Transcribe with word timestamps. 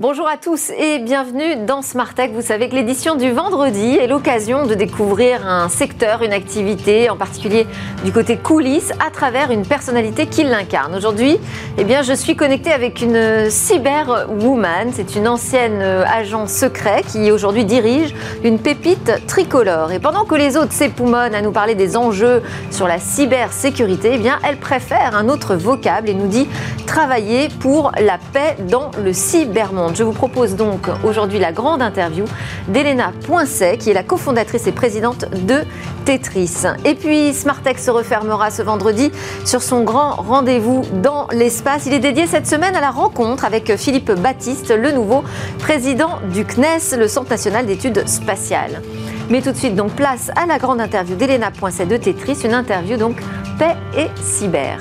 Bonjour 0.00 0.26
à 0.26 0.38
tous 0.38 0.70
et 0.78 0.98
bienvenue 0.98 1.66
dans 1.66 1.82
Smart 1.82 2.14
Tech. 2.14 2.30
Vous 2.32 2.40
savez 2.40 2.70
que 2.70 2.74
l'édition 2.74 3.16
du 3.16 3.32
vendredi 3.32 3.96
est 3.96 4.06
l'occasion 4.06 4.64
de 4.64 4.72
découvrir 4.72 5.46
un 5.46 5.68
secteur, 5.68 6.22
une 6.22 6.32
activité, 6.32 7.10
en 7.10 7.18
particulier 7.18 7.66
du 8.02 8.10
côté 8.10 8.38
coulisses, 8.38 8.92
à 9.06 9.10
travers 9.10 9.50
une 9.50 9.66
personnalité 9.66 10.26
qui 10.26 10.42
l'incarne. 10.42 10.94
Aujourd'hui, 10.94 11.36
eh 11.76 11.84
bien, 11.84 12.00
je 12.00 12.14
suis 12.14 12.34
connectée 12.34 12.72
avec 12.72 13.02
une 13.02 13.50
cyberwoman. 13.50 14.90
C'est 14.94 15.16
une 15.16 15.28
ancienne 15.28 15.82
agent 15.82 16.46
secret 16.46 17.02
qui 17.06 17.30
aujourd'hui 17.30 17.66
dirige 17.66 18.14
une 18.42 18.58
pépite 18.58 19.26
tricolore. 19.26 19.92
Et 19.92 19.98
pendant 19.98 20.24
que 20.24 20.34
les 20.34 20.56
autres 20.56 20.72
s'époumonnent 20.72 21.34
à 21.34 21.42
nous 21.42 21.52
parler 21.52 21.74
des 21.74 21.98
enjeux 21.98 22.42
sur 22.70 22.88
la 22.88 22.98
cybersécurité, 22.98 24.12
eh 24.14 24.18
bien, 24.18 24.38
elle 24.48 24.56
préfère 24.56 25.14
un 25.14 25.28
autre 25.28 25.56
vocable 25.56 26.08
et 26.08 26.14
nous 26.14 26.26
dit 26.26 26.48
travailler 26.86 27.48
pour 27.60 27.92
la 28.00 28.16
paix 28.32 28.56
dans 28.66 28.90
le 29.04 29.12
cybermonde. 29.12 29.89
Je 29.94 30.04
vous 30.04 30.12
propose 30.12 30.54
donc 30.56 30.88
aujourd'hui 31.04 31.38
la 31.38 31.52
grande 31.52 31.82
interview 31.82 32.24
d'Elena 32.68 33.12
Poincet, 33.26 33.76
qui 33.78 33.90
est 33.90 33.94
la 33.94 34.02
cofondatrice 34.02 34.66
et 34.66 34.72
présidente 34.72 35.24
de 35.46 35.64
Tetris. 36.04 36.64
Et 36.84 36.94
puis 36.94 37.32
Smartech 37.32 37.78
se 37.78 37.90
refermera 37.90 38.50
ce 38.50 38.62
vendredi 38.62 39.10
sur 39.44 39.62
son 39.62 39.82
grand 39.82 40.12
rendez-vous 40.12 40.82
dans 41.02 41.26
l'espace. 41.32 41.86
Il 41.86 41.92
est 41.92 41.98
dédié 41.98 42.26
cette 42.26 42.46
semaine 42.46 42.76
à 42.76 42.80
la 42.80 42.90
rencontre 42.90 43.44
avec 43.44 43.76
Philippe 43.76 44.12
Baptiste, 44.12 44.70
le 44.70 44.92
nouveau 44.92 45.24
président 45.58 46.20
du 46.32 46.44
CNES, 46.44 46.96
le 46.96 47.08
Centre 47.08 47.30
national 47.30 47.66
d'études 47.66 48.06
spatiales. 48.06 48.82
Mais 49.28 49.42
tout 49.42 49.52
de 49.52 49.56
suite, 49.56 49.74
donc, 49.74 49.92
place 49.92 50.30
à 50.36 50.46
la 50.46 50.58
grande 50.58 50.80
interview 50.80 51.16
d'Elena 51.16 51.50
Poincet 51.50 51.86
de 51.86 51.96
Tetris, 51.96 52.38
une 52.44 52.54
interview 52.54 52.96
donc 52.96 53.16
paix 53.58 53.76
et 53.96 54.08
cyber. 54.20 54.78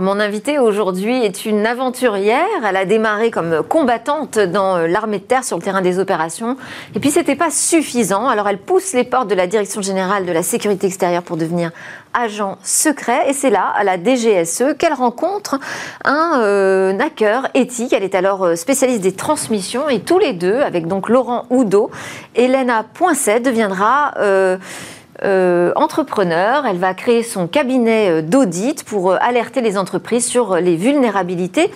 Mon 0.00 0.20
invitée 0.20 0.58
aujourd'hui 0.58 1.24
est 1.24 1.46
une 1.46 1.66
aventurière. 1.66 2.44
Elle 2.66 2.76
a 2.76 2.84
démarré 2.84 3.30
comme 3.30 3.62
combattante 3.62 4.38
dans 4.38 4.78
l'armée 4.78 5.18
de 5.18 5.24
terre 5.24 5.44
sur 5.44 5.56
le 5.56 5.62
terrain 5.62 5.80
des 5.80 5.98
opérations. 5.98 6.56
Et 6.94 7.00
puis 7.00 7.10
c'était 7.10 7.36
pas 7.36 7.50
suffisant. 7.50 8.28
Alors 8.28 8.48
elle 8.48 8.58
pousse 8.58 8.92
les 8.92 9.04
portes 9.04 9.28
de 9.28 9.34
la 9.34 9.46
direction 9.46 9.82
générale 9.82 10.26
de 10.26 10.32
la 10.32 10.42
sécurité 10.42 10.86
extérieure 10.86 11.22
pour 11.22 11.36
devenir 11.36 11.70
agent 12.14 12.58
secret. 12.62 13.28
Et 13.28 13.32
c'est 13.32 13.50
là, 13.50 13.72
à 13.74 13.84
la 13.84 13.96
DGSE, 13.96 14.76
qu'elle 14.78 14.94
rencontre 14.94 15.58
un 16.04 16.40
euh, 16.40 16.98
hacker 16.98 17.48
éthique. 17.54 17.92
Elle 17.92 18.04
est 18.04 18.14
alors 18.14 18.44
euh, 18.44 18.56
spécialiste 18.56 19.02
des 19.02 19.12
transmissions 19.12 19.88
et 19.88 20.00
tous 20.00 20.18
les 20.18 20.32
deux, 20.32 20.60
avec 20.60 20.86
donc 20.86 21.08
Laurent 21.08 21.46
Oudot, 21.50 21.90
Elena 22.34 22.84
Poincet 22.94 23.40
deviendra 23.40 24.14
euh, 24.18 24.56
euh, 25.24 25.72
entrepreneur. 25.76 26.66
Elle 26.66 26.76
va 26.76 26.92
créer 26.92 27.22
son 27.22 27.46
cabinet 27.46 28.10
euh, 28.10 28.22
d'audit 28.22 28.84
pour 28.84 29.12
euh, 29.12 29.16
alerter 29.20 29.62
les 29.62 29.78
entreprises 29.78 30.26
sur 30.26 30.56
les 30.56 30.76
vulnérabilités 30.76 31.70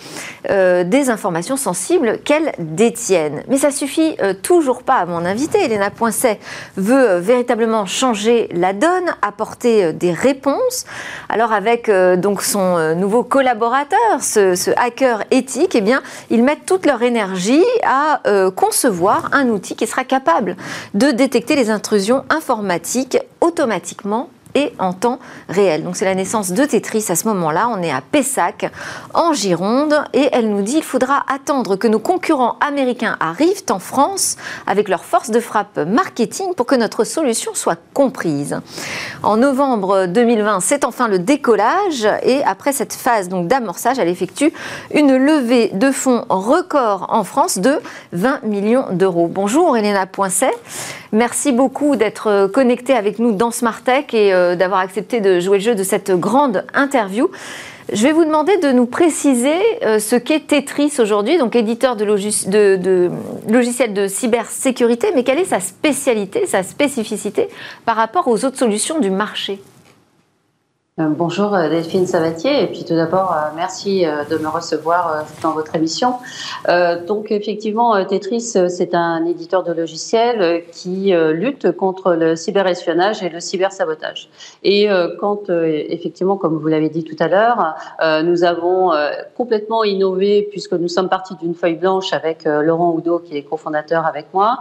des 0.48 1.10
informations 1.10 1.56
sensibles 1.56 2.18
qu'elles 2.24 2.52
détiennent. 2.58 3.42
Mais 3.48 3.58
ça 3.58 3.70
suffit 3.70 4.16
toujours 4.42 4.82
pas 4.82 4.94
à 4.94 5.06
mon 5.06 5.24
invité. 5.24 5.62
Elena 5.62 5.90
Poincet 5.90 6.40
veut 6.76 7.16
véritablement 7.16 7.84
changer 7.84 8.48
la 8.52 8.72
donne, 8.72 9.10
apporter 9.22 9.92
des 9.92 10.12
réponses. 10.12 10.86
Alors 11.28 11.52
avec 11.52 11.90
donc 11.90 12.42
son 12.42 12.94
nouveau 12.94 13.22
collaborateur, 13.22 14.20
ce, 14.20 14.70
hacker 14.78 15.24
éthique, 15.30 15.74
eh 15.74 15.82
bien, 15.82 16.02
ils 16.30 16.42
mettent 16.42 16.64
toute 16.66 16.86
leur 16.86 17.02
énergie 17.02 17.64
à 17.84 18.22
concevoir 18.56 19.28
un 19.32 19.48
outil 19.48 19.76
qui 19.76 19.86
sera 19.86 20.04
capable 20.04 20.56
de 20.94 21.10
détecter 21.10 21.54
les 21.54 21.70
intrusions 21.70 22.24
informatiques 22.30 23.18
automatiquement 23.40 24.28
et 24.54 24.72
en 24.78 24.92
temps 24.92 25.18
réel. 25.48 25.84
Donc 25.84 25.96
c'est 25.96 26.04
la 26.04 26.14
naissance 26.14 26.50
de 26.52 26.64
Tetris 26.64 27.06
à 27.08 27.16
ce 27.16 27.28
moment-là. 27.28 27.68
On 27.70 27.82
est 27.82 27.90
à 27.90 28.00
Pessac, 28.00 28.70
en 29.14 29.32
Gironde, 29.32 29.94
et 30.12 30.28
elle 30.32 30.50
nous 30.50 30.62
dit 30.62 30.78
il 30.78 30.82
faudra 30.82 31.24
attendre 31.32 31.76
que 31.76 31.86
nos 31.86 31.98
concurrents 31.98 32.56
américains 32.60 33.16
arrivent 33.20 33.62
en 33.70 33.78
France 33.78 34.36
avec 34.66 34.88
leur 34.88 35.04
force 35.04 35.30
de 35.30 35.40
frappe 35.40 35.78
marketing 35.78 36.54
pour 36.54 36.66
que 36.66 36.74
notre 36.74 37.04
solution 37.04 37.54
soit 37.54 37.78
comprise. 37.94 38.58
En 39.22 39.36
novembre 39.36 40.06
2020, 40.06 40.60
c'est 40.60 40.84
enfin 40.84 41.08
le 41.08 41.18
décollage, 41.18 42.08
et 42.22 42.42
après 42.44 42.72
cette 42.72 42.94
phase 42.94 43.28
donc 43.28 43.46
d'amorçage, 43.46 43.98
elle 43.98 44.08
effectue 44.08 44.52
une 44.92 45.16
levée 45.16 45.70
de 45.74 45.90
fonds 45.90 46.24
record 46.28 47.06
en 47.10 47.24
France 47.24 47.58
de 47.58 47.80
20 48.12 48.42
millions 48.42 48.86
d'euros. 48.90 49.28
Bonjour 49.28 49.76
Elena 49.76 50.06
Poincet, 50.06 50.52
merci 51.12 51.52
beaucoup 51.52 51.96
d'être 51.96 52.46
connectée 52.52 52.94
avec 52.94 53.18
nous 53.18 53.32
dans 53.32 53.50
Smart 53.50 53.80
Tech 53.82 54.06
et 54.12 54.32
euh, 54.32 54.56
d'avoir 54.56 54.80
accepté 54.80 55.20
de 55.20 55.40
jouer 55.40 55.58
le 55.58 55.64
jeu 55.64 55.74
de 55.74 55.82
cette 55.82 56.10
grande 56.12 56.64
interview. 56.74 57.30
Je 57.92 58.02
vais 58.04 58.12
vous 58.12 58.24
demander 58.24 58.56
de 58.58 58.70
nous 58.70 58.86
préciser 58.86 59.56
euh, 59.82 59.98
ce 59.98 60.14
qu'est 60.14 60.46
Tetris 60.46 60.92
aujourd'hui, 61.00 61.38
donc 61.38 61.56
éditeur 61.56 61.96
de, 61.96 62.04
de, 62.04 63.10
logiciels 63.48 63.92
de 63.92 64.06
cybersécurité, 64.06 65.08
mais 65.14 65.24
quelle 65.24 65.40
est 65.40 65.44
sa 65.44 65.60
spécialité, 65.60 66.46
sa 66.46 66.62
spécificité 66.62 67.48
par 67.84 67.96
rapport 67.96 68.28
aux 68.28 68.44
autres 68.44 68.58
solutions 68.58 69.00
du 69.00 69.10
marché? 69.10 69.60
euh, 69.60 69.69
bonjour 71.08 71.54
euh, 71.54 71.68
Delphine 71.68 72.06
Savatier 72.06 72.62
et 72.62 72.66
puis 72.66 72.84
tout 72.84 72.94
d'abord 72.94 73.32
euh, 73.32 73.50
merci 73.56 74.04
de 74.30 74.36
me 74.36 74.48
recevoir 74.48 75.24
dans 75.42 75.52
votre 75.52 75.74
émission. 75.74 76.14
Donc 77.06 77.30
effectivement 77.30 78.04
Tetris 78.04 78.40
c'est 78.68 78.94
un 78.94 79.24
éditeur 79.24 79.62
de 79.62 79.72
logiciels 79.72 80.64
qui 80.72 81.12
lutte 81.32 81.72
contre 81.72 82.14
le 82.14 82.36
cyberespionnage 82.36 83.22
et 83.22 83.28
le 83.28 83.40
cybersabotage. 83.40 84.28
Et 84.62 84.88
quand 85.18 85.50
effectivement 85.50 86.36
comme 86.36 86.58
vous 86.58 86.68
l'avez 86.68 86.88
dit 86.88 87.04
tout 87.04 87.16
à 87.18 87.28
l'heure 87.28 87.74
nous 88.24 88.44
avons 88.44 88.92
complètement 89.36 89.84
innové 89.84 90.46
puisque 90.50 90.72
nous 90.72 90.88
sommes 90.88 91.08
partis 91.08 91.34
d'une 91.36 91.54
feuille 91.54 91.76
blanche 91.76 92.12
avec 92.12 92.44
Laurent 92.44 92.92
Oudot 92.92 93.20
qui 93.20 93.36
est 93.36 93.42
cofondateur 93.42 94.06
avec 94.06 94.26
moi 94.34 94.60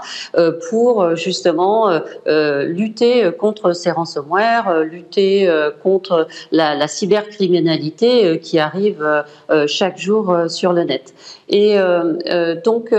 pour 0.69 1.15
justement 1.15 1.89
lutter 2.25 3.31
contre 3.37 3.73
ces 3.73 3.91
ransomware, 3.91 4.83
lutter 4.83 5.49
contre 5.83 6.28
la, 6.51 6.87
cybercriminalité 6.87 8.25
euh, 8.25 8.37
qui 8.37 8.59
arrive 8.59 9.03
euh, 9.03 9.21
euh, 9.49 9.67
chaque 9.67 9.97
jour 9.97 10.35
sur 10.47 10.73
le 10.73 10.83
net. 10.83 11.13
Et 11.49 11.77
donc, 12.63 12.93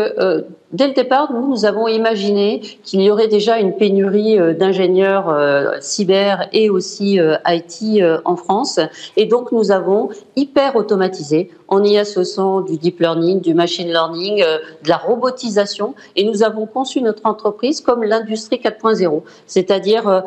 Dès 0.72 0.86
le 0.86 0.94
départ, 0.94 1.32
nous, 1.32 1.48
nous 1.48 1.64
avons 1.64 1.88
imaginé 1.88 2.60
qu'il 2.84 3.00
y 3.00 3.10
aurait 3.10 3.26
déjà 3.26 3.58
une 3.58 3.74
pénurie 3.74 4.38
d'ingénieurs 4.56 5.34
cyber 5.80 6.48
et 6.52 6.70
aussi 6.70 7.18
IT 7.46 8.02
en 8.24 8.36
France. 8.36 8.78
Et 9.16 9.26
donc, 9.26 9.50
nous 9.50 9.72
avons 9.72 10.10
hyper 10.36 10.76
automatisé 10.76 11.50
en 11.70 11.82
y 11.82 11.98
associant 11.98 12.60
du 12.60 12.76
deep 12.76 13.00
learning, 13.00 13.40
du 13.40 13.54
machine 13.54 13.88
learning, 13.88 14.38
de 14.38 14.88
la 14.88 14.96
robotisation. 14.96 15.94
Et 16.16 16.24
nous 16.24 16.42
avons 16.42 16.66
conçu 16.66 17.00
notre 17.00 17.26
entreprise 17.26 17.80
comme 17.80 18.02
l'industrie 18.02 18.60
4.0, 18.62 19.22
c'est-à-dire 19.46 20.24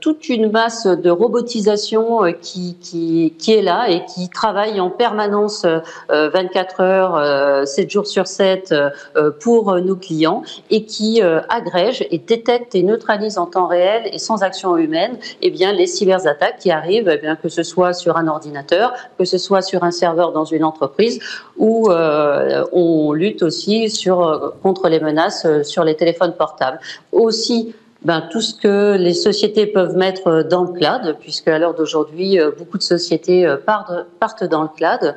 toute 0.00 0.28
une 0.28 0.50
masse 0.50 0.86
de 0.86 1.10
robotisation 1.10 2.22
qui, 2.40 2.76
qui, 2.80 3.34
qui, 3.38 3.52
est 3.52 3.62
là 3.62 3.90
et 3.90 4.04
qui 4.06 4.28
travaille 4.28 4.80
en 4.80 4.90
permanence 4.90 5.66
24 6.08 6.80
euh, 6.80 6.84
heures, 6.84 7.66
7 7.66 7.86
euh, 7.86 7.88
jours 7.88 8.06
sur 8.06 8.26
7 8.26 8.72
euh, 8.72 9.30
pour 9.40 9.74
nos 9.76 9.96
clients 9.96 10.42
et 10.70 10.84
qui 10.84 11.20
agrège 11.48 12.06
et 12.10 12.18
détecte 12.18 12.74
et 12.74 12.82
neutralise 12.82 13.38
en 13.38 13.46
temps 13.46 13.66
réel 13.66 14.08
et 14.12 14.18
sans 14.18 14.42
action 14.42 14.76
humaine 14.76 15.18
eh 15.42 15.50
bien, 15.50 15.72
les 15.72 15.86
cyberattaques 15.86 16.58
qui 16.58 16.70
arrivent, 16.70 17.10
eh 17.12 17.18
bien, 17.18 17.36
que 17.36 17.48
ce 17.48 17.62
soit 17.62 17.92
sur 17.92 18.16
un 18.16 18.28
ordinateur, 18.28 18.92
que 19.18 19.24
ce 19.24 19.38
soit 19.38 19.62
sur 19.62 19.84
un 19.84 19.90
serveur 19.90 20.32
dans 20.32 20.44
une 20.44 20.59
entreprise 20.64 21.20
ou 21.56 21.90
on 21.90 23.12
lutte 23.12 23.42
aussi 23.42 23.90
sur, 23.90 24.54
contre 24.62 24.88
les 24.88 25.00
menaces 25.00 25.46
sur 25.62 25.84
les 25.84 25.96
téléphones 25.96 26.34
portables. 26.34 26.80
Aussi, 27.12 27.74
ben, 28.02 28.22
tout 28.30 28.40
ce 28.40 28.54
que 28.54 28.96
les 28.96 29.12
sociétés 29.12 29.66
peuvent 29.66 29.94
mettre 29.94 30.42
dans 30.48 30.64
le 30.64 30.72
cloud, 30.72 31.16
puisque 31.20 31.48
à 31.48 31.58
l'heure 31.58 31.74
d'aujourd'hui, 31.74 32.40
euh, 32.40 32.50
beaucoup 32.56 32.78
de 32.78 32.82
sociétés 32.82 33.46
euh, 33.46 33.56
partent, 33.58 34.44
dans 34.44 34.62
le 34.62 34.68
cloud, 34.68 35.14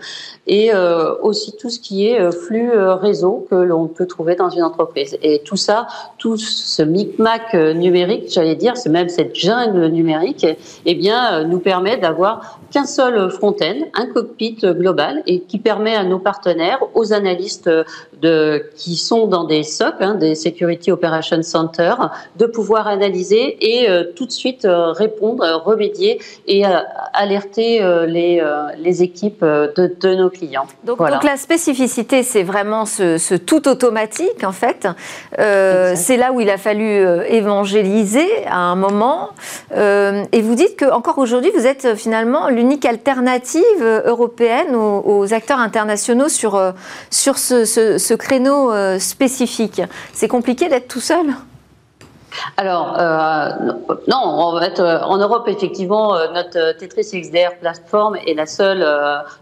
et 0.48 0.74
euh, 0.74 1.16
aussi 1.22 1.56
tout 1.56 1.70
ce 1.70 1.80
qui 1.80 2.08
est 2.08 2.32
flux 2.32 2.72
réseau 2.74 3.46
que 3.50 3.56
l'on 3.56 3.88
peut 3.88 4.06
trouver 4.06 4.36
dans 4.36 4.50
une 4.50 4.64
entreprise. 4.64 5.18
Et 5.22 5.40
tout 5.40 5.56
ça, 5.56 5.88
tout 6.18 6.38
ce 6.38 6.84
micmac 6.84 7.54
numérique, 7.54 8.26
j'allais 8.30 8.56
dire, 8.56 8.76
c'est 8.76 8.90
même 8.90 9.10
cette 9.10 9.36
jungle 9.36 9.88
numérique, 9.88 10.46
eh 10.86 10.96
bien, 10.96 11.44
nous 11.44 11.60
permet 11.60 11.98
d'avoir 11.98 12.60
qu'un 12.72 12.86
seul 12.86 13.30
front-end, 13.30 13.76
un 13.94 14.08
cockpit 14.08 14.58
global, 14.62 15.22
et 15.28 15.42
qui 15.42 15.60
permet 15.60 15.96
à 15.96 16.04
nos 16.04 16.20
partenaires, 16.20 16.80
aux 16.96 17.14
analystes 17.14 17.70
de, 18.22 18.66
qui 18.76 18.96
sont 18.96 19.28
dans 19.28 19.44
des 19.44 19.64
SOC, 19.64 19.96
hein, 20.00 20.16
des 20.16 20.36
Security 20.36 20.92
Operations 20.92 21.44
Center, 21.44 21.94
de 22.38 22.46
pouvoir 22.46 22.73
pouvoir 22.74 22.88
analyser 22.88 23.58
et 23.62 23.88
tout 24.16 24.26
de 24.26 24.32
suite 24.32 24.66
répondre, 24.68 25.62
remédier 25.64 26.20
et 26.48 26.64
alerter 27.14 27.82
les, 28.08 28.44
les 28.80 29.04
équipes 29.04 29.44
de, 29.44 29.96
de 30.00 30.16
nos 30.16 30.32
clients. 30.32 30.66
Donc, 30.84 30.98
donc 30.98 31.24
la 31.24 31.38
spécificité, 31.38 32.24
c'est 32.24 32.42
vraiment 32.42 32.88
ce, 32.88 33.20
ce, 33.20 33.36
tout 33.36 33.68
automatique 33.68 34.44
en 34.44 34.52
fait. 34.52 34.88
c'est 35.38 36.18
là 36.18 36.32
où 36.34 36.42
il 36.42 36.50
a 36.50 36.58
fallu 36.58 37.06
évangéliser 37.30 38.28
à 38.48 38.58
un 38.58 38.76
moment. 38.76 39.30
et 39.76 40.42
vous 40.42 40.56
dites 40.56 40.76
que 40.76 40.90
encore 40.90 41.20
aujourd'hui, 41.20 41.52
vous 41.56 41.68
êtes 41.68 41.96
finalement 41.96 42.50
l'unique 42.50 42.86
alternative 42.86 43.84
européenne 44.06 44.74
aux, 44.76 45.32
acteurs 45.32 45.60
internationaux 45.60 46.30
sur, 46.30 46.74
sur 47.12 47.38
ce, 47.38 47.66
ce, 47.66 48.00
ce 48.00 48.14
créneau 48.16 48.72
spécifique. 48.98 49.84
C'est 50.14 50.28
compliqué 50.28 50.70
d'être 50.70 50.88
tout 50.88 51.02
seul? 51.02 51.28
Alors, 52.58 52.96
euh, 53.00 53.50
non, 54.08 54.58
euh, 54.58 55.00
en 55.02 55.18
Europe, 55.18 55.48
effectivement, 55.48 56.16
euh, 56.16 56.28
notre 56.34 56.78
Tetris 56.78 57.10
XDR 57.14 57.58
plateforme 57.60 58.18
est 58.28 58.34
la 58.34 58.46
seule 58.46 58.86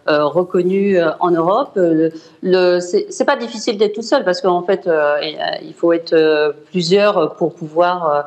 reconnue 0.07 0.99
en 1.19 1.31
Europe. 1.31 1.77
Le, 2.41 2.79
c'est 2.79 3.25
pas 3.25 3.35
difficile 3.35 3.77
d'être 3.77 3.93
tout 3.93 4.01
seul 4.01 4.23
parce 4.23 4.41
qu'en 4.41 4.63
fait, 4.63 4.89
il 5.61 5.73
faut 5.73 5.93
être 5.93 6.55
plusieurs 6.69 7.35
pour 7.35 7.53
pouvoir 7.53 8.25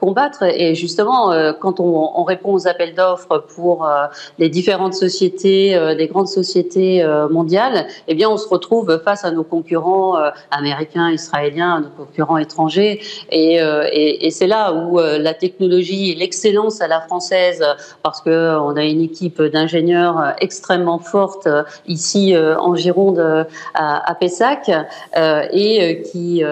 combattre. 0.00 0.42
Et 0.42 0.74
justement, 0.74 1.32
quand 1.60 1.80
on, 1.80 2.10
on 2.14 2.24
répond 2.24 2.54
aux 2.54 2.66
appels 2.66 2.94
d'offres 2.94 3.44
pour 3.54 3.88
les 4.38 4.48
différentes 4.48 4.94
sociétés, 4.94 5.78
les 5.96 6.06
grandes 6.08 6.28
sociétés 6.28 7.04
mondiales, 7.30 7.86
eh 8.08 8.14
bien, 8.14 8.28
on 8.28 8.36
se 8.36 8.48
retrouve 8.48 9.00
face 9.04 9.24
à 9.24 9.30
nos 9.30 9.44
concurrents 9.44 10.16
américains, 10.50 11.10
israéliens, 11.10 11.80
nos 11.80 12.04
concurrents 12.04 12.38
étrangers, 12.38 13.00
et 13.30 13.60
et, 14.00 14.30
c'est 14.30 14.46
là 14.46 14.72
où 14.72 14.98
euh, 14.98 15.18
la 15.18 15.34
technologie 15.34 16.10
et 16.10 16.14
l'excellence 16.14 16.80
à 16.80 16.88
la 16.88 17.00
française, 17.00 17.64
parce 18.02 18.20
que 18.20 18.30
euh, 18.30 18.60
on 18.60 18.76
a 18.76 18.84
une 18.84 19.02
équipe 19.02 19.42
d'ingénieurs 19.42 20.18
euh, 20.18 20.30
extrêmement 20.40 20.98
forte 20.98 21.48
ici 21.86 22.34
en 22.36 22.74
Gironde 22.74 23.46
à, 23.74 24.14
Pessac 24.18 24.70
et 25.52 26.02
qui 26.10 26.42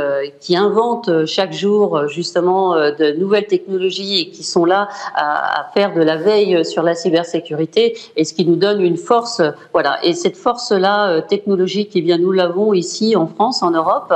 qui 0.41 0.57
invente 0.57 1.27
chaque 1.27 1.53
jour 1.53 2.09
justement 2.09 2.75
de 2.75 3.13
nouvelles 3.19 3.47
technologies 3.47 4.21
et 4.21 4.31
qui 4.31 4.43
sont 4.43 4.65
là 4.65 4.89
à, 5.15 5.71
faire 5.75 5.95
de 5.95 6.03
la 6.03 6.17
veille 6.17 6.65
sur 6.65 6.83
la 6.83 6.95
cybersécurité 6.95 7.97
et 8.17 8.25
ce 8.25 8.35
qui 8.35 8.45
nous 8.45 8.57
donne 8.57 8.81
une 8.81 8.97
force. 8.97 9.43
Voilà. 9.73 9.99
Et 10.03 10.15
cette 10.15 10.37
force-là 10.37 11.23
technologique, 11.23 11.93
eh 11.95 12.03
bien 12.03 12.19
nous 12.19 12.33
l'avons 12.33 12.73
ici 12.73 13.17
en 13.17 13.27
France, 13.27 13.63
en 13.63 13.71
Europe. 13.71 14.13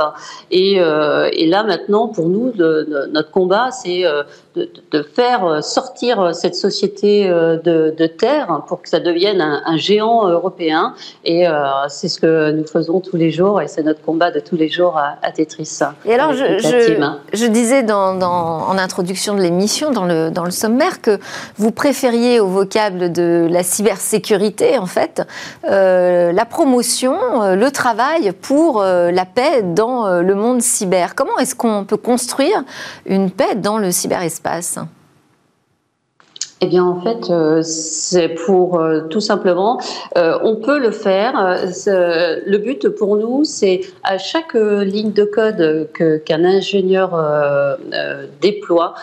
Et, 0.51 0.79
là 0.79 1.63
maintenant, 1.63 2.07
pour 2.07 2.29
nous, 2.29 2.51
notre 2.57 3.22
combat, 3.31 3.71
c'est 3.71 4.03
euh, 4.57 4.65
de, 4.91 5.01
faire 5.01 5.45
euh, 5.45 5.61
sortir 5.61 6.19
euh, 6.19 6.33
cette 6.33 6.55
société 6.55 7.27
de, 7.27 8.07
terre 8.07 8.61
pour 8.67 8.81
que 8.81 8.89
ça 8.89 8.99
devienne 8.99 9.41
un, 9.41 9.77
géant 9.77 10.27
européen. 10.27 10.93
Et 11.25 11.45
c'est 11.87 12.07
ce 12.07 12.19
que 12.19 12.51
nous 12.51 12.67
faisons 12.67 12.99
tous 12.99 13.15
les 13.15 13.31
jours 13.31 13.61
et 13.61 13.67
c'est 13.67 13.81
notre 13.81 14.01
combat 14.01 14.29
de 14.31 14.39
tous 14.39 14.55
les 14.55 14.69
jours 14.69 14.97
à, 14.97 15.31
Tetris. 15.31 15.79
Et 16.05 16.13
alors, 16.13 16.33
je, 16.33 17.47
disais 17.47 17.83
dans, 17.83 18.19
en 18.21 18.77
introduction 18.77 19.35
de 19.35 19.41
l'émission, 19.41 19.91
dans 19.91 20.05
le, 20.05 20.29
dans 20.29 20.43
le 20.43 20.51
sommaire, 20.51 21.01
que 21.01 21.17
vous 21.55 21.71
préfériez 21.71 22.39
au 22.39 22.47
vocable 22.47 23.11
de 23.11 23.47
la 23.49 23.63
cybersécurité, 23.63 24.77
en 24.77 24.85
fait, 24.85 25.21
la 25.63 26.45
promotion, 26.45 27.15
le 27.55 27.69
travail 27.71 28.31
pour 28.33 28.83
la 28.83 29.25
paix 29.25 29.63
dans 29.63 30.21
le 30.21 30.35
monde 30.35 30.61
cyber. 30.61 31.15
Comment 31.15 31.37
est-ce 31.39 31.55
qu'on 31.55 31.85
peut 31.85 31.97
construire 31.97 32.63
une 33.05 33.31
paix 33.31 33.55
dans 33.55 33.77
le 33.77 33.91
cyberespace? 33.91 34.42
Eh 36.65 36.67
bien, 36.67 36.85
en 36.85 37.01
fait, 37.01 37.29
euh, 37.29 37.61
c'est 37.61 38.29
pour 38.29 38.79
euh, 38.79 39.01
tout 39.09 39.19
simplement, 39.19 39.81
euh, 40.17 40.39
on 40.43 40.55
peut 40.55 40.79
le 40.79 40.91
faire. 40.91 41.33
le 41.85 42.57
but 42.57 42.87
pour 42.87 43.17
nous, 43.17 43.43
c'est 43.43 43.81
à 44.01 44.17
chaque 44.17 44.53
ligne 44.53 45.11
de 45.11 45.25
code 45.25 45.89
qu'un 46.23 46.45
ingénieur 46.45 47.19
déploie 48.39 48.93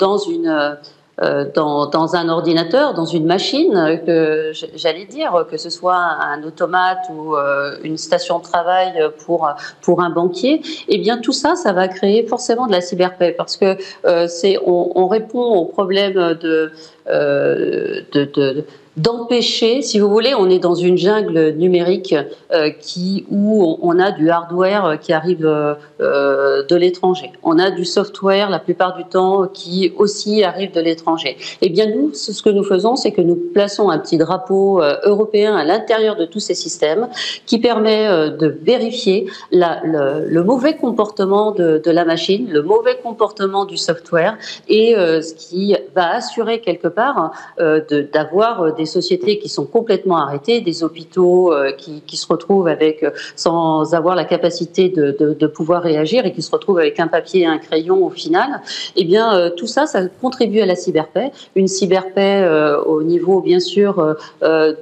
dans 0.00 0.18
une 0.18 0.76
dans, 1.18 1.86
dans, 1.86 2.16
un 2.16 2.28
ordinateur, 2.28 2.94
dans 2.94 3.04
une 3.04 3.24
machine, 3.24 4.00
que 4.04 4.52
j'allais 4.74 5.04
dire, 5.04 5.46
que 5.50 5.56
ce 5.56 5.70
soit 5.70 5.96
un 5.96 6.42
automate 6.42 7.06
ou 7.10 7.36
euh, 7.36 7.76
une 7.84 7.96
station 7.96 8.38
de 8.38 8.44
travail 8.44 8.92
pour 9.24 9.48
pour 9.80 10.02
un 10.02 10.10
banquier, 10.10 10.60
eh 10.88 10.98
bien 10.98 11.18
tout 11.18 11.32
ça, 11.32 11.54
ça 11.54 11.72
va 11.72 11.88
créer 11.88 12.26
forcément 12.26 12.66
de 12.66 12.72
la 12.72 12.80
cyberpaix 12.80 13.32
parce 13.32 13.56
que 13.56 13.76
euh, 14.06 14.26
c'est 14.26 14.58
on, 14.66 14.92
on, 14.96 15.06
répond 15.06 15.42
aux 15.42 15.66
problèmes 15.66 16.14
de, 16.14 16.72
de, 17.06 18.04
de 18.12 18.64
d'empêcher, 18.96 19.82
si 19.82 19.98
vous 19.98 20.08
voulez, 20.08 20.34
on 20.34 20.48
est 20.48 20.60
dans 20.60 20.74
une 20.74 20.96
jungle 20.96 21.50
numérique 21.56 22.14
euh, 22.52 22.70
qui 22.70 23.26
où 23.30 23.78
on 23.82 23.98
a 23.98 24.12
du 24.12 24.30
hardware 24.30 24.98
qui 25.00 25.12
arrive 25.12 25.44
euh, 25.44 25.74
euh, 26.00 26.62
de 26.64 26.76
l'étranger. 26.76 27.32
On 27.42 27.58
a 27.58 27.70
du 27.70 27.84
software 27.84 28.50
la 28.50 28.60
plupart 28.60 28.96
du 28.96 29.04
temps 29.04 29.48
qui 29.48 29.92
aussi 29.96 30.44
arrive 30.44 30.72
de 30.72 30.80
l'étranger. 30.80 31.36
Eh 31.60 31.70
bien 31.70 31.86
nous, 31.86 32.14
ce 32.14 32.40
que 32.40 32.50
nous 32.50 32.62
faisons, 32.62 32.94
c'est 32.94 33.10
que 33.10 33.20
nous 33.20 33.34
plaçons 33.52 33.90
un 33.90 33.98
petit 33.98 34.18
drapeau 34.18 34.80
européen 35.04 35.56
à 35.56 35.64
l'intérieur 35.64 36.16
de 36.16 36.24
tous 36.24 36.40
ces 36.40 36.54
systèmes 36.54 37.08
qui 37.46 37.58
permet 37.58 38.06
de 38.30 38.58
vérifier 38.62 39.26
le, 39.50 40.42
mauvais 40.42 40.76
comportement 40.76 41.50
de, 41.52 41.80
la 41.86 42.04
machine, 42.04 42.48
le 42.50 42.62
mauvais 42.62 42.98
comportement 43.02 43.64
du 43.64 43.76
software 43.76 44.36
et 44.68 44.94
ce 44.94 45.34
qui 45.34 45.74
va 45.94 46.14
assurer 46.14 46.60
quelque 46.60 46.88
part 46.88 47.32
d'avoir 47.58 48.74
des 48.74 48.83
sociétés 48.86 49.38
qui 49.38 49.48
sont 49.48 49.66
complètement 49.66 50.16
arrêtées, 50.16 50.60
des 50.60 50.84
hôpitaux 50.84 51.52
euh, 51.52 51.72
qui, 51.72 52.16
se 52.16 52.26
retrouvent 52.26 52.68
avec 52.68 53.02
euh, 53.02 53.10
sans 53.36 53.94
avoir 53.94 54.14
la 54.14 54.24
capacité 54.24 54.88
de, 54.88 55.46
pouvoir 55.46 55.82
réagir 55.82 56.24
et 56.26 56.32
qui 56.32 56.42
se 56.42 56.50
retrouvent 56.50 56.78
avec 56.78 56.98
un 56.98 57.08
papier 57.08 57.42
et 57.42 57.46
un 57.46 57.58
crayon 57.58 58.04
au 58.04 58.10
final. 58.10 58.60
Eh 58.96 59.04
bien, 59.04 59.36
euh, 59.36 59.50
tout 59.50 59.66
ça, 59.66 59.86
ça 59.86 60.06
contribue 60.20 60.60
à 60.60 60.66
la 60.66 60.74
cyberpaix. 60.74 61.32
Une 61.54 61.68
cyberpaix 61.68 62.48
au 62.86 63.02
niveau, 63.02 63.40
bien 63.40 63.60
sûr, 63.60 64.16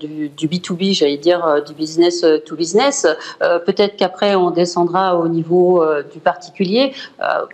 du, 0.01 0.29
du 0.29 0.49
B2B, 0.49 0.95
j'allais 0.95 1.17
dire, 1.17 1.63
du 1.67 1.75
business 1.75 2.25
to 2.47 2.57
business. 2.57 3.07
Peut-être 3.67 3.97
qu'après, 3.97 4.35
on 4.35 4.51
descendra 4.51 5.19
au 5.19 5.29
niveau 5.29 5.85
du 6.13 6.21
particulier. 6.21 6.93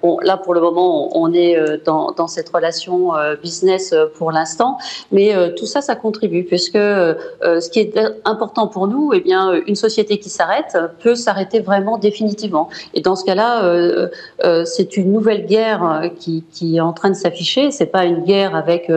Bon, 0.03 0.19
là, 0.23 0.37
pour 0.37 0.55
le 0.55 0.61
moment, 0.61 1.17
on 1.19 1.33
est 1.33 1.57
dans, 1.85 2.13
dans 2.13 2.29
cette 2.29 2.49
relation 2.49 3.13
business 3.43 3.95
pour 4.17 4.33
l'instant, 4.33 4.79
mais 5.13 5.35
tout 5.55 5.67
ça, 5.67 5.81
ça 5.81 5.97
contribue 5.97 6.38
puisque 6.43 6.77
euh, 6.77 7.15
ce 7.43 7.71
qui 7.71 7.81
est 7.81 7.99
important 8.25 8.69
pour 8.69 8.89
nous, 8.89 9.13
eh 9.15 9.21
bien, 9.21 9.53
une 9.67 9.75
société 9.75 10.19
qui 10.19 10.29
s'arrête 10.29 10.77
peut 11.01 11.15
s'arrêter 11.15 11.61
vraiment 11.61 11.99
définitivement. 11.99 12.69
Et 12.95 13.01
dans 13.01 13.17
ce 13.17 13.25
cas-là, 13.25 13.65
euh, 13.65 14.09
euh, 14.45 14.65
c'est 14.65 14.97
une 14.97 15.13
nouvelle 15.13 15.47
guerre 15.47 16.11
qui, 16.19 16.45
qui, 16.53 16.77
est 16.77 16.81
en 16.81 16.93
train 16.93 17.11
de 17.11 17.15
s'afficher. 17.15 17.71
C'est 17.71 17.87
pas 17.87 18.05
une 18.05 18.25
guerre 18.25 18.55
avec 18.55 18.91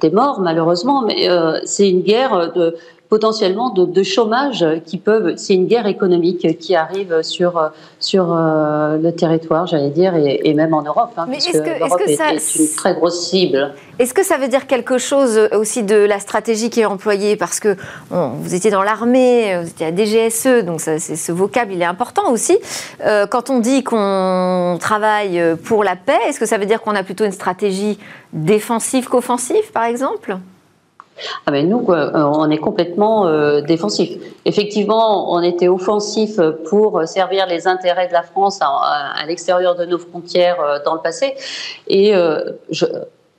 des 0.00 0.10
morts, 0.10 0.40
malheureusement, 0.40 1.02
mais 1.02 1.28
c'est 1.64 1.88
une 1.88 2.02
guerre 2.02 2.52
de 2.52 2.76
potentiellement 3.10 3.70
de, 3.70 3.84
de, 3.84 4.02
chômage 4.02 4.64
qui 4.86 4.96
peuvent. 4.96 5.34
C'est 5.36 5.54
une 5.54 5.66
guerre 5.66 5.86
économique 5.86 6.58
qui 6.58 6.74
arrive 6.74 7.22
sur 7.22 7.70
sur 8.00 8.32
euh, 8.32 8.96
le 8.96 9.12
territoire, 9.12 9.66
j'allais 9.66 9.90
dire, 9.90 10.16
et, 10.16 10.40
et, 10.44 10.54
même 10.54 10.72
en 10.72 10.82
Europe. 10.82 11.12
Hein, 11.18 11.26
Mais 11.28 11.36
est-ce 11.36 11.58
que, 11.58 11.68
est, 11.68 12.04
que 12.04 12.16
ça, 12.16 12.32
est, 12.32 12.56
une 12.56 12.74
très 12.74 12.94
grosse 12.94 13.28
cible. 13.28 13.74
Est-ce 13.98 14.14
que 14.14 14.24
ça 14.24 14.38
veut 14.38 14.48
dire 14.48 14.66
quelque 14.66 14.96
chose 14.96 15.38
aussi 15.52 15.82
de 15.82 15.96
la 15.96 16.18
stratégie 16.18 16.70
qui 16.70 16.80
est 16.80 16.86
employée? 16.86 17.36
Parce 17.36 17.60
que 17.60 17.76
vous 18.10 18.54
étiez 18.54 18.70
dans 18.70 18.82
l'armée, 18.82 19.60
vous 19.62 19.68
étiez 19.68 19.86
à 19.86 19.94
DGSE, 19.94 20.64
donc 20.64 20.80
ça, 20.80 20.98
ce 20.98 21.32
vocable 21.32 21.74
il 21.74 21.82
est 21.82 21.86
important 21.86 22.32
aussi. 22.32 22.58
Euh, 23.04 23.26
quand 23.26 23.50
on 23.50 23.58
dit 23.58 23.84
qu'on 23.84 24.78
travaille 24.80 25.56
pour 25.64 25.84
la 25.84 25.96
paix, 25.96 26.18
est-ce 26.26 26.40
que 26.40 26.46
ça 26.46 26.56
veut 26.56 26.66
dire 26.66 26.80
qu'on 26.80 26.94
a 26.94 27.02
plutôt 27.02 27.26
une 27.26 27.32
stratégie 27.32 27.98
défensive 28.32 29.08
qu'offensive, 29.08 29.70
par 29.72 29.84
exemple? 29.84 30.38
Ah 31.46 31.50
ben 31.50 31.68
nous, 31.68 31.86
euh, 31.90 32.10
on 32.14 32.50
est 32.50 32.58
complètement 32.58 33.26
euh, 33.26 33.60
défensif. 33.60 34.18
Effectivement, 34.44 35.32
on 35.32 35.42
était 35.42 35.68
offensif 35.68 36.40
pour 36.68 37.06
servir 37.06 37.46
les 37.46 37.66
intérêts 37.66 38.08
de 38.08 38.12
la 38.12 38.22
France 38.22 38.60
à, 38.62 39.24
l'extérieur 39.26 39.74
de 39.76 39.84
nos 39.84 39.98
frontières 39.98 40.60
euh, 40.60 40.78
dans 40.84 40.94
le 40.94 41.00
passé. 41.00 41.34
Et 41.88 42.14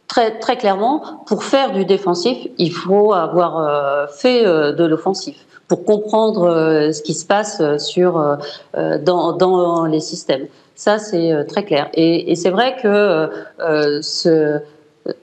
très, 0.07 0.39
très 0.39 0.57
clairement, 0.57 1.23
pour 1.25 1.43
faire 1.43 1.71
du 1.71 1.85
défensif, 1.85 2.37
il 2.57 2.71
faut 2.71 3.13
avoir 3.13 4.09
fait 4.09 4.43
de 4.43 4.83
l'offensif 4.83 5.45
pour 5.67 5.85
comprendre 5.85 6.89
ce 6.91 7.01
qui 7.01 7.13
se 7.13 7.25
passe 7.25 7.61
sur, 7.77 8.37
dans, 8.73 9.85
les 9.89 10.01
systèmes. 10.01 10.47
Ça, 10.75 10.99
c'est 10.99 11.45
très 11.47 11.63
clair. 11.63 11.89
Et 11.93 12.35
c'est 12.35 12.49
vrai 12.49 12.75
que 12.81 13.29
ce 14.01 14.59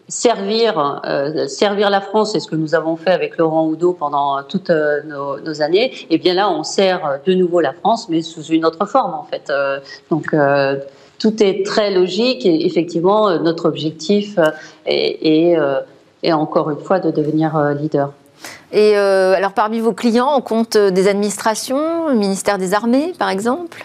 servir, 0.09 1.03
euh, 1.05 1.47
servir 1.47 1.91
la 1.91 2.01
France, 2.01 2.33
c'est 2.33 2.41
ce 2.41 2.49
que 2.49 2.57
nous 2.57 2.75
avons 2.75 2.97
fait 2.97 3.11
avec 3.11 3.37
Laurent 3.37 3.67
Oudot 3.67 3.93
pendant 3.93 4.43
toutes 4.43 4.71
euh, 4.71 5.01
nos, 5.05 5.63
années. 5.63 5.93
Et 6.11 6.19
bien 6.19 6.35
là, 6.35 6.51
on 6.51 6.63
sert 6.63 7.21
de 7.25 7.35
nouveau 7.35 7.61
la 7.61 7.73
France, 7.73 8.09
mais 8.09 8.23
sous 8.23 8.43
une 8.45 8.65
autre 8.65 8.87
forme 8.87 9.15
en 9.15 9.25
fait. 9.25 9.51
Euh, 9.51 9.79
donc 10.11 10.35
tout 11.19 11.43
est 11.43 11.67
très 11.67 11.91
logique 11.91 12.47
et 12.47 12.65
effectivement, 12.67 13.39
notre 13.41 13.67
objectif 13.67 14.39
est, 14.87 15.57
est 16.23 16.33
encore 16.33 16.71
une 16.71 16.79
fois 16.79 17.01
de 17.01 17.11
devenir 17.11 17.59
leader. 17.75 18.13
Et 18.71 18.95
alors, 18.95 19.53
parmi 19.53 19.81
vos 19.81 19.93
clients, 19.93 20.31
on 20.37 20.41
compte 20.41 20.77
des 20.77 21.09
administrations, 21.09 22.09
le 22.09 22.15
ministère 22.15 22.57
des 22.59 22.73
Armées, 22.73 23.13
par 23.19 23.31
exemple? 23.31 23.85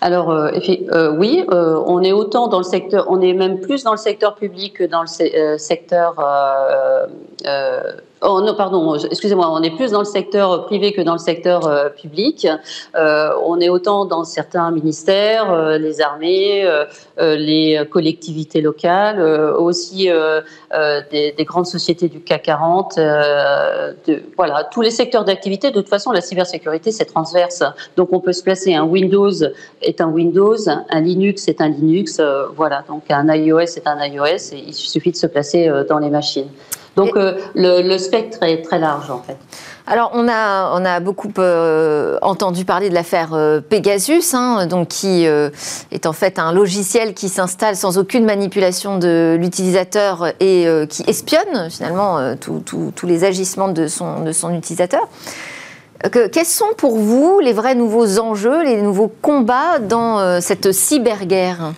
Alors 0.00 0.30
euh, 0.30 0.50
euh, 0.92 1.10
oui, 1.16 1.44
euh, 1.50 1.82
on 1.86 2.02
est 2.02 2.12
autant 2.12 2.48
dans 2.48 2.58
le 2.58 2.64
secteur, 2.64 3.06
on 3.08 3.20
est 3.20 3.32
même 3.32 3.60
plus 3.60 3.84
dans 3.84 3.92
le 3.92 3.96
secteur 3.96 4.34
public 4.34 4.74
que 4.74 4.84
dans 4.84 5.02
le 5.02 5.58
secteur 5.58 6.14
Oh, 8.28 8.40
non, 8.40 8.54
pardon, 8.54 8.96
excusez-moi, 8.96 9.48
on 9.52 9.62
est 9.62 9.70
plus 9.70 9.92
dans 9.92 10.00
le 10.00 10.04
secteur 10.04 10.66
privé 10.66 10.92
que 10.92 11.00
dans 11.00 11.12
le 11.12 11.18
secteur 11.20 11.64
euh, 11.68 11.88
public. 11.90 12.48
Euh, 12.96 13.30
on 13.44 13.60
est 13.60 13.68
autant 13.68 14.04
dans 14.04 14.24
certains 14.24 14.72
ministères, 14.72 15.52
euh, 15.52 15.78
les 15.78 16.00
armées, 16.00 16.68
les 17.18 17.86
collectivités 17.88 18.60
locales, 18.60 19.20
aussi 19.20 20.08
des, 21.12 21.34
des, 21.36 21.44
grandes 21.44 21.66
sociétés 21.66 22.08
du 22.08 22.20
CAC 22.20 22.42
40. 22.42 22.96
De, 22.96 24.22
voilà, 24.36 24.64
tous 24.72 24.80
les 24.80 24.90
secteurs 24.90 25.24
d'activité. 25.24 25.70
De 25.70 25.80
toute 25.80 25.88
façon, 25.88 26.10
la 26.10 26.20
cybersécurité, 26.20 26.90
c'est 26.90 27.04
transverse. 27.04 27.62
Donc, 27.96 28.12
on 28.12 28.18
peut 28.18 28.32
se 28.32 28.42
placer. 28.42 28.74
Un 28.74 28.84
Windows 28.84 29.30
est 29.82 30.00
un 30.00 30.08
Windows, 30.08 30.56
un 30.66 31.00
Linux 31.00 31.46
est 31.46 31.60
un 31.60 31.68
Linux. 31.68 32.20
voilà, 32.56 32.82
donc 32.88 33.04
un 33.08 33.32
iOS 33.32 33.60
est 33.60 33.86
un 33.86 34.04
iOS. 34.04 34.52
Et 34.52 34.64
il 34.66 34.74
suffit 34.74 35.12
de 35.12 35.16
se 35.16 35.28
placer 35.28 35.70
dans 35.88 36.00
les 36.00 36.10
machines. 36.10 36.48
Donc 36.96 37.14
euh, 37.14 37.34
le, 37.54 37.98
spectre 37.98 38.42
est 38.42 38.62
très 38.62 38.78
large 38.78 39.10
en 39.10 39.22
fait. 39.22 39.36
Alors 39.86 40.10
on 40.14 40.26
a, 40.28 40.72
on 40.74 40.84
a 40.84 40.98
beaucoup 40.98 41.30
euh, 41.38 42.18
entendu 42.22 42.64
parler 42.64 42.88
de 42.88 42.94
l'affaire 42.94 43.34
euh, 43.34 43.60
Pegasus, 43.60 44.32
hein, 44.32 44.66
donc 44.66 44.88
qui 44.88 45.24
est 45.26 46.06
en 46.06 46.12
fait 46.14 46.38
un 46.38 46.52
logiciel 46.52 47.12
qui 47.12 47.28
s'installe 47.28 47.76
sans 47.76 47.98
aucune 47.98 48.24
manipulation 48.24 48.98
de 48.98 49.36
l'utilisateur 49.38 50.28
et 50.40 50.66
qui 50.88 51.04
espionne 51.06 51.70
finalement 51.70 52.34
tous 52.36 53.06
les 53.06 53.24
agissements 53.24 53.68
de 53.68 53.86
son, 53.86 54.22
de 54.22 54.32
son 54.32 54.54
utilisateur. 54.54 55.06
quels 56.10 56.46
sont 56.46 56.72
pour 56.78 56.96
vous 56.96 57.40
les 57.40 57.52
vrais 57.52 57.74
nouveaux 57.74 58.18
enjeux, 58.18 58.64
les 58.64 58.80
nouveaux 58.80 59.12
combats 59.20 59.78
dans 59.78 60.40
cette 60.40 60.72
cyberguerre? 60.72 61.72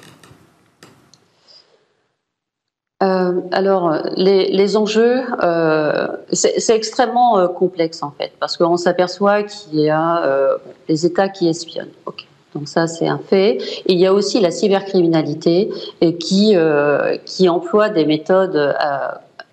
Euh, 3.03 3.41
alors, 3.53 3.97
les, 4.17 4.51
les 4.51 4.77
enjeux, 4.77 5.23
euh, 5.43 6.09
c'est 6.33 6.75
extrêmement 6.75 7.39
euh, 7.39 7.47
complexe 7.47 8.03
en 8.03 8.11
fait, 8.11 8.33
parce 8.41 8.57
qu'on 8.57 8.77
s'aperçoit 8.77 9.45
qu'il 9.45 9.81
y 9.81 9.89
a 9.89 10.25
euh, 10.25 10.57
les 10.89 11.07
États 11.07 11.29
qui 11.29 11.49
espionnent. 11.49 11.93
Okay. 12.07 12.27
Donc 12.55 12.67
ça, 12.67 12.87
c'est 12.87 13.07
un 13.07 13.19
fait. 13.19 13.59
Et 13.87 13.93
il 13.93 13.99
y 13.99 14.07
a 14.07 14.13
aussi 14.13 14.41
la 14.41 14.51
cybercriminalité 14.51 15.71
qui, 16.19 16.57
qui 17.27 17.49
emploie 17.49 17.91
des 17.91 18.07
méthodes 18.07 18.75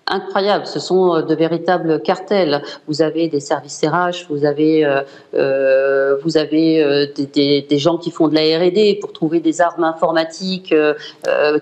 incroyables. 0.08 0.66
Ce 0.66 0.80
sont 0.80 1.14
euh, 1.14 1.22
de 1.22 1.34
véritables 1.34 2.00
cartels. 2.00 2.62
Vous 2.86 3.02
avez 3.02 3.28
des 3.28 3.40
services 3.40 3.80
RH, 3.84 4.26
vous 4.30 4.44
avez, 4.44 4.84
euh, 4.84 5.00
euh 5.34 6.16
vous 6.22 6.36
avez 6.36 6.82
euh, 6.82 7.06
des, 7.14 7.62
des, 7.68 7.78
gens 7.78 7.98
qui 7.98 8.10
font 8.10 8.28
de 8.28 8.34
la 8.34 8.58
R&D 8.58 8.98
pour 9.00 9.12
trouver 9.12 9.40
des 9.40 9.60
armes 9.60 9.84
informatiques 9.84 10.72
euh, 10.72 10.94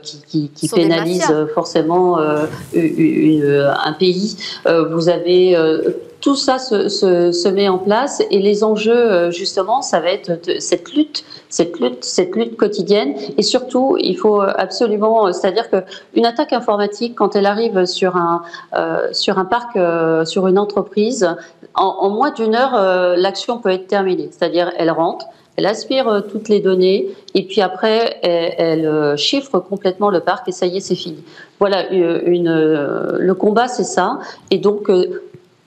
qui, 0.03 0.23
qui, 0.27 0.49
qui 0.51 0.69
pénalisent 0.69 1.35
forcément 1.55 2.19
une, 2.73 3.75
un 3.85 3.93
pays. 3.93 4.37
vous 4.65 5.09
avez 5.09 5.57
tout 6.21 6.37
ça 6.37 6.59
se, 6.59 6.89
se, 6.89 7.33
se, 7.33 7.49
met 7.49 7.69
en 7.69 7.79
place 7.79 8.23
et 8.31 8.39
les 8.39 8.65
enjeux, 8.65 9.31
justement, 9.31 9.83
ça 9.83 10.01
va 10.01 10.11
être 10.11 10.33
cette 10.59 10.93
lutte 10.95 11.25
cette 11.55 11.79
lutte, 11.79 12.03
cette 12.03 12.35
lutte 12.35 12.57
quotidienne. 12.57 13.15
Et 13.39 13.43
surtout, 13.43 13.97
il 14.01 14.19
faut 14.19 14.41
absolument, 14.41 15.33
c'est-à-dire 15.33 15.69
qu'une 15.71 16.27
attaque 16.27 16.53
informatique, 16.53 17.15
quand 17.15 17.37
elle 17.37 17.47
arrive 17.47 17.87
sur 17.87 18.17
un, 18.17 18.43
euh, 18.75 19.07
sur 19.13 19.39
un 19.39 19.45
parc, 19.45 19.77
euh, 19.77 20.25
sur 20.25 20.49
une 20.49 20.59
entreprise, 20.59 21.29
en, 21.77 22.11
moins 22.11 22.33
d'une 22.33 22.57
heure, 22.57 22.75
euh, 22.75 23.15
l'action 23.17 23.59
peut 23.59 23.69
être 23.69 23.87
terminée. 23.87 24.31
C'est-à-dire, 24.33 24.73
elle 24.79 24.91
rentre, 24.91 25.27
elle 25.57 25.67
aspire 25.67 26.25
toutes 26.29 26.49
les 26.49 26.59
données 26.59 27.11
et 27.35 27.45
puis 27.45 27.61
après, 27.61 28.19
elle, 28.23 29.17
chiffre 29.17 29.61
complètement 29.61 30.11
le 30.11 30.19
parc 30.19 30.49
et 30.49 30.53
ça 30.53 30.67
y 30.67 30.79
est, 30.79 30.81
c'est 30.81 30.97
fini. 30.97 31.23
Voilà, 31.61 31.89
une, 31.93 32.53
le 33.17 33.35
combat, 33.35 33.69
c'est 33.69 33.85
ça. 33.85 34.19
Et 34.51 34.59
donc, 34.59 34.91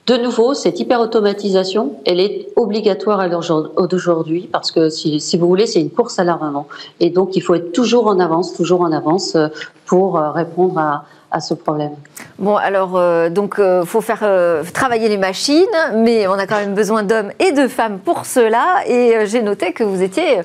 de 0.07 0.15
nouveau, 0.15 0.53
cette 0.53 0.79
hyper-automatisation, 0.79 1.97
elle 2.05 2.21
est 2.21 2.47
obligatoire 2.55 3.19
à 3.19 3.27
d'aujourd'hui 3.27 4.47
parce 4.49 4.71
que 4.71 4.87
si, 4.89 5.19
si, 5.19 5.37
vous 5.37 5.47
voulez, 5.47 5.67
c'est 5.67 5.81
une 5.81 5.89
course 5.89 6.17
à 6.17 6.23
l'armement. 6.23 6.67
Et 7.01 7.09
donc, 7.09 7.35
il 7.35 7.41
faut 7.41 7.55
être 7.55 7.73
toujours 7.73 8.07
en 8.07 8.17
avance, 8.21 8.53
toujours 8.53 8.81
en 8.81 8.93
avance 8.93 9.35
euh, 9.35 9.49
pour 9.85 10.17
euh, 10.17 10.31
répondre 10.31 10.79
à, 10.79 11.03
à 11.29 11.41
ce 11.41 11.53
problème. 11.53 11.91
Bon, 12.39 12.55
alors, 12.55 12.95
euh, 12.95 13.29
donc, 13.29 13.59
faut 13.83 13.99
faire 13.99 14.25
travailler 14.73 15.09
les 15.09 15.17
machines, 15.17 15.65
mais 15.95 16.25
on 16.27 16.33
a 16.33 16.47
quand 16.47 16.55
même 16.55 16.73
besoin 16.73 17.03
d'hommes 17.03 17.33
et 17.39 17.51
de 17.51 17.67
femmes 17.67 17.99
pour 17.99 18.25
cela. 18.25 18.87
Et 18.87 19.25
j'ai 19.25 19.41
noté 19.41 19.73
que 19.73 19.83
vous 19.83 20.01
étiez 20.01 20.39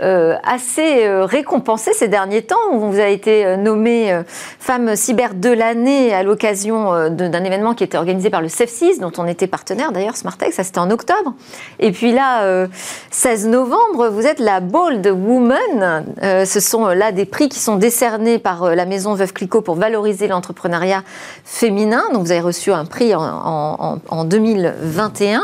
assez 0.00 1.08
récompensée 1.22 1.92
ces 1.92 2.08
derniers 2.08 2.42
temps. 2.42 2.56
Vous 2.72 2.98
avez 2.98 3.12
été 3.12 3.56
nommée 3.56 4.22
femme 4.58 4.96
cyber 4.96 5.34
de 5.34 5.50
l'année 5.50 6.14
à 6.14 6.22
l'occasion 6.22 7.08
d'un 7.10 7.44
événement 7.44 7.74
qui 7.74 7.84
était 7.84 7.98
organisé 7.98 8.30
par 8.30 8.40
le 8.40 8.48
CEF6, 8.48 9.00
dont 9.00 9.12
on 9.18 9.26
était 9.26 9.46
partenaire 9.46 9.92
d'ailleurs, 9.92 10.16
Smartech, 10.16 10.52
ça 10.52 10.64
c'était 10.64 10.78
en 10.78 10.90
octobre. 10.90 11.34
Et 11.78 11.92
puis 11.92 12.12
là, 12.12 12.66
16 13.10 13.48
novembre, 13.48 14.08
vous 14.08 14.26
êtes 14.26 14.40
la 14.40 14.60
Bold 14.60 15.06
Woman. 15.06 16.04
ce 16.22 16.60
sont 16.60 16.86
là 16.86 17.12
des 17.12 17.24
prix 17.24 17.48
qui 17.48 17.58
sont 17.58 17.76
décernés 17.76 18.38
par 18.38 18.74
la 18.74 18.86
maison 18.86 19.14
Veuve 19.14 19.32
Clicquot 19.32 19.62
pour 19.62 19.76
valoriser 19.76 20.28
l'entrepreneuriat 20.28 21.02
féminin. 21.44 22.04
Donc 22.12 22.24
vous 22.24 22.32
avez 22.32 22.40
reçu 22.40 22.72
un 22.72 22.84
prix 22.84 23.14
en, 23.14 24.24
2021. 24.24 25.42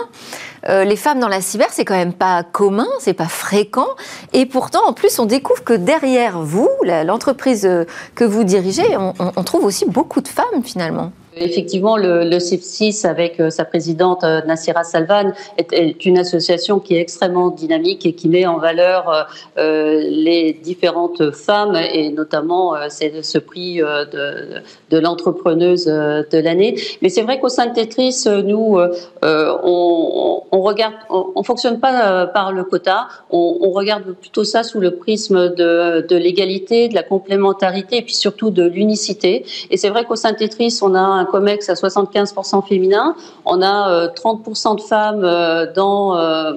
Euh, 0.69 0.85
les 0.85 0.97
femmes 0.97 1.21
dans 1.21 1.29
la 1.29 1.41
cyber, 1.41 1.69
c'est 1.71 1.85
quand 1.85 1.97
même 1.97 2.15
pas 2.15 2.43
commun, 2.43 2.89
c'est 2.99 3.15
pas 3.15 3.29
fréquent, 3.29 3.89
et 4.33 4.47
pourtant, 4.47 4.87
en 4.87 4.93
plus, 4.93 5.19
on 5.19 5.27
découvre 5.27 5.63
que 5.63 5.75
derrière 5.75 6.41
vous, 6.41 6.71
l'entreprise 6.83 7.69
que 8.15 8.25
vous 8.25 8.45
dirigez, 8.45 8.97
on 8.97 9.45
trouve 9.45 9.65
aussi 9.65 9.85
beaucoup 9.87 10.21
de 10.21 10.29
femmes 10.29 10.63
finalement. 10.63 11.13
Effectivement, 11.37 11.97
le, 11.97 12.25
le 12.25 12.37
CIF6 12.37 13.07
avec 13.07 13.41
euh, 13.41 13.51
sa 13.51 13.65
présidente 13.65 14.23
euh, 14.25 14.41
Nassira 14.47 14.85
Salvan 14.85 15.33
est, 15.59 16.07
une 16.07 16.19
association 16.19 16.79
qui 16.79 16.95
est 16.95 17.01
extrêmement 17.01 17.51
dynamique 17.51 18.07
et 18.07 18.13
qui 18.13 18.29
met 18.29 18.47
en 18.47 18.59
valeur 18.59 19.27
euh, 19.59 20.01
les 20.09 20.53
différentes 20.53 21.33
femmes 21.33 21.77
et 21.77 22.11
notamment 22.11 22.75
c'est 22.89 23.23
ce 23.23 23.39
prix 23.39 23.79
de, 23.79 24.99
l'entrepreneuse 24.99 25.87
de 25.87 26.39
l'année. 26.39 26.77
Mais 27.03 27.09
c'est 27.09 27.23
vrai 27.23 27.41
qu'au 27.41 27.49
sein 27.49 27.67
de 27.67 27.75
Tetris, 27.75 28.25
nous, 28.45 28.79
on, 29.23 30.43
on, 30.51 30.61
regarde, 30.61 30.95
on, 31.11 31.43
fonctionne 31.43 31.81
pas 31.81 32.27
par 32.27 32.53
le 32.53 32.65
quota, 32.65 33.09
on, 33.31 33.71
regarde 33.71 34.13
plutôt 34.15 34.45
ça 34.45 34.63
sous 34.63 34.81
le 34.81 34.97
prisme 34.97 35.55
de, 35.55 36.07
de 36.07 36.17
l'égalité, 36.17 36.89
de 36.89 36.95
la 36.95 37.03
complémentarité 37.03 37.99
et 37.99 38.03
puis 38.03 38.15
surtout 38.15 38.51
de 38.51 38.65
l'unicité. 38.65 39.45
Et 39.71 39.77
c'est 39.77 39.89
vrai 39.89 40.05
qu'au 40.05 40.17
sein 40.17 40.33
de 40.33 40.37
Tetris, 40.37 40.79
on 40.83 40.95
a 40.95 41.24
COMEX 41.25 41.69
à 41.69 41.75
75% 41.75 42.67
féminin. 42.67 43.15
On 43.45 43.63
a 43.63 44.09
30% 44.09 44.73
euh, 44.73 44.75
de 44.75 44.81
femmes 44.81 45.25
euh, 45.25 45.67
dans, 45.73 46.19
euh, 46.19 46.53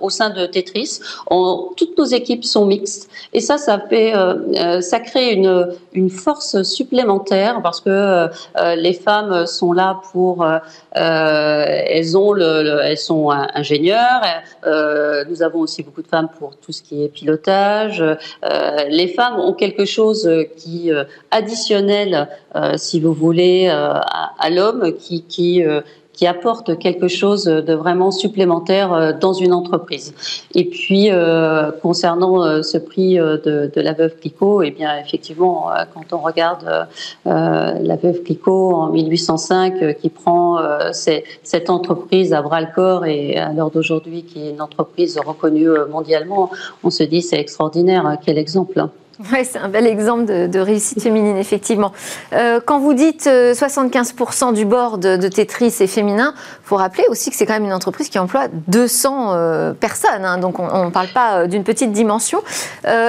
au 0.00 0.10
sein 0.10 0.30
de 0.30 0.46
Tetris. 0.46 1.00
toutes 1.76 1.98
nos 1.98 2.04
équipes 2.04 2.44
sont 2.44 2.66
mixtes. 2.66 3.10
Et 3.32 3.40
ça, 3.40 3.58
ça 3.58 3.78
fait, 3.78 4.12
ça 4.80 5.00
crée 5.00 5.32
une, 5.32 5.68
une 5.92 6.10
force 6.10 6.62
supplémentaire 6.62 7.60
parce 7.62 7.80
que 7.80 8.28
les 8.76 8.92
femmes 8.92 9.46
sont 9.46 9.72
là 9.72 10.00
pour, 10.12 10.46
elles 10.92 12.16
ont 12.16 12.32
le, 12.32 12.80
elles 12.82 12.98
sont 12.98 13.30
ingénieures. 13.30 14.22
nous 15.28 15.42
avons 15.42 15.60
aussi 15.60 15.82
beaucoup 15.82 16.02
de 16.02 16.08
femmes 16.08 16.28
pour 16.38 16.56
tout 16.56 16.72
ce 16.72 16.82
qui 16.82 17.04
est 17.04 17.08
pilotage. 17.08 18.02
les 18.88 19.08
femmes 19.08 19.38
ont 19.38 19.52
quelque 19.52 19.84
chose 19.84 20.28
qui 20.56 20.90
additionnel, 21.30 22.28
si 22.76 23.00
vous 23.00 23.12
voulez, 23.12 23.70
à, 24.10 24.50
l'homme 24.50 24.92
qui, 24.92 25.22
qui, 25.22 25.64
euh, 25.64 25.80
qui 26.12 26.26
apporte 26.26 26.78
quelque 26.78 27.08
chose 27.08 27.44
de 27.44 27.72
vraiment 27.72 28.10
supplémentaire 28.10 28.92
euh, 28.92 29.12
dans 29.12 29.32
une 29.32 29.52
entreprise. 29.52 30.14
Et 30.54 30.64
puis, 30.64 31.10
euh, 31.10 31.70
concernant 31.82 32.62
ce 32.62 32.78
prix 32.78 33.14
de, 33.14 33.70
la 33.76 33.92
veuve 33.92 34.16
Clicquot, 34.16 34.62
eh 34.62 34.70
bien, 34.70 34.98
effectivement, 34.98 35.70
quand 35.94 36.12
on 36.12 36.18
regarde 36.18 36.88
la 37.24 37.96
veuve 37.96 38.22
Clicquot 38.22 38.74
en 38.74 38.88
1805, 38.88 39.96
qui 39.98 40.10
prend 40.10 40.58
cette 40.92 41.70
entreprise 41.70 42.32
à 42.32 42.42
bras 42.42 42.60
le 42.60 42.68
corps 42.74 43.06
et 43.06 43.36
à 43.36 43.52
l'heure 43.52 43.70
d'aujourd'hui, 43.70 44.24
qui 44.24 44.46
est 44.46 44.50
une 44.50 44.60
entreprise 44.60 45.18
reconnue 45.24 45.68
mondialement, 45.90 46.50
on 46.84 46.90
se 46.90 47.04
dit 47.04 47.22
c'est 47.22 47.40
extraordinaire, 47.40 48.18
quel 48.24 48.38
exemple. 48.38 48.88
Oui, 49.32 49.44
c'est 49.44 49.58
un 49.58 49.68
bel 49.68 49.86
exemple 49.86 50.24
de, 50.24 50.58
réussite 50.58 51.02
féminine, 51.02 51.36
effectivement. 51.36 51.92
Euh, 52.32 52.60
quand 52.64 52.78
vous 52.78 52.94
dites 52.94 53.26
75% 53.26 54.54
du 54.54 54.64
board 54.64 55.00
de, 55.00 55.28
Tetris 55.28 55.74
est 55.80 55.86
féminin, 55.86 56.34
il 56.36 56.66
faut 56.68 56.76
rappeler 56.76 57.04
aussi 57.08 57.30
que 57.30 57.36
c'est 57.36 57.46
quand 57.46 57.54
même 57.54 57.64
une 57.64 57.72
entreprise 57.72 58.08
qui 58.08 58.18
emploie 58.18 58.48
200 58.68 59.74
personnes, 59.78 60.24
hein, 60.24 60.38
donc 60.38 60.58
on 60.58 60.86
ne 60.86 60.90
parle 60.90 61.08
pas 61.08 61.46
d'une 61.46 61.64
petite 61.64 61.92
dimension. 61.92 62.42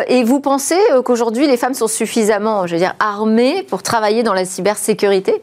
et 0.07 0.23
vous 0.23 0.39
pensez 0.39 0.77
qu'aujourd'hui, 1.05 1.47
les 1.47 1.57
femmes 1.57 1.73
sont 1.73 1.87
suffisamment, 1.87 2.67
je 2.67 2.73
veux 2.73 2.79
dire, 2.79 2.95
armées 2.99 3.63
pour 3.63 3.81
travailler 3.83 4.23
dans 4.23 4.33
la 4.33 4.45
cybersécurité? 4.45 5.41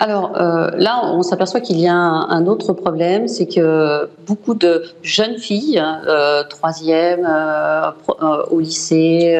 Alors 0.00 0.36
euh, 0.36 0.70
là, 0.76 1.00
on 1.04 1.22
s'aperçoit 1.22 1.60
qu'il 1.60 1.80
y 1.80 1.88
a 1.88 1.94
un, 1.94 2.46
autre 2.46 2.72
problème, 2.72 3.26
c'est 3.26 3.46
que 3.46 4.08
beaucoup 4.26 4.54
de 4.54 4.84
jeunes 5.02 5.38
filles, 5.38 5.82
euh, 6.06 6.44
troisième, 6.48 7.26
euh, 7.28 7.90
au 8.50 8.60
lycée, 8.60 9.36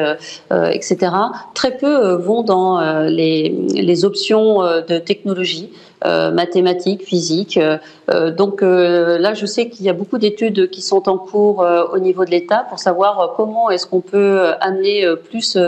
etc., 0.50 1.12
très 1.54 1.76
peu 1.76 2.14
vont 2.14 2.42
dans 2.42 2.80
les, 3.02 4.04
options 4.04 4.62
de 4.62 4.98
technologie. 4.98 5.70
Euh, 6.04 6.30
mathématiques, 6.30 7.02
physique. 7.02 7.58
Euh, 7.58 8.30
donc 8.30 8.62
euh, 8.62 9.18
là, 9.18 9.34
je 9.34 9.46
sais 9.46 9.68
qu'il 9.68 9.84
y 9.84 9.88
a 9.88 9.92
beaucoup 9.92 10.18
d'études 10.18 10.70
qui 10.70 10.80
sont 10.80 11.08
en 11.08 11.18
cours 11.18 11.66
au 11.92 11.98
niveau 11.98 12.24
de 12.24 12.30
l'État 12.30 12.64
pour 12.68 12.78
savoir 12.78 13.34
comment 13.36 13.68
est-ce 13.68 13.84
qu'on 13.84 14.00
peut 14.00 14.52
amener 14.60 15.04
plus 15.28 15.58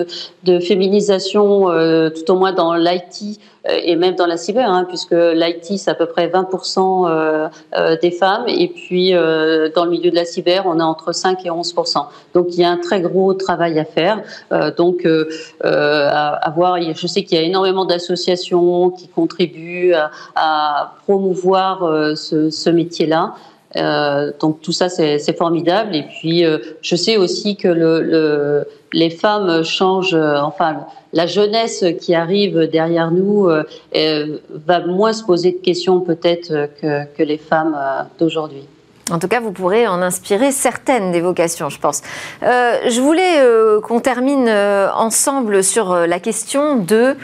de 0.44 0.60
féminisation, 0.60 1.66
tout 2.10 2.30
au 2.30 2.36
moins 2.36 2.52
dans 2.52 2.74
l'IT 2.74 3.40
et 3.68 3.94
même 3.96 4.14
dans 4.14 4.26
la 4.26 4.36
cyber, 4.36 4.70
hein, 4.70 4.84
puisque 4.88 5.12
l'IT, 5.12 5.78
c'est 5.78 5.90
à 5.90 5.94
peu 5.94 6.06
près 6.06 6.28
20% 6.28 7.50
des 8.00 8.10
femmes, 8.10 8.44
et 8.48 8.68
puis 8.68 9.12
dans 9.12 9.84
le 9.84 9.90
milieu 9.90 10.10
de 10.10 10.16
la 10.16 10.24
cyber, 10.24 10.64
on 10.66 10.78
est 10.80 10.82
entre 10.82 11.12
5 11.12 11.44
et 11.44 11.50
11%. 11.50 12.06
Donc 12.34 12.46
il 12.50 12.60
y 12.60 12.64
a 12.64 12.70
un 12.70 12.78
très 12.78 13.00
gros 13.00 13.34
travail 13.34 13.78
à 13.78 13.84
faire. 13.84 14.22
donc 14.76 15.06
à, 15.62 16.52
voir, 16.56 16.80
je 16.80 17.06
sais 17.06 17.22
qu'il 17.24 17.38
y 17.38 17.40
a 17.40 17.44
énormément 17.44 17.84
d'associations 17.84 18.90
qui 18.90 19.08
contribuent 19.08 19.92
à, 19.92 20.10
à 20.34 20.94
promouvoir 21.06 21.84
euh, 21.84 22.14
ce, 22.14 22.70
métier-là. 22.70 23.34
Euh, 23.76 24.32
donc 24.40 24.60
tout 24.62 24.72
ça 24.72 24.88
c'est 24.88 25.36
formidable 25.38 25.94
et 25.94 26.02
puis 26.02 26.44
euh, 26.44 26.58
je 26.82 26.96
sais 26.96 27.16
aussi 27.16 27.54
que 27.54 27.68
le, 27.68 28.66
les 28.92 29.10
femmes 29.10 29.62
changent 29.62 30.16
enfin 30.16 30.86
la 31.12 31.28
jeunesse 31.28 31.84
qui 32.00 32.16
arrive 32.16 32.62
derrière 32.62 33.12
nous 33.12 33.48
va 34.66 34.86
moins 34.86 35.12
se 35.12 35.22
poser 35.22 35.52
de 35.52 35.58
questions 35.58 36.00
peut-être 36.00 36.68
que, 36.80 37.04
que, 37.16 37.22
les 37.22 37.38
femmes 37.38 37.76
d'aujourd'hui. 38.18 38.66
En 39.10 39.18
tout 39.18 39.26
cas, 39.26 39.40
vous 39.40 39.50
pourrez 39.50 39.88
en 39.88 40.02
inspirer 40.02 40.52
certaines 40.52 41.10
des 41.10 41.20
vocations, 41.20 41.68
je 41.68 41.80
pense. 41.80 42.02
Euh, 42.44 42.78
je 42.88 43.00
voulais 43.00 43.40
euh, 43.40 43.80
qu'on 43.80 43.98
termine 43.98 44.46
euh, 44.48 44.88
ensemble 44.94 45.64
sur 45.64 45.94
la 45.94 46.20
question 46.20 46.76
de 46.76 47.16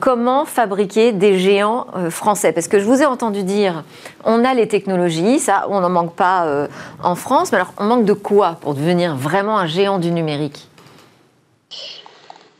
comment 0.00 0.44
fabriquer 0.44 1.12
des 1.12 1.38
géants 1.38 1.86
français. 2.10 2.52
Parce 2.52 2.66
que 2.66 2.80
je 2.80 2.84
vous 2.84 3.02
ai 3.02 3.06
entendu 3.06 3.44
dire, 3.44 3.84
on 4.24 4.44
a 4.44 4.54
les 4.54 4.66
technologies, 4.66 5.38
ça, 5.38 5.66
on 5.68 5.80
n'en 5.80 5.88
manque 5.88 6.14
pas 6.14 6.66
en 7.02 7.14
France. 7.14 7.52
Mais 7.52 7.58
alors, 7.58 7.72
on 7.78 7.84
manque 7.84 8.04
de 8.04 8.12
quoi 8.12 8.56
pour 8.60 8.74
devenir 8.74 9.16
vraiment 9.16 9.58
un 9.58 9.66
géant 9.66 9.98
du 9.98 10.10
numérique? 10.10 10.68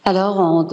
Alors, 0.05 0.65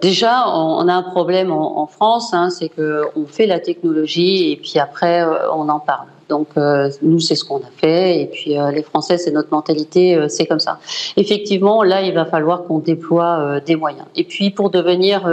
déjà, 0.00 0.48
on, 0.48 0.88
a 0.88 0.94
un 0.94 1.02
problème 1.02 1.52
en, 1.52 1.86
France, 1.86 2.34
hein, 2.34 2.50
c'est 2.50 2.68
qu'on 2.68 3.26
fait 3.26 3.46
la 3.46 3.60
technologie 3.60 4.50
et 4.50 4.56
puis 4.56 4.78
après, 4.78 5.24
on 5.52 5.68
en 5.68 5.78
parle. 5.78 6.06
Donc 6.30 6.48
euh, 6.56 6.88
nous, 7.02 7.18
c'est 7.18 7.34
ce 7.34 7.44
qu'on 7.44 7.58
a 7.58 7.70
fait. 7.76 8.22
Et 8.22 8.26
puis 8.26 8.56
euh, 8.56 8.70
les 8.70 8.82
Français, 8.82 9.18
c'est 9.18 9.32
notre 9.32 9.50
mentalité, 9.50 10.14
euh, 10.14 10.28
c'est 10.28 10.46
comme 10.46 10.60
ça. 10.60 10.78
Effectivement, 11.16 11.82
là, 11.82 12.00
il 12.02 12.14
va 12.14 12.24
falloir 12.24 12.64
qu'on 12.64 12.78
déploie 12.78 13.60
des 13.66 13.76
moyens. 13.76 14.06
Et 14.16 14.24
puis 14.24 14.50
pour 14.50 14.70
devenir 14.70 15.26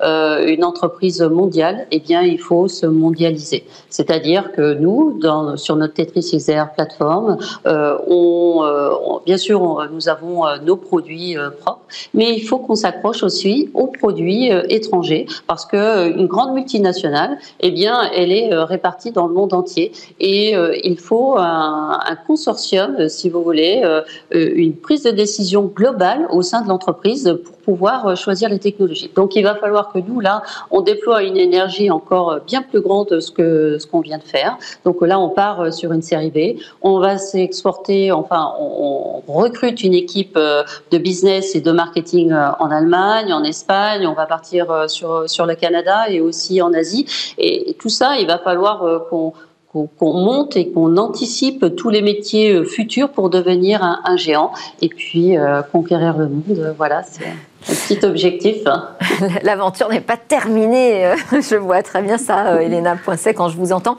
une 0.00 0.64
entreprise 0.64 1.20
mondiale, 1.22 1.86
eh 1.90 1.98
bien, 1.98 2.22
il 2.22 2.38
faut 2.38 2.68
se 2.68 2.86
mondialiser. 2.86 3.64
C'est-à-dire 3.90 4.52
que 4.52 4.74
nous, 4.74 5.18
dans, 5.20 5.56
sur 5.56 5.76
notre 5.76 5.94
Tetris 5.94 6.30
XR 6.36 6.66
plateforme, 6.74 7.38
on, 7.66 9.20
bien 9.26 9.36
sûr, 9.36 9.88
nous 9.92 10.08
avons 10.08 10.44
nos 10.64 10.76
produits 10.76 11.36
propres, 11.60 11.82
mais 12.14 12.32
il 12.36 12.42
faut 12.42 12.58
qu'on 12.58 12.76
s'accroche 12.76 13.22
aussi 13.22 13.70
aux 13.74 13.88
produits 13.88 14.50
étrangers 14.68 15.26
parce 15.46 15.66
que 15.66 16.10
une 16.16 16.26
grande 16.26 16.54
multinationale, 16.54 17.38
eh 17.60 17.70
bien, 17.70 18.02
elle 18.14 18.32
est 18.32 18.54
répartie 18.54 19.10
dans 19.10 19.26
le 19.26 19.34
monde 19.34 19.52
entier 19.52 19.92
et 20.20 20.43
euh, 20.52 20.76
il 20.82 20.98
faut 20.98 21.36
un, 21.38 21.98
consortium, 22.26 22.96
euh, 22.98 23.08
si 23.08 23.28
vous 23.30 23.42
voulez, 23.42 23.82
euh, 23.84 24.02
une 24.32 24.76
prise 24.76 25.02
de 25.04 25.10
décision 25.10 25.64
globale 25.64 26.26
au 26.30 26.42
sein 26.42 26.62
de 26.62 26.68
l'entreprise 26.68 27.38
pour 27.44 27.56
pouvoir 27.58 28.16
choisir 28.16 28.48
les 28.48 28.58
technologies. 28.58 29.10
Donc 29.14 29.36
il 29.36 29.42
va 29.42 29.54
falloir 29.54 29.92
que 29.92 29.98
nous, 29.98 30.20
là, 30.20 30.42
on 30.70 30.80
déploie 30.80 31.22
une 31.22 31.36
énergie 31.36 31.90
encore 31.90 32.40
bien 32.46 32.62
plus 32.62 32.80
grande 32.80 33.20
que 33.34 33.78
ce 33.78 33.86
qu'on 33.86 34.00
vient 34.00 34.18
de 34.18 34.24
faire. 34.24 34.58
Donc 34.84 35.00
là, 35.00 35.18
on 35.18 35.30
part 35.30 35.72
sur 35.72 35.92
une 35.92 36.02
série 36.02 36.30
B. 36.30 36.60
On 36.82 36.98
va 36.98 37.16
s'exporter, 37.16 38.12
enfin, 38.12 38.52
on, 38.58 39.22
recrute 39.26 39.82
une 39.82 39.94
équipe 39.94 40.36
de 40.36 40.98
business 40.98 41.54
et 41.54 41.60
de 41.60 41.72
marketing 41.72 42.32
en 42.32 42.70
Allemagne, 42.70 43.32
en 43.32 43.42
Espagne. 43.42 44.06
On 44.06 44.12
va 44.12 44.26
partir 44.26 44.84
sur 44.88 45.46
le 45.46 45.54
Canada 45.54 46.10
et 46.10 46.20
aussi 46.20 46.60
en 46.60 46.72
Asie. 46.74 47.06
Et 47.38 47.74
tout 47.78 47.88
ça, 47.88 48.18
il 48.18 48.26
va 48.26 48.38
falloir 48.38 49.08
qu'on 49.08 49.32
qu'on 49.82 50.12
monte 50.12 50.56
et 50.56 50.70
qu'on 50.70 50.96
anticipe 50.96 51.74
tous 51.76 51.90
les 51.90 52.02
métiers 52.02 52.52
euh, 52.52 52.64
futurs 52.64 53.10
pour 53.10 53.28
devenir 53.28 53.82
un, 53.82 54.16
géant 54.16 54.52
et 54.80 54.88
puis 54.88 55.36
euh, 55.36 55.62
conquérir 55.62 56.16
le 56.16 56.28
monde. 56.28 56.74
Voilà, 56.78 57.02
c'est 57.02 57.24
un 57.26 57.74
petit 57.96 58.06
objectif. 58.06 58.58
L'aventure 59.42 59.88
n'est 59.88 60.00
pas 60.00 60.16
terminée. 60.16 61.06
Euh, 61.06 61.16
je 61.32 61.56
vois 61.56 61.82
très 61.82 62.02
bien 62.02 62.18
ça, 62.18 62.62
Elena 62.62 62.96
Poincet, 62.96 63.34
quand 63.34 63.48
je 63.48 63.56
vous 63.56 63.72
entends. 63.72 63.96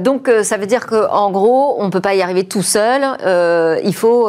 donc, 0.00 0.30
ça 0.42 0.56
veut 0.56 0.66
dire 0.66 0.86
qu'en 0.86 1.30
gros, 1.30 1.76
on 1.78 1.86
ne 1.86 1.90
peut 1.90 2.00
pas 2.00 2.14
y 2.14 2.22
arriver 2.22 2.44
tout 2.44 2.62
seul. 2.62 3.02
il 3.84 3.94
faut 3.94 4.28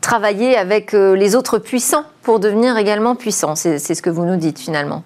travailler 0.00 0.56
avec 0.56 0.92
les 0.92 1.36
autres 1.36 1.58
puissants 1.58 2.04
pour 2.22 2.40
devenir 2.40 2.76
également 2.78 3.14
puissant. 3.14 3.54
C'est 3.54 3.78
ce 3.78 4.02
que 4.02 4.10
vous 4.10 4.24
nous 4.24 4.36
dites 4.36 4.58
finalement. 4.58 5.02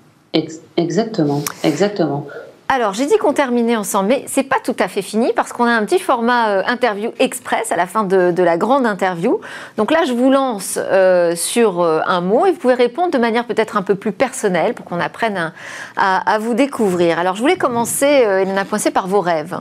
Exactement, 0.76 1.42
exactement. 1.64 2.26
Alors, 2.72 2.94
j'ai 2.94 3.06
dit 3.06 3.16
qu'on 3.18 3.32
terminait 3.32 3.74
ensemble, 3.74 4.10
mais 4.10 4.24
c'est 4.28 4.44
pas 4.44 4.60
tout 4.62 4.76
à 4.78 4.86
fait 4.86 5.02
fini 5.02 5.32
parce 5.34 5.52
qu'on 5.52 5.64
a 5.64 5.72
un 5.72 5.84
petit 5.84 5.98
format 5.98 6.50
euh, 6.50 6.62
interview 6.68 7.10
express 7.18 7.72
à 7.72 7.76
la 7.76 7.88
fin 7.88 8.04
de, 8.04 8.42
la 8.44 8.56
grande 8.56 8.86
interview. 8.86 9.40
Donc 9.76 9.90
là, 9.90 10.04
je 10.06 10.12
vous 10.12 10.30
lance 10.30 10.78
euh, 10.80 11.34
sur 11.34 11.80
euh, 11.80 11.98
un 12.06 12.20
mot 12.20 12.46
et 12.46 12.52
vous 12.52 12.58
pouvez 12.58 12.74
répondre 12.74 13.10
de 13.10 13.18
manière 13.18 13.44
peut-être 13.44 13.76
un 13.76 13.82
peu 13.82 13.96
plus 13.96 14.12
personnelle 14.12 14.74
pour 14.74 14.86
qu'on 14.86 15.00
apprenne 15.00 15.52
à, 15.96 16.38
vous 16.38 16.54
découvrir. 16.54 17.18
Alors, 17.18 17.34
je 17.34 17.40
voulais 17.40 17.56
commencer, 17.56 18.06
Elena 18.06 18.64
Poincé, 18.64 18.92
par 18.92 19.08
vos 19.08 19.20
rêves. 19.20 19.58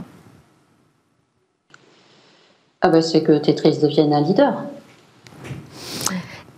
Ah 2.82 2.90
ben, 2.90 3.02
c'est 3.02 3.24
que 3.24 3.40
Tetris 3.40 3.80
devienne 3.80 4.14
un 4.14 4.22
leader. 4.22 4.54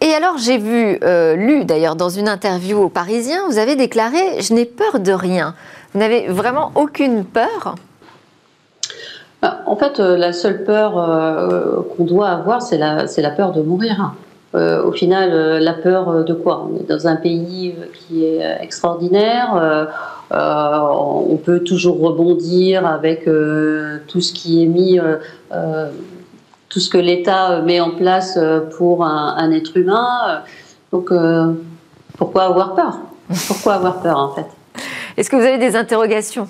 Et 0.02 0.14
alors, 0.14 0.38
j'ai 0.38 0.58
vu, 0.58 1.00
lu 1.38 1.64
d'ailleurs 1.64 1.96
dans 1.96 2.10
une 2.10 2.28
interview 2.28 2.78
au 2.78 2.90
Parisien, 2.90 3.40
vous 3.48 3.58
avez 3.58 3.78
déclaré 3.78 4.42
Je 4.42 4.54
n'ai 4.54 4.66
peur 4.66 5.00
de 5.00 5.14
rien. 5.14 5.56
Vous 5.94 6.00
n'avez 6.00 6.28
vraiment 6.28 6.72
aucune 6.76 7.26
peur 7.26 7.76
bah, 9.42 9.60
En 9.66 9.76
fait, 9.76 10.00
euh, 10.00 10.18
la 10.18 10.32
seule 10.32 10.64
peur 10.64 10.98
euh, 10.98 11.82
qu'on 11.96 12.06
doit 12.06 12.30
avoir, 12.30 12.62
c'est 12.62 12.78
la, 12.78 13.06
la, 13.18 13.30
peur 13.32 13.52
de 13.52 13.62
mourir. 13.62 14.14
Euh, 14.56 14.84
au 14.84 14.94
final, 14.94 15.32
la 15.60 15.74
peur 15.74 16.24
de 16.24 16.34
quoi? 16.34 16.66
On 16.70 16.80
est 16.80 16.88
dans 16.88 17.08
un 17.08 17.18
pays 17.18 17.76
qui 17.94 18.26
est 18.26 18.42
extraordinaire. 18.62 19.90
on 20.32 21.38
peut 21.44 21.60
toujours 21.60 22.00
rebondir 22.00 22.86
avec 22.86 23.26
tout 23.26 24.22
ce 24.22 24.32
qui 24.34 24.64
est 24.64 24.68
mis, 24.68 25.00
tout 26.70 26.80
ce 26.80 26.90
que 26.90 26.98
l'État 26.98 27.62
met 27.62 27.82
en 27.82 27.92
place 27.92 28.40
pour 28.78 29.06
un 29.06 29.52
être 29.52 29.76
humain. 29.76 30.42
Donc, 30.92 31.12
pourquoi 32.18 32.44
avoir 32.44 32.76
peur? 32.76 33.00
Pourquoi 33.48 33.74
avoir 33.76 34.02
peur 34.02 34.18
en 34.18 34.34
fait? 34.34 34.61
Est-ce 35.18 35.30
que 35.30 35.36
vous 35.36 35.46
avez 35.46 35.58
des 35.58 35.76
interrogations? 35.76 36.48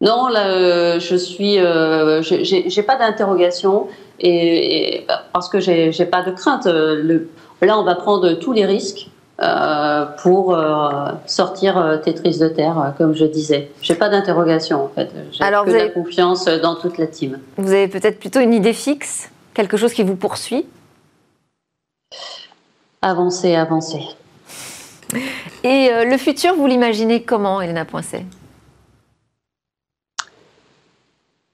Non, 0.00 0.28
là, 0.28 0.48
euh, 0.48 1.00
je 1.00 1.16
suis, 1.16 1.58
euh, 1.58 2.20
j'ai 2.20 2.82
pas 2.82 2.96
d'interrogation 2.96 3.88
et, 4.20 5.04
bah, 5.08 5.22
parce 5.32 5.48
que 5.48 5.60
j'ai 5.60 6.04
pas 6.04 6.22
de 6.22 6.32
crainte. 6.32 6.66
Le, 6.66 7.30
là, 7.62 7.78
on 7.78 7.84
va 7.84 7.94
prendre 7.94 8.34
tous 8.34 8.52
les 8.52 8.66
risques 8.66 9.08
euh, 9.40 10.04
pour 10.22 10.56
sortir 11.26 12.00
Tetris 12.04 12.38
de 12.38 12.48
terre, 12.48 12.92
comme 12.98 13.14
je 13.14 13.24
disais. 13.24 13.70
J'ai 13.80 13.94
pas 13.94 14.10
d'interrogation 14.10 14.84
en 14.84 14.88
fait. 14.88 15.10
J'ai 15.32 15.38
que 15.38 15.70
la 15.70 15.88
confiance 15.88 16.44
dans 16.44 16.74
toute 16.74 16.98
la 16.98 17.06
team. 17.06 17.38
Vous 17.56 17.72
avez 17.72 17.88
peut-être 17.88 18.18
plutôt 18.18 18.40
une 18.40 18.52
idée 18.52 18.74
fixe, 18.74 19.30
quelque 19.54 19.78
chose 19.78 19.94
qui 19.94 20.02
vous 20.02 20.16
poursuit? 20.16 20.66
Avancer, 23.00 23.54
avancer. 23.54 24.00
Et 25.64 25.90
euh, 25.90 26.04
le 26.04 26.16
futur, 26.18 26.54
vous 26.54 26.66
l'imaginez 26.66 27.22
comment, 27.22 27.60
Elena 27.60 27.84
Poincet? 27.84 28.24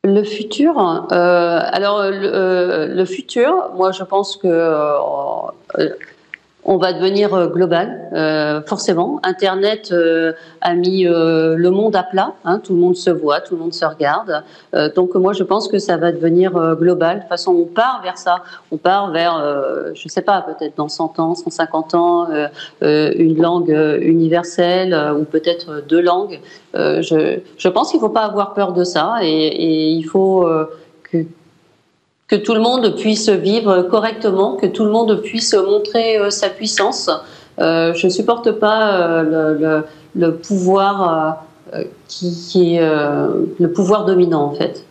Le 0.03 0.25
futur, 0.25 0.79
alors 1.11 2.05
le, 2.05 3.05
futur, 3.05 3.71
moi 3.75 3.93
je 3.93 4.03
pense 4.03 4.39
que 4.39 4.49
on 6.71 6.77
va 6.77 6.93
devenir 6.93 7.35
euh, 7.35 7.49
global, 7.49 8.09
euh, 8.13 8.63
forcément. 8.63 9.19
Internet 9.25 9.91
euh, 9.91 10.33
a 10.61 10.75
mis 10.75 11.03
le 11.03 11.69
monde 11.71 11.97
à 11.97 12.05
plat, 12.05 12.35
hein, 12.45 12.61
tout 12.61 12.75
le 12.75 12.79
monde 12.79 12.95
se 12.95 13.11
voit, 13.11 13.41
tout 13.41 13.57
le 13.57 13.61
monde 13.61 13.75
se 13.75 13.85
regarde. 13.85 14.45
donc 14.95 15.15
moi, 15.17 15.33
je 15.33 15.43
pense 15.43 15.67
que 15.67 15.79
ça 15.79 15.97
va 15.97 16.13
devenir 16.13 16.53
global. 16.77 17.17
De 17.17 17.21
toute 17.23 17.29
façon, 17.29 17.53
on 17.53 17.65
part 17.65 18.01
vers 18.05 18.19
ça. 18.19 18.43
On 18.71 18.77
part 18.77 19.11
vers, 19.11 19.35
je 19.95 20.05
ne 20.05 20.09
sais 20.09 20.23
pas, 20.23 20.43
peut-être 20.43 20.77
dans 20.77 20.89
100 20.89 21.19
ans, 21.19 21.35
150 21.35 21.95
ans, 21.95 22.29
une 22.83 23.43
langue 23.43 23.77
universelle 24.01 24.95
ou 25.19 25.25
peut-être 25.25 25.83
deux 25.89 26.01
langues. 26.01 26.41
Je, 26.75 27.69
pense 27.69 27.91
qu'il 27.91 27.99
ne 27.99 28.07
faut 28.07 28.13
pas 28.13 28.27
avoir 28.27 28.55
peur 28.55 28.73
de 28.73 28.85
ça 28.85 29.17
et, 29.23 29.29
et 29.29 29.89
il 29.89 30.05
faut 30.05 30.49
que 31.11 31.25
que 32.31 32.37
tout 32.37 32.55
le 32.55 32.61
monde 32.61 32.95
puisse 32.95 33.29
vivre 33.29 33.83
correctement, 33.83 34.55
que 34.55 34.67
tout 34.67 34.85
le 34.85 34.93
monde 34.93 35.21
puisse 35.21 35.53
montrer 35.53 36.17
euh, 36.17 36.31
sa 36.31 36.49
puissance. 36.49 37.11
Euh, 37.59 37.93
je 37.93 38.07
ne 38.07 38.11
supporte 38.11 38.53
pas 38.53 38.95
euh, 38.95 39.83
le, 40.15 40.37
pouvoir 40.37 41.45
qui, 42.09 42.77
est 42.77 42.81
le 42.81 43.73
pouvoir 43.73 44.05
dominant 44.05 44.45
en 44.45 44.55
fait. 44.55 44.85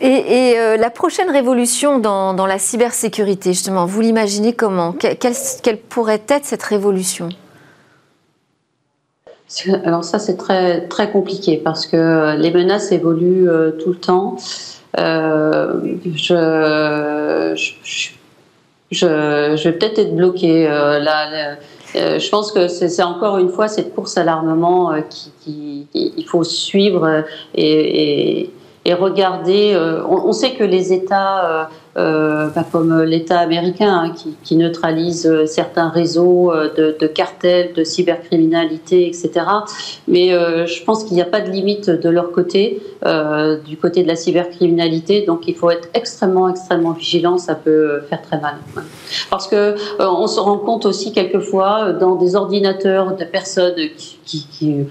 Et, 0.00 0.56
la 0.78 0.90
prochaine 0.90 1.30
révolution 1.30 1.98
dans, 1.98 2.46
la 2.46 2.58
cybersécurité, 2.58 3.52
justement, 3.52 3.84
vous 3.84 4.00
l'imaginez 4.00 4.54
comment? 4.54 4.92
Quelle, 4.92 5.78
pourrait 5.88 6.22
être 6.28 6.46
cette 6.46 6.62
révolution? 6.62 7.28
Alors 9.84 10.04
ça, 10.04 10.18
c'est 10.18 10.36
très, 10.36 10.86
très 10.88 11.10
compliqué 11.10 11.58
parce 11.58 11.86
que 11.86 12.36
les 12.36 12.50
menaces 12.50 12.92
évoluent 12.92 13.48
tout 13.78 13.90
le 13.90 13.98
temps. 13.98 14.36
Euh, 14.98 15.80
je, 16.16 17.54
je, 18.90 19.64
vais 19.64 19.72
peut-être 19.72 19.98
être 19.98 20.16
bloquée. 20.16 20.68
Euh, 20.68 20.98
là, 20.98 21.56
euh, 21.96 22.18
je 22.18 22.28
pense 22.28 22.52
que 22.52 22.68
c'est 22.68 23.02
encore 23.02 23.38
une 23.38 23.50
fois 23.50 23.68
cette 23.68 23.94
course 23.94 24.16
à 24.16 24.24
l'armement 24.24 24.92
qui, 25.08 25.32
qui, 25.40 25.86
il 25.94 26.24
faut 26.26 26.44
suivre 26.44 27.24
et, 27.54 28.50
regarder. 28.88 29.78
On, 30.08 30.32
sait 30.32 30.54
que 30.54 30.64
les 30.64 30.92
États 30.92 31.70
euh, 31.96 32.48
comme 32.70 33.02
l'État 33.02 33.40
américain 33.40 33.92
hein, 33.92 34.14
qui, 34.44 34.56
neutralise 34.56 35.26
euh, 35.26 35.46
certains 35.46 35.88
réseaux 35.88 36.52
euh, 36.52 36.94
de, 36.96 37.06
cartels, 37.08 37.72
de 37.72 37.82
cybercriminalité, 37.82 39.08
etc. 39.08 39.32
Mais 40.06 40.28
je 40.30 40.84
pense 40.84 41.04
qu'il 41.04 41.14
n'y 41.14 41.22
a 41.22 41.26
pas 41.26 41.40
de 41.40 41.50
limite 41.50 41.90
de 41.90 42.08
leur 42.08 42.30
côté, 42.32 42.80
du 43.66 43.76
côté 43.76 44.02
de 44.02 44.08
la 44.08 44.16
cybercriminalité. 44.16 45.22
Donc 45.22 45.48
il 45.48 45.54
faut 45.54 45.70
être 45.70 45.88
extrêmement, 45.94 46.48
extrêmement 46.48 46.92
vigilant. 46.92 47.38
Ça 47.38 47.54
peut 47.54 48.00
faire 48.08 48.22
très 48.22 48.40
mal. 48.40 48.54
Parce 49.30 49.48
que 49.48 49.74
on 49.98 50.26
se 50.26 50.38
rend 50.40 50.58
compte 50.58 50.86
aussi 50.86 51.12
quelquefois 51.12 51.92
dans 51.92 52.16
des 52.16 52.36
ordinateurs 52.36 53.16
de 53.16 53.24
personnes 53.24 53.74
qui 54.24 54.86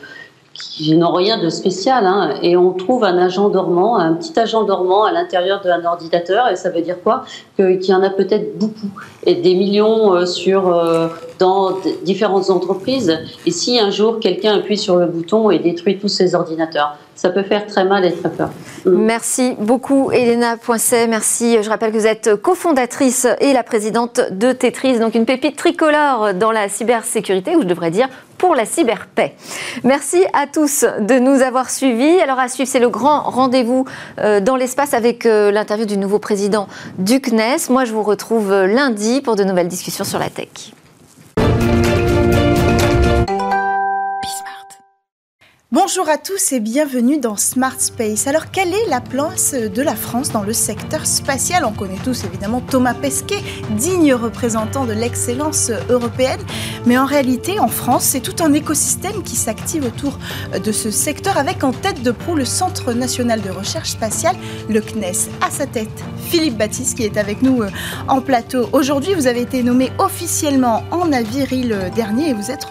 n'ont 0.96 1.14
rien 1.14 1.38
de 1.38 1.50
spécial, 1.50 2.06
hein, 2.06 2.36
et 2.42 2.56
on 2.56 2.72
trouve 2.72 3.04
un 3.04 3.18
agent 3.18 3.50
dormant, 3.50 3.98
un 3.98 4.14
petit 4.14 4.38
agent 4.40 4.64
dormant 4.64 5.04
à 5.04 5.12
l'intérieur 5.12 5.62
d'un 5.62 5.84
ordinateur, 5.86 6.48
et 6.50 6.56
ça 6.56 6.70
veut 6.70 6.82
dire 6.82 7.02
quoi? 7.04 7.24
Qu'il 7.58 7.84
y 7.84 7.94
en 7.94 8.04
a 8.04 8.10
peut-être 8.10 8.58
beaucoup, 8.58 8.90
et 9.26 9.36
des 9.36 9.56
millions 9.56 10.16
euh, 10.16 10.26
sur, 10.26 10.74
euh, 10.74 11.08
dans 11.38 11.78
différentes 12.04 12.50
entreprises. 12.50 13.20
Et 13.46 13.52
si 13.52 13.80
un 13.80 13.92
jour 13.92 14.20
quelqu'un 14.20 14.58
appuie 14.58 14.78
sur 14.78 14.96
le 14.96 15.06
bouton 15.06 15.50
et 15.52 15.60
détruit 15.60 15.98
tous 15.98 16.08
ces 16.08 16.36
ordinateurs, 16.36 16.96
ça 17.16 17.30
peut 17.30 17.44
faire 17.44 17.66
très 17.68 17.84
mal 17.84 18.06
et 18.06 18.14
très 18.14 18.30
peur. 18.30 18.50
Mm. 18.86 18.92
Merci 18.92 19.56
beaucoup, 19.60 20.12
Elena 20.12 20.56
Poincet. 20.56 21.06
Merci. 21.08 21.62
Je 21.62 21.70
rappelle 21.70 21.92
que 21.92 21.98
vous 21.98 22.08
êtes 22.08 22.36
cofondatrice 22.36 23.28
et 23.42 23.52
la 23.52 23.64
présidente 23.64 24.22
de 24.32 24.54
Tetris, 24.54 25.00
donc 25.00 25.16
une 25.16 25.26
pépite 25.26 25.58
tricolore 25.58 26.34
dans 26.34 26.52
la 26.52 26.70
cybersécurité, 26.70 27.58
ou 27.58 27.62
je 27.62 27.68
devrais 27.68 27.92
dire 27.92 28.08
pour 28.40 28.56
la 28.56 28.66
cyberpaix. 28.66 29.36
Merci 29.84 30.26
à 30.34 30.48
tous 30.48 30.84
de 30.84 31.20
nous 31.20 31.44
avoir 31.44 31.70
suivis. 31.70 32.20
Alors 32.22 32.40
à 32.40 32.48
suivre, 32.48 32.68
c'est 32.68 32.80
le 32.80 32.90
grand 32.90 33.22
rendez-vous 33.22 33.86
euh, 34.18 34.40
dans 34.40 34.56
l'espace 34.56 34.96
avec 34.96 35.28
euh, 35.28 35.52
l'interview 35.52 35.86
du 35.86 35.98
nouveau 35.98 36.18
président 36.18 36.68
du 36.98 37.22
CNES. 37.22 37.70
Moi, 37.70 37.86
je 37.86 37.94
vous 37.94 38.04
retrouve 38.04 38.52
lundi 38.66 39.22
pour 39.22 39.36
de 39.36 39.44
nouvelles 39.44 39.68
discussions 39.68 40.06
sur 40.06 40.18
la 40.18 40.30
tech. 40.30 40.74
Bonjour 45.72 46.10
à 46.10 46.18
tous 46.18 46.52
et 46.52 46.60
bienvenue 46.60 47.20
dans 47.20 47.36
Smart 47.36 47.80
Space. 47.80 48.26
Alors 48.26 48.50
quelle 48.50 48.74
est 48.74 48.90
la 48.90 49.02
place 49.02 49.54
de 49.54 49.82
la 49.84 49.96
France 49.96 50.32
dans 50.32 50.42
le 50.42 50.52
secteur 50.52 51.06
spatial? 51.06 51.64
On 51.64 51.74
connaît 51.74 52.00
tous 52.04 52.24
évidemment 52.24 52.60
Thomas 52.60 52.96
Pesquet, 52.96 53.44
digne 53.78 54.16
représentant 54.16 54.86
de 54.86 54.94
l'excellence 54.94 55.70
européenne, 55.88 56.40
mais 56.88 56.98
en 56.98 57.06
réalité 57.06 57.60
en 57.60 57.68
France 57.68 58.04
c'est 58.04 58.20
tout 58.20 58.44
un 58.44 58.52
écosystème 58.54 59.22
qui 59.22 59.36
s'active 59.36 59.86
autour 59.86 60.18
de 60.58 60.72
ce 60.72 60.90
secteur 60.90 61.38
avec 61.38 61.64
en 61.64 61.72
tête 61.72 62.02
de 62.02 62.10
proue 62.10 62.34
le 62.34 62.46
Centre 62.46 62.92
national 62.94 63.40
de 63.40 63.52
recherche 63.52 63.92
spatiale, 63.92 64.38
le 64.70 64.82
CNES. 64.82 65.30
À 65.40 65.52
sa 65.52 65.68
tête, 65.68 66.04
Philippe 66.30 66.58
Baptiste 66.58 66.98
qui 66.98 67.04
est 67.04 67.18
avec 67.18 67.44
nous 67.44 67.62
euh, 67.62 67.70
en 68.08 68.22
plateau. 68.22 68.70
Aujourd'hui 68.74 69.14
vous 69.14 69.28
avez 69.28 69.42
été 69.42 69.62
nommé 69.62 69.92
officiellement 70.00 70.82
en 70.90 71.14
avril 71.14 71.92
dernier 71.94 72.30
et 72.30 72.34
vous 72.34 72.50
êtes 72.50 72.66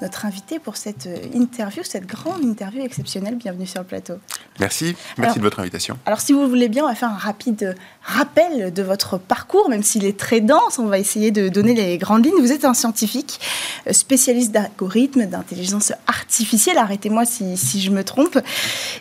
notre 0.00 0.26
invité 0.26 0.60
pour 0.60 0.76
cette 0.76 1.08
euh, 1.08 1.16
interview, 1.34 1.82
cette 1.82 2.06
grande 2.06 2.35
interview 2.42 2.84
exceptionnelle. 2.84 3.36
Bienvenue 3.36 3.66
sur 3.66 3.80
le 3.80 3.86
plateau. 3.86 4.14
Merci, 4.60 4.96
merci 5.18 5.38
de 5.38 5.44
votre 5.44 5.60
invitation. 5.60 5.98
Alors 6.06 6.20
si 6.20 6.32
vous 6.32 6.48
voulez 6.48 6.68
bien, 6.68 6.84
on 6.84 6.88
va 6.88 6.94
faire 6.94 7.10
un 7.10 7.16
rapide 7.16 7.62
euh, 7.62 7.74
rappel 8.02 8.72
de 8.72 8.82
votre 8.82 9.18
parcours, 9.18 9.68
même 9.68 9.82
s'il 9.82 10.04
est 10.04 10.18
très 10.18 10.40
dense, 10.40 10.78
on 10.78 10.86
va 10.86 10.98
essayer 10.98 11.30
de 11.30 11.48
donner 11.48 11.74
les 11.74 11.98
grandes 11.98 12.24
lignes. 12.24 12.40
Vous 12.40 12.52
êtes 12.52 12.64
un 12.64 12.74
scientifique, 12.74 13.40
euh, 13.86 13.92
spécialiste 13.92 14.52
d'algorithmes, 14.52 15.26
d'intelligence 15.26 15.92
artificielle, 16.06 16.78
arrêtez-moi 16.78 17.24
si, 17.24 17.56
si, 17.56 17.80
je 17.80 17.90
me 17.90 18.04
trompe. 18.04 18.38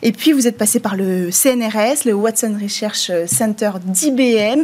Et 0.01 0.11
puis 0.11 0.31
vous 0.33 0.47
êtes 0.47 0.57
passé 0.57 0.79
par 0.79 0.95
le 0.95 1.31
CNRS, 1.31 2.05
le 2.05 2.13
Watson 2.13 2.57
Research 2.61 3.11
Center 3.27 3.71
d'IBM. 3.83 4.63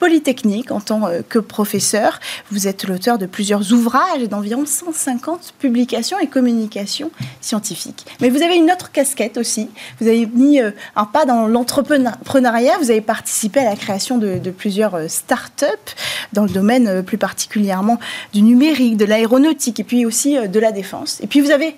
Polytechnique 0.00 0.72
en 0.72 0.80
tant 0.80 1.06
euh, 1.06 1.20
que 1.28 1.38
professeur. 1.38 2.20
Vous 2.50 2.66
êtes 2.66 2.88
l'auteur 2.88 3.18
de 3.18 3.26
plusieurs 3.26 3.74
ouvrages 3.74 4.22
et 4.22 4.28
d'environ 4.28 4.64
150 4.64 5.52
publications 5.58 6.18
et 6.18 6.26
communications 6.26 7.10
scientifiques. 7.42 8.06
Mais 8.22 8.30
vous 8.30 8.42
avez 8.42 8.56
une 8.56 8.70
autre 8.70 8.92
casquette 8.92 9.36
aussi. 9.36 9.68
Vous 10.00 10.08
avez 10.08 10.24
mis 10.24 10.58
euh, 10.58 10.70
un 10.96 11.04
pas 11.04 11.26
dans 11.26 11.46
l'entrepreneuriat. 11.46 12.78
Vous 12.78 12.90
avez 12.90 13.02
participé 13.02 13.60
à 13.60 13.64
la 13.64 13.76
création 13.76 14.16
de, 14.16 14.38
plusieurs 14.50 14.94
euh, 14.94 15.06
start-up 15.06 15.90
dans 16.32 16.44
le 16.44 16.50
domaine 16.50 17.02
plus 17.02 17.18
particulièrement 17.18 17.98
du 18.32 18.40
numérique, 18.40 18.96
de 18.96 19.04
l'aéronautique 19.04 19.80
et 19.80 19.84
puis 19.84 20.06
aussi 20.06 20.38
de 20.48 20.60
la 20.60 20.72
défense. 20.72 21.20
Et 21.20 21.26
puis 21.26 21.42
vous 21.42 21.50
avez 21.50 21.76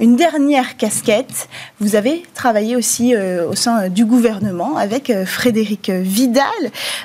une 0.00 0.14
dernière 0.14 0.76
casquette, 0.76 1.48
vous 1.80 1.96
avez 1.96 2.22
travaillé 2.32 2.76
aussi 2.76 3.16
euh, 3.16 3.48
au 3.48 3.56
sein 3.56 3.88
du 3.88 4.04
gouvernement 4.04 4.76
avec 4.76 5.10
euh, 5.10 5.26
Frédéric 5.26 5.90
Vidal, 5.90 6.44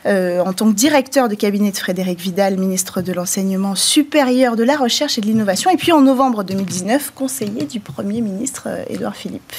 euh, 0.06 0.42
en 0.42 0.54
tant 0.54 0.70
que 0.70 0.76
directeur 0.76 1.28
de 1.28 1.34
cabinet 1.34 1.72
de 1.72 1.78
Frédéric 1.78 2.20
Vidal, 2.20 2.58
ministre 2.58 3.02
de 3.02 3.12
l'Enseignement 3.12 3.74
supérieur, 3.74 4.56
de 4.56 4.64
la 4.64 4.78
Recherche 4.78 5.18
et 5.18 5.22
de 5.22 5.26
l'Innovation, 5.26 5.72
et 5.72 5.78
puis 5.78 5.92
en 5.92 6.02
novembre 6.02 6.44
2019, 6.44 7.14
conseiller 7.16 7.66
du 7.66 7.80
Premier 7.80 8.22
ministre 8.22 8.68
Édouard 8.88 9.16
Philippe 9.16 9.52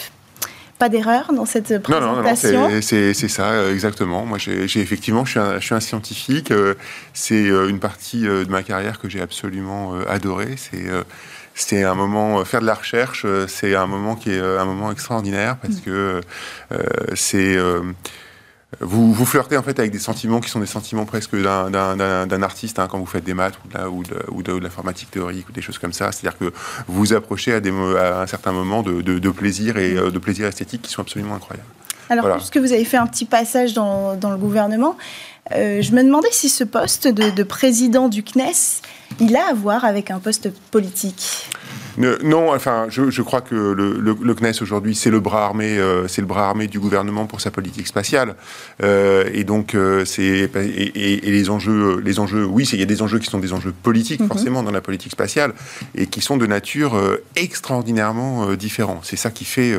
pas 0.77 0.89
d'erreur 0.89 1.33
dans 1.33 1.47
cette 1.47 1.79
présentation. 1.79 2.51
Non, 2.51 2.69
non, 2.69 2.75
non 2.75 2.81
c'est 2.83 3.15
ça, 3.29 3.71
exactement. 3.71 4.27
Moi, 4.27 4.39
j'ai 4.39 4.81
effectivement, 4.81 5.25
je 5.25 5.31
suis, 5.31 5.39
un, 5.39 5.61
je 5.61 5.65
suis, 5.65 5.75
un, 5.75 5.79
scientifique. 5.79 6.53
C'est 7.13 7.45
une 7.45 7.79
partie 7.79 8.23
de 8.23 8.49
ma 8.49 8.65
carrière 8.65 8.99
que 8.99 9.09
j'ai 9.09 9.21
absolument 9.21 9.95
adorée. 10.09 10.57
C'est 10.57 10.91
c'est 11.55 11.85
un 11.85 11.95
moment 11.95 12.41
euh, 12.41 12.45
faire 12.45 12.61
de 12.61 12.67
la 12.67 12.75
recherche, 12.75 13.23
euh, 13.25 13.47
c'est 13.47 13.75
un 13.75 13.87
moment 13.87 14.17
qui 14.17 14.31
est 14.31 14.39
euh, 14.39 14.61
un 14.61 14.65
moment 14.65 14.91
extraordinaire 14.91 15.57
parce 15.57 15.77
mm. 15.77 15.81
que 15.83 16.21
c'est 17.15 17.57
vous, 18.81 19.13
vous 19.13 19.25
flirtez 19.25 19.57
en 19.57 19.63
fait 19.63 19.79
avec 19.79 19.93
des 19.93 20.01
sentiments 20.01 20.41
qui 20.41 20.51
sont 20.51 20.59
des 20.59 20.67
sentiments 20.67 21.05
presque 21.05 21.37
d'un 21.41 22.43
artiste 22.43 22.81
hein, 22.81 22.89
quand 22.91 22.99
vous 22.99 23.07
faites 23.07 23.23
des 23.23 23.35
maths 23.35 23.55
ou 23.89 24.03
de, 24.03 24.17
ou 24.33 24.43
de, 24.43 24.53
l'informatique 24.59 25.13
théorique 25.13 25.49
ou 25.49 25.53
des 25.53 25.63
choses 25.63 25.79
comme 25.79 25.93
ça. 25.93 26.11
C'est-à-dire 26.11 26.37
que 26.37 26.47
vous 26.89 26.99
vous 26.99 27.13
approchez 27.13 27.53
à, 27.53 27.61
des, 27.61 27.71
à 27.71 28.23
un 28.23 28.27
certain 28.27 28.51
moment 28.51 28.83
de, 28.83 29.01
de, 29.01 29.31
plaisir 29.31 29.77
et 29.79 29.95
de 29.95 30.19
plaisir 30.19 30.49
esthétique 30.49 30.83
qui 30.83 30.91
sont 30.91 31.03
absolument 31.03 31.37
incroyables. 31.37 31.69
Alors, 32.11 32.37
puisque 32.37 32.57
vous 32.57 32.73
avez 32.73 32.85
fait 32.85 32.97
un 32.97 33.07
petit 33.07 33.27
passage 33.27 33.75
dans, 33.75 34.17
dans 34.17 34.31
le 34.31 34.39
gouvernement, 34.39 34.97
je 35.53 35.93
me 35.93 36.03
demandais 36.03 36.33
si 36.33 36.49
ce 36.49 36.65
poste 36.65 37.07
de, 37.07 37.43
président 37.45 38.09
du 38.09 38.25
CNES 38.25 38.83
il 39.21 39.37
a 39.37 39.49
à 39.49 39.55
voir 39.55 39.85
avec 39.85 40.11
un 40.11 40.19
poste 40.19 40.51
politique 40.71 41.49
non, 41.99 42.53
enfin, 42.53 42.87
je, 42.89 43.23
crois 43.23 43.41
que 43.41 43.55
le, 43.55 44.35
CNES 44.35 44.63
aujourd'hui, 44.63 44.95
c'est 44.95 45.11
le 45.11 45.21
bras 45.21 45.45
armé, 45.45 45.79
euh, 45.79 46.09
c'est 46.09 46.21
le 46.21 46.27
bras 46.27 46.49
armé 46.49 46.67
du 46.67 46.81
gouvernement 46.81 47.27
pour 47.27 47.41
sa 47.41 47.51
politique 47.51 47.87
spatiale. 47.87 48.35
Euh, 48.83 49.29
et 49.33 49.45
donc, 49.45 49.75
euh, 49.75 50.05
c'est 50.05 50.51
et, 50.55 51.21
les 51.23 51.51
enjeux, 51.51 52.01
les 52.01 52.19
enjeux, 52.19 52.45
oui, 52.45 52.69
il 52.73 52.79
y 52.79 52.83
a 52.83 52.87
des 52.87 53.03
enjeux 53.03 53.19
qui 53.19 53.27
sont 53.27 53.39
des 53.39 53.53
enjeux 53.53 53.73
politiques 53.83 54.21
mhm. 54.21 54.29
forcément 54.29 54.63
dans 54.63 54.71
la 54.71 54.81
politique 54.81 55.13
spatiale 55.13 55.53
et 55.95 56.07
qui 56.07 56.21
sont 56.21 56.37
de 56.37 56.47
nature 56.47 57.01
extraordinairement 57.37 58.55
différents. 58.55 59.01
C'est 59.03 59.17
ça 59.17 59.31
qui 59.31 59.45
fait 59.45 59.79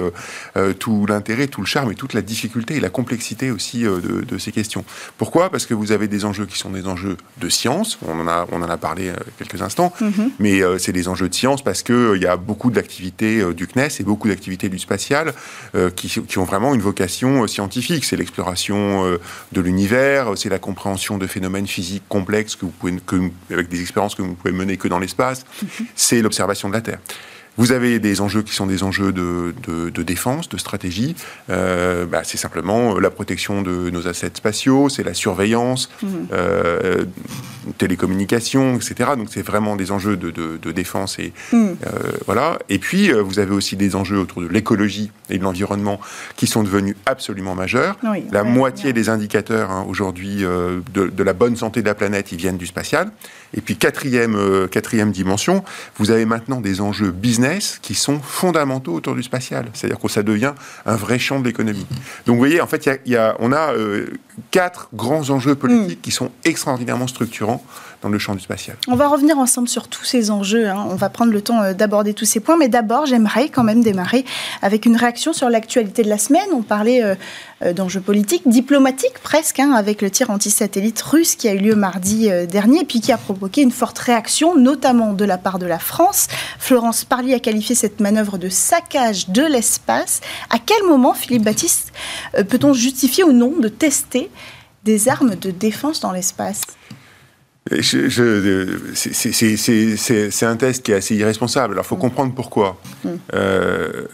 tout 0.80 1.06
l'intérêt, 1.08 1.48
tout 1.48 1.62
le 1.62 1.68
charme 1.68 1.92
et 1.92 1.96
toute 1.96 2.14
la 2.14 2.22
difficulté 2.22 2.76
et 2.76 2.80
la 2.80 2.90
complexité 2.90 3.52
aussi 3.52 3.84
de, 3.84 4.38
ces 4.38 4.52
questions. 4.52 4.86
Pourquoi? 5.18 5.50
Parce 5.50 5.66
que 5.66 5.74
vous 5.74 5.92
avez 5.92 6.08
des 6.08 6.26
enjeux 6.26 6.46
qui 6.46 6.58
sont 6.58 6.70
des 6.70 6.88
enjeux 6.88 7.18
de 7.40 7.50
science. 7.50 7.98
On 8.08 8.20
en 8.20 8.28
a, 8.28 8.48
on 8.52 8.62
en 8.62 8.70
a 8.70 8.78
parlé 8.78 9.12
quelques 9.38 9.62
instants, 9.62 9.94
mhm. 10.02 10.32
mais 10.40 10.62
c'est 10.78 10.92
des 10.92 11.08
enjeux 11.08 11.30
de 11.30 11.36
science 11.36 11.64
parce 11.64 11.84
que 11.84 12.05
il 12.14 12.22
y 12.22 12.28
a 12.28 12.38
beaucoup 12.38 12.72
d'activités 12.72 13.40
euh, 13.40 13.54
du 13.54 13.68
CNES 13.68 13.90
et 14.00 14.04
beaucoup 14.04 14.28
d'activités 14.28 14.70
du 14.70 14.80
spatial 14.80 15.34
euh, 15.76 15.90
qui, 15.90 16.08
qui, 16.08 16.38
ont 16.38 16.44
vraiment 16.44 16.74
une 16.76 16.82
vocation 16.82 17.44
euh, 17.44 17.48
scientifique. 17.48 18.06
C'est 18.06 18.18
l'exploration 18.18 18.76
de 19.52 19.62
l'univers, 19.62 20.38
c'est 20.38 20.50
la 20.50 20.60
compréhension 20.60 21.18
de 21.18 21.28
phénomènes 21.28 21.68
physiques 21.68 22.04
complexes 22.10 22.56
que 22.56 22.66
vous 22.66 22.72
pouvez, 22.72 22.98
que, 23.06 23.30
avec 23.52 23.70
des 23.70 23.82
expériences 23.82 24.16
que 24.16 24.22
vous 24.22 24.30
ne 24.30 24.36
pouvez 24.36 24.54
mener 24.54 24.78
que 24.78 24.88
dans 24.88 25.00
l'espace. 25.00 25.46
Mhm. 25.62 25.88
C'est 25.96 26.22
l'observation 26.22 26.70
de 26.70 26.74
la 26.74 26.82
Terre. 26.82 27.00
Vous 27.58 27.72
avez 27.72 28.00
des 28.00 28.20
enjeux 28.22 28.42
qui 28.42 28.54
sont 28.54 28.66
des 28.66 28.84
enjeux 28.84 29.14
de, 29.14 29.54
de, 29.66 30.04
défense, 30.04 30.50
de 30.50 30.58
stratégie. 30.58 31.16
Euh, 31.50 32.06
bah, 32.06 32.22
c'est 32.24 32.38
simplement 32.38 33.00
la 33.00 33.10
protection 33.10 33.62
de 33.62 33.90
nos 33.90 34.08
assets 34.08 34.32
spatiaux, 34.36 34.90
c'est 34.90 35.04
la 35.04 35.14
surveillance, 35.14 35.90
mmh. 36.02 36.08
euh, 36.34 37.06
télécommunications, 37.78 38.76
etc. 38.76 39.12
Donc 39.18 39.28
c'est 39.32 39.42
vraiment 39.42 39.76
des 39.76 39.92
enjeux 39.92 40.18
de, 40.18 40.32
de 40.32 40.72
défense 40.72 41.20
et 41.20 41.34
mmh. 41.52 41.58
euh, 41.58 41.74
voilà. 42.26 42.60
Et 42.70 42.80
puis 42.80 43.12
euh, 43.12 43.22
vous 43.22 43.40
avez 43.40 43.54
aussi 43.54 43.76
des 43.76 43.96
enjeux 43.96 44.20
autour 44.20 44.42
de 44.42 44.48
l'écologie 44.48 45.12
et 45.30 45.38
de 45.38 45.44
l'environnement 45.44 46.00
qui 46.36 46.48
sont 46.48 46.64
devenus 46.64 46.96
absolument 47.06 47.56
majeurs. 47.56 47.98
la 48.32 48.44
moitié 48.44 48.94
des 48.94 49.10
indicateurs 49.10 49.72
hein, 49.72 49.86
aujourd'hui 49.88 50.44
euh, 50.44 50.80
de, 50.94 51.08
de, 51.08 51.24
la 51.24 51.34
bonne 51.34 51.56
santé 51.56 51.82
de 51.82 51.88
la 51.88 51.96
planète, 51.96 52.32
ils 52.32 52.38
viennent 52.38 52.58
du 52.58 52.68
spatial. 52.68 53.12
Et 53.54 53.62
puis 53.62 53.78
quatrième, 53.78 54.68
quatrième 54.70 55.12
dimension, 55.12 55.64
vous 55.98 56.12
avez 56.12 56.26
maintenant 56.26 56.60
des 56.60 56.82
enjeux 56.82 57.12
business 57.12 57.80
qui 57.82 57.96
sont 57.96 58.20
fondamentaux 58.20 58.94
autour 58.94 59.16
du 59.16 59.24
spatial. 59.24 59.68
C'est-à-dire 59.74 60.00
que 60.00 60.08
ça 60.10 60.24
devient 60.24 60.54
un 60.86 60.96
vrai 60.96 61.20
champ 61.20 61.40
de 61.40 61.46
l'économie. 61.46 61.86
Donc 62.26 62.36
vous 62.36 62.40
voyez, 62.40 62.62
en 62.62 62.68
fait, 62.68 62.90
y 63.06 63.16
a, 63.16 63.36
on 63.40 63.52
a 63.52 63.74
euh, 63.74 64.08
quatre 64.52 64.90
grands 64.94 65.30
enjeux 65.30 65.56
politiques 65.56 66.00
mm. 66.00 66.02
qui 66.02 66.12
sont 66.12 66.32
extraordinairement 66.44 67.08
structurants 67.08 67.55
dans 68.02 68.10
le 68.10 68.20
champ 68.20 68.36
du 68.36 68.42
spatial. 68.42 68.78
On 68.88 68.96
va 68.96 69.08
revenir 69.08 69.40
ensemble 69.40 69.68
sur 69.68 69.88
tous 69.88 70.04
ces 70.04 70.30
enjeux. 70.30 70.70
Hein. 70.70 70.86
On 70.90 70.96
va 70.96 71.10
prendre 71.10 71.32
le 71.32 71.42
temps 71.42 71.62
euh, 71.64 71.74
d'aborder 71.74 72.14
tous 72.14 72.26
ces 72.26 72.40
points. 72.40 72.58
Mais 72.58 72.68
d'abord, 72.68 73.06
j'aimerais 73.06 73.50
quand 73.50 73.64
même 73.64 73.82
démarrer 73.82 74.26
avec 74.62 74.86
une 74.86 74.96
réaction 74.96 75.34
sur 75.34 75.50
l'actualité 75.50 76.04
de 76.04 76.10
la 76.10 76.18
semaine. 76.18 76.48
On 76.54 76.62
parlait 76.62 77.04
euh, 77.04 77.16
euh, 77.64 77.74
d'enjeux 77.74 78.02
politiques, 78.02 78.44
diplomatiques 78.48 79.20
presque, 79.24 79.60
hein, 79.60 79.72
avec 79.74 80.02
le 80.02 80.12
tir 80.12 80.30
anti-satellite 80.30 81.02
russe 81.02 81.36
qui 81.36 81.48
a 81.48 81.54
eu 81.54 81.58
lieu 81.58 81.76
mardi 81.76 82.30
dernier, 82.48 82.86
puis 82.86 83.02
qui 83.02 83.12
a 83.12 83.18
provoqué 83.18 83.62
une 83.62 83.72
forte 83.72 83.98
réaction, 83.98 84.56
notamment 84.56 85.14
de 85.14 85.26
la 85.26 85.38
part 85.38 85.58
de 85.58 85.66
la 85.66 85.80
France. 85.80 86.28
Florence 86.60 87.06
Parly 87.06 87.34
a 87.34 87.40
qualifié 87.40 87.76
cette 87.76 88.00
manœuvre 88.00 88.38
de 88.38 88.50
saccage 88.50 89.30
de 89.30 89.42
l'espace. 89.42 90.22
À 90.50 90.60
quel 90.64 90.84
moment, 90.88 91.14
Philippe 91.14 91.44
Baptiste, 91.44 91.92
peut-on 92.34 92.74
justifier 92.74 93.24
ou 93.24 93.32
non 93.32 93.54
de 93.60 93.68
tester 93.68 94.30
des 94.84 95.10
armes 95.10 95.36
de 95.36 95.52
défense 95.52 96.00
dans 96.00 96.12
l'espace? 96.12 96.62
Je, 97.72 98.78
c'est 98.94 100.46
un 100.46 100.56
test 100.56 100.84
qui 100.84 100.92
est 100.92 100.96
assez 100.96 101.16
irresponsable. 101.16 101.74
Alors, 101.74 101.86
il 101.86 101.88
faut 101.88 101.96
mm. 101.96 102.00
comprendre 102.00 102.34
pourquoi. 102.36 102.78
Mm. 103.04 103.10
Euh, 103.34 104.06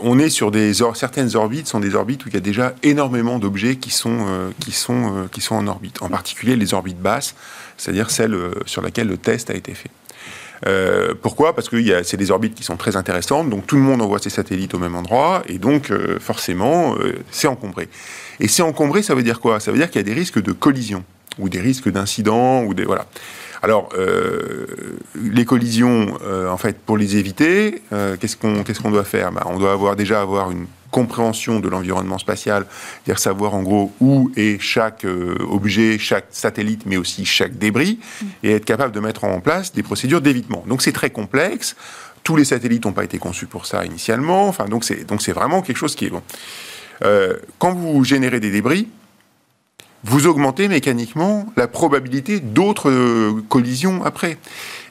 on 0.00 0.18
est 0.18 0.30
sur 0.30 0.50
des 0.50 0.72
certaines 0.94 1.36
orbites, 1.36 1.66
sont 1.66 1.80
des 1.80 1.94
orbites 1.94 2.24
où 2.24 2.28
il 2.28 2.34
y 2.34 2.38
a 2.38 2.40
déjà 2.40 2.74
énormément 2.82 3.38
d'objets 3.38 3.76
qui 3.76 3.90
sont 3.90 4.26
euh, 4.26 4.50
qui 4.60 4.72
sont 4.72 5.14
euh, 5.14 5.28
qui 5.30 5.42
sont 5.42 5.56
en 5.56 5.66
orbite. 5.66 6.00
En 6.00 6.08
particulier 6.08 6.56
les 6.56 6.72
orbites 6.72 7.00
basses, 7.00 7.34
c'est-à-dire 7.76 8.10
celles 8.10 8.36
sur 8.64 8.80
lesquelles 8.80 9.08
le 9.08 9.18
test 9.18 9.50
a 9.50 9.54
été 9.54 9.74
fait. 9.74 9.90
pourquoi? 11.22 11.54
Parce 11.54 11.68
que 11.68 12.02
c'est 12.02 12.16
des 12.16 12.30
orbites 12.30 12.54
qui 12.54 12.62
sont 12.62 12.76
très 12.78 12.96
intéressantes, 12.96 13.50
donc 13.50 13.66
tout 13.66 13.76
le 13.76 13.82
monde 13.82 14.00
envoie 14.00 14.20
ses 14.20 14.30
satellites 14.30 14.72
au 14.72 14.78
même 14.78 14.94
endroit, 14.94 15.42
et 15.48 15.58
donc 15.58 15.92
forcément, 16.18 16.96
c'est 17.30 17.46
encombré. 17.46 17.90
Et 18.40 18.48
c'est 18.48 18.62
encombré, 18.62 19.02
ça 19.02 19.14
veut 19.14 19.22
dire 19.22 19.40
quoi? 19.40 19.60
Ça 19.60 19.70
veut 19.70 19.78
dire 19.78 19.90
qu'il 19.90 20.00
y 20.00 20.04
a 20.04 20.14
des 20.14 20.18
risques 20.18 20.42
de 20.42 20.52
collision 20.52 21.04
ou 21.38 21.48
des 21.48 21.60
risques 21.60 21.90
d'incidents 21.90 22.62
ou 22.64 22.74
des 22.74 22.84
voilà. 22.84 23.06
Alors 23.62 23.88
euh, 23.96 24.66
les 25.14 25.44
collisions, 25.44 26.18
euh, 26.22 26.48
en 26.48 26.56
fait, 26.56 26.78
pour 26.78 26.96
les 26.96 27.16
éviter, 27.16 27.82
euh, 27.92 28.16
qu'est-ce 28.18 28.36
qu'on 28.36 28.62
qu'est-ce 28.62 28.80
qu'on 28.80 28.90
doit 28.90 29.04
faire? 29.04 29.32
Bah, 29.32 29.42
On 29.46 29.58
doit 29.58 29.94
déjà 29.94 30.20
avoir 30.20 30.50
une 30.50 30.66
compréhension 30.90 31.60
de 31.60 31.68
l'environnement 31.68 32.18
spatial, 32.18 32.64
c'est-à-dire 32.70 33.18
savoir 33.18 33.54
en 33.54 33.62
gros 33.62 33.92
où 34.00 34.30
est 34.36 34.60
chaque 34.60 35.04
objet, 35.50 35.98
chaque 35.98 36.26
satellite, 36.30 36.82
mais 36.86 36.96
aussi 36.96 37.24
chaque 37.24 37.58
débris, 37.58 37.98
et 38.42 38.52
être 38.52 38.64
capable 38.64 38.94
de 38.94 39.00
mettre 39.00 39.24
en 39.24 39.40
place 39.40 39.72
des 39.72 39.82
procédures 39.82 40.20
d'évitement. 40.20 40.64
Donc 40.68 40.82
c'est 40.82 40.92
très 40.92 41.10
complexe. 41.10 41.76
Tous 42.22 42.36
les 42.36 42.44
satellites 42.44 42.84
n'ont 42.84 42.92
pas 42.92 43.04
été 43.04 43.18
conçus 43.18 43.46
pour 43.46 43.66
ça 43.66 43.84
initialement. 43.84 44.48
Enfin, 44.48 44.66
donc 44.66 44.84
c'est 44.84 45.04
donc 45.04 45.22
c'est 45.22 45.32
vraiment 45.32 45.60
quelque 45.60 45.76
chose 45.76 45.96
qui 45.96 46.06
est 46.06 46.10
bon. 46.10 46.22
quand 47.58 47.74
vous 47.74 48.04
générez 48.04 48.40
des 48.40 48.50
débris, 48.50 48.88
vous 50.06 50.28
augmentez 50.28 50.68
mécaniquement 50.68 51.46
la 51.56 51.66
probabilité 51.66 52.38
d'autres 52.38 52.90
euh, 52.90 53.42
collisions 53.48 54.04
après. 54.04 54.38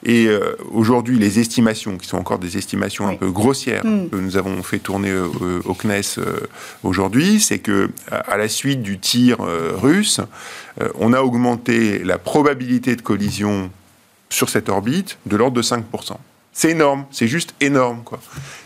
Et 0.04 0.26
euh, 0.26 0.56
aujourd'hui, 0.72 1.18
les 1.18 1.38
estimations, 1.40 1.96
qui 1.96 2.06
sont 2.06 2.18
encore 2.18 2.38
des 2.38 2.58
estimations 2.58 3.08
un 3.08 3.14
peu 3.14 3.30
grossières, 3.30 3.84
mm. 3.84 4.10
que 4.10 4.16
nous 4.16 4.36
avons 4.36 4.62
fait 4.62 4.78
tourner 4.78 5.10
euh, 5.10 5.62
au 5.64 5.72
CNES 5.72 6.20
aujourd'hui, 6.84 7.40
c'est 7.40 7.60
que 7.60 7.90
à 8.10 8.36
la 8.36 8.48
suite 8.48 8.82
du 8.82 8.98
tir 8.98 9.38
russe, 9.40 10.20
on 10.98 11.12
a 11.12 11.20
augmenté 11.20 12.00
la 12.04 12.18
probabilité 12.18 12.94
de 12.94 13.02
collision 13.02 13.70
sur 14.28 14.50
cette 14.50 14.68
orbite 14.68 15.18
de 15.26 15.36
l'ordre 15.36 15.56
de 15.56 15.62
5%. 15.62 15.82
C'est 16.58 16.70
énorme, 16.70 17.04
c'est 17.10 17.28
juste 17.28 17.52
énorme, 17.60 18.02
quoi. 18.02 18.18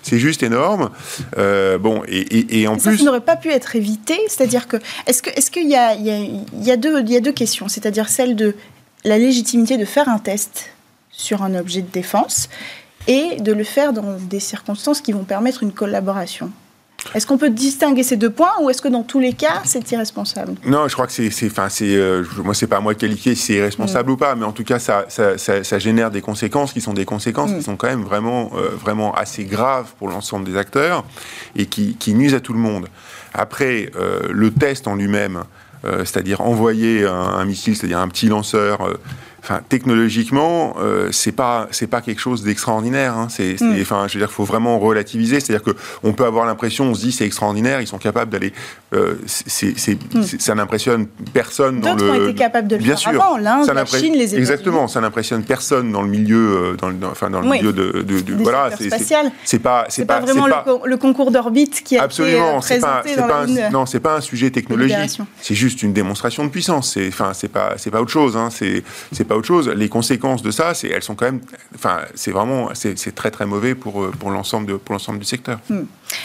C'est 0.05 0.21
juste 0.21 0.45
énorme. 0.45 0.91
Euh, 1.39 1.77
bon, 1.77 2.05
et, 2.07 2.69
en 2.69 2.77
plus. 2.77 2.99
Ça 2.99 3.05
n'aurait 3.05 3.21
pas 3.21 3.35
pu 3.35 3.49
être 3.49 3.75
évité, 3.75 4.17
c'est-à-dire 4.29 4.69
que. 4.69 4.77
Est-ce 5.09 5.51
qu'il 5.51 5.63
est 5.63 5.71
y, 5.71 5.75
a, 5.75 5.95
y, 5.97 6.71
a, 6.71 6.77
deux, 6.77 7.03
y 7.03 7.17
a 7.17 7.21
deux 7.21 7.33
questions, 7.33 7.67
c'est-à-dire 7.67 8.09
celle 8.09 8.37
de 8.37 8.55
la 9.05 9.19
légitimité 9.19 9.77
de 9.77 9.85
faire 9.85 10.09
un 10.09 10.21
test 10.21 10.71
sur 11.11 11.43
un 11.43 11.53
objet 11.57 11.83
de 11.83 11.91
défense 11.91 12.49
et 13.09 13.41
de 13.41 13.53
le 13.53 13.65
faire 13.65 13.93
dans 13.93 14.17
des 14.21 14.39
circonstances 14.39 15.01
qui 15.01 15.11
vont 15.11 15.25
permettre 15.25 15.65
une 15.65 15.73
collaboration. 15.73 16.53
Est-ce 17.15 17.27
qu'on 17.27 17.39
peut 17.39 17.51
distinguer 17.51 18.03
ces 18.03 18.17
deux 18.17 18.31
points 18.31 18.53
ou 18.61 18.71
est-ce 18.71 18.83
que 18.83 18.89
dans 18.89 19.03
tous 19.03 19.21
les 19.21 19.33
cas, 19.33 19.63
c'est 19.65 19.91
irresponsable? 19.91 20.55
Non, 20.65 20.87
je 20.89 20.95
crois 20.95 21.07
que 21.07 21.13
c'est. 21.13 21.47
Enfin, 21.47 21.69
c'est 21.69 21.97
euh, 21.97 22.25
moi, 22.45 22.55
c'est 22.55 22.67
pas 22.67 22.77
à 22.77 22.81
moi 22.81 22.95
de 22.95 22.99
qualifier 22.99 23.35
si 23.35 23.43
c'est 23.47 23.55
irresponsable 23.55 24.11
mm. 24.11 24.13
ou 24.13 24.17
pas, 24.17 24.35
mais 24.35 24.45
en 24.45 24.53
tout 24.53 24.65
cas, 24.65 24.79
ça, 24.79 25.07
ça, 25.09 25.37
ça, 25.39 25.79
génère 25.79 26.11
des 26.11 26.21
conséquences 26.21 26.73
qui 26.73 26.81
sont 26.81 26.95
des 26.95 27.05
conséquences 27.05 27.51
qui 27.51 27.59
mm. 27.59 27.63
sont 27.63 27.77
quand 27.77 27.89
même 27.89 28.03
vraiment, 28.03 28.51
euh, 28.57 28.71
vraiment 28.81 29.15
assez 29.15 29.45
graves 29.45 29.93
pour 29.99 30.09
l'ensemble 30.09 30.45
des 30.45 30.57
acteurs 30.57 31.05
et 31.57 31.67
qui, 31.67 31.97
qui, 31.97 32.15
nuisent 32.15 32.35
à 32.35 32.41
tout 32.41 32.53
le 32.53 32.59
monde. 32.59 32.87
Après, 33.35 33.91
euh, 33.97 34.29
le 34.31 34.51
test 34.51 34.87
en 34.87 34.95
lui-même, 34.95 35.45
c'est-à-dire 35.83 36.43
envoyer 36.43 37.07
un, 37.07 37.15
un 37.15 37.45
missile, 37.47 37.75
c'est-à-dire 37.75 38.01
un 38.01 38.09
petit 38.09 38.27
lanceur 38.27 38.87
enfin, 39.43 39.61
technologiquement, 39.69 40.77
euh, 40.81 41.09
c'est 41.13 41.33
pas 41.33 41.69
c'est 41.71 41.87
pas 41.87 42.01
quelque 42.01 42.21
chose 42.21 42.43
d'extraordinaire. 42.43 43.17
Hein. 43.17 43.29
C'est, 43.31 43.61
mm. 43.61 43.79
enfin, 43.81 44.07
je 44.09 44.15
veux 44.15 44.21
dire, 44.21 44.31
faut 44.31 44.45
vraiment 44.45 44.79
relativiser. 44.79 45.41
C'est-à-dire 45.41 45.63
que 45.65 45.77
on 46.03 46.13
peut 46.13 46.25
avoir 46.25 46.47
l'impression, 46.47 46.87
on 46.87 46.95
se 46.95 47.01
dit 47.01 47.13
c'est 47.13 47.27
extraordinaire, 47.27 47.81
ils 47.81 47.87
sont 47.87 47.99
capables 47.99 48.31
d'aller. 48.31 48.53
Euh, 48.95 49.15
mm. 49.15 50.23
ça 50.39 50.55
n'impressionne 50.55 51.07
personne 51.33 51.81
dans 51.81 51.95
le. 51.95 52.11
ont 52.11 52.29
été 52.29 52.35
capables 52.35 52.69
de 52.69 52.77
le 52.77 52.83
Bien 52.83 52.97
faire 52.97 53.13
sûr. 53.13 53.23
avant. 53.23 53.37
L'Inde, 53.37 53.71
la 53.73 53.85
Chine, 53.87 54.13
les 54.13 54.21
États-Unis. 54.21 54.39
Exactement, 54.39 54.89
ça 54.89 55.01
n'impressionne 55.01 55.45
personne 55.45 55.93
dans 55.93 56.03
le 56.03 56.09
milieu, 56.09 56.37
euh, 56.37 56.77
dans, 56.77 56.89
le, 56.89 56.97
enfin 57.11 57.31
dans 57.31 57.41
le 57.41 57.49
milieu 57.49 57.73
de, 57.73 58.03
de, 58.03 58.21
de 58.21 58.35
voilà, 58.35 58.71
c'est. 58.77 58.91
C'est 59.45 59.59
pas 59.59 59.87
c'est 59.89 60.05
pas, 60.05 60.21
vraiment 60.21 60.47
le, 60.85 60.97
concours 60.97 61.31
d'orbite 61.31 61.83
qui 61.83 61.97
a 61.97 62.03
absolument, 62.03 62.61
été 62.61 62.79
présenté 62.81 63.17
dans 63.17 63.27
pas, 63.27 63.47
la 63.47 63.71
Non, 63.71 63.87
c'est 63.87 64.01
pas 64.01 64.17
un 64.17 64.21
sujet 64.21 64.51
technologique. 64.51 65.21
C'est 65.41 65.55
juste 65.55 65.83
une 65.83 65.93
démonstration 65.93 66.45
de 66.45 66.51
puissance. 66.51 66.93
C'est 66.93 67.09
enfin 67.09 67.33
c'est 67.35 67.49
pas 67.49 67.75
c'est 67.77 67.91
pas 67.91 68.01
autre 68.01 68.11
chose. 68.11 68.37
Hein. 68.37 68.49
C'est 68.51 68.83
pas 69.31 69.37
autre 69.37 69.47
chose. 69.47 69.69
Les 69.69 69.89
conséquences 69.89 70.43
de 70.43 70.51
ça, 70.51 70.75
c'est, 70.75 70.89
elles 70.89 71.05
sont 71.05 71.15
quand 71.15 71.27
même, 71.27 71.41
enfin, 71.77 72.01
c'est 72.17 72.33
vraiment, 72.33 72.71
c'est, 72.75 73.15
très 73.15 73.31
très 73.31 73.47
mauvais 73.47 73.77
pour, 73.77 74.03
euh, 74.03 74.11
pour 74.11 74.33
l'ensemble 74.33 74.67
de, 74.67 74.75
pour 74.75 74.93
l'ensemble 74.93 75.21
du 75.21 75.25
secteur. 75.25 75.61
Hmm. 75.69 75.85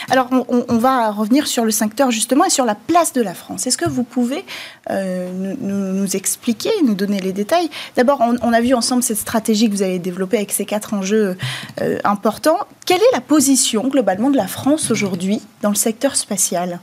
Alors, 0.10 0.28
on, 0.50 0.78
va 0.80 1.12
revenir 1.12 1.46
sur 1.46 1.66
le 1.66 1.70
secteur 1.70 2.10
justement 2.10 2.46
et 2.46 2.50
sur 2.50 2.66
la 2.66 2.74
place 2.74 3.14
de 3.14 3.22
la 3.22 3.36
France. 3.36 3.68
Est-ce 3.68 3.78
que 3.78 3.88
vous 3.88 4.04
pouvez 4.04 4.44
euh, 4.90 5.54
nous, 5.62 6.16
expliquer, 6.16 6.72
nous 6.84 6.96
donner 6.96 7.20
les 7.20 7.32
détails? 7.32 7.70
D'abord, 7.96 8.24
on, 8.42 8.54
a 8.54 8.62
vu 8.62 8.74
ensemble 8.74 9.04
cette 9.04 9.20
stratégie 9.20 9.70
que 9.70 9.76
vous 9.76 9.84
avez 9.84 10.00
développée 10.00 10.38
avec 10.38 10.52
ces 10.52 10.66
quatre 10.66 10.96
enjeux 10.96 11.38
euh, 11.82 12.00
importants. 12.04 12.58
Quelle 12.88 13.02
est 13.02 13.14
la 13.14 13.22
position 13.22 13.88
globalement 13.88 14.32
de 14.32 14.38
la 14.38 14.48
France 14.48 14.90
aujourd'hui 14.90 15.44
dans 15.62 15.70
le 15.70 15.76
secteur 15.76 16.16
spatial? 16.16 16.80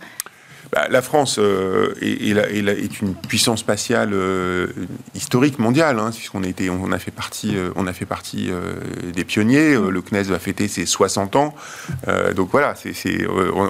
Bah, 0.72 0.86
La 0.90 1.02
France 1.02 1.36
euh, 1.38 1.94
est, 2.00 3.00
une 3.00 3.14
puissance 3.14 3.60
spatiale 3.60 4.10
euh, 4.12 4.68
historique 5.14 5.58
mondiale, 5.58 5.98
hein, 5.98 6.10
puisqu'on 6.12 6.42
on 6.42 6.92
a 6.92 6.98
fait 6.98 7.10
partie, 7.10 7.56
partie 8.08 8.50
des 9.12 9.24
pionniers. 9.24 9.74
le 9.74 10.02
CNES 10.02 10.24
va 10.24 10.38
fêter 10.38 10.68
ses 10.68 10.86
60 10.86 11.36
ans. 11.36 11.54
donc 12.34 12.50
voilà, 12.50 12.74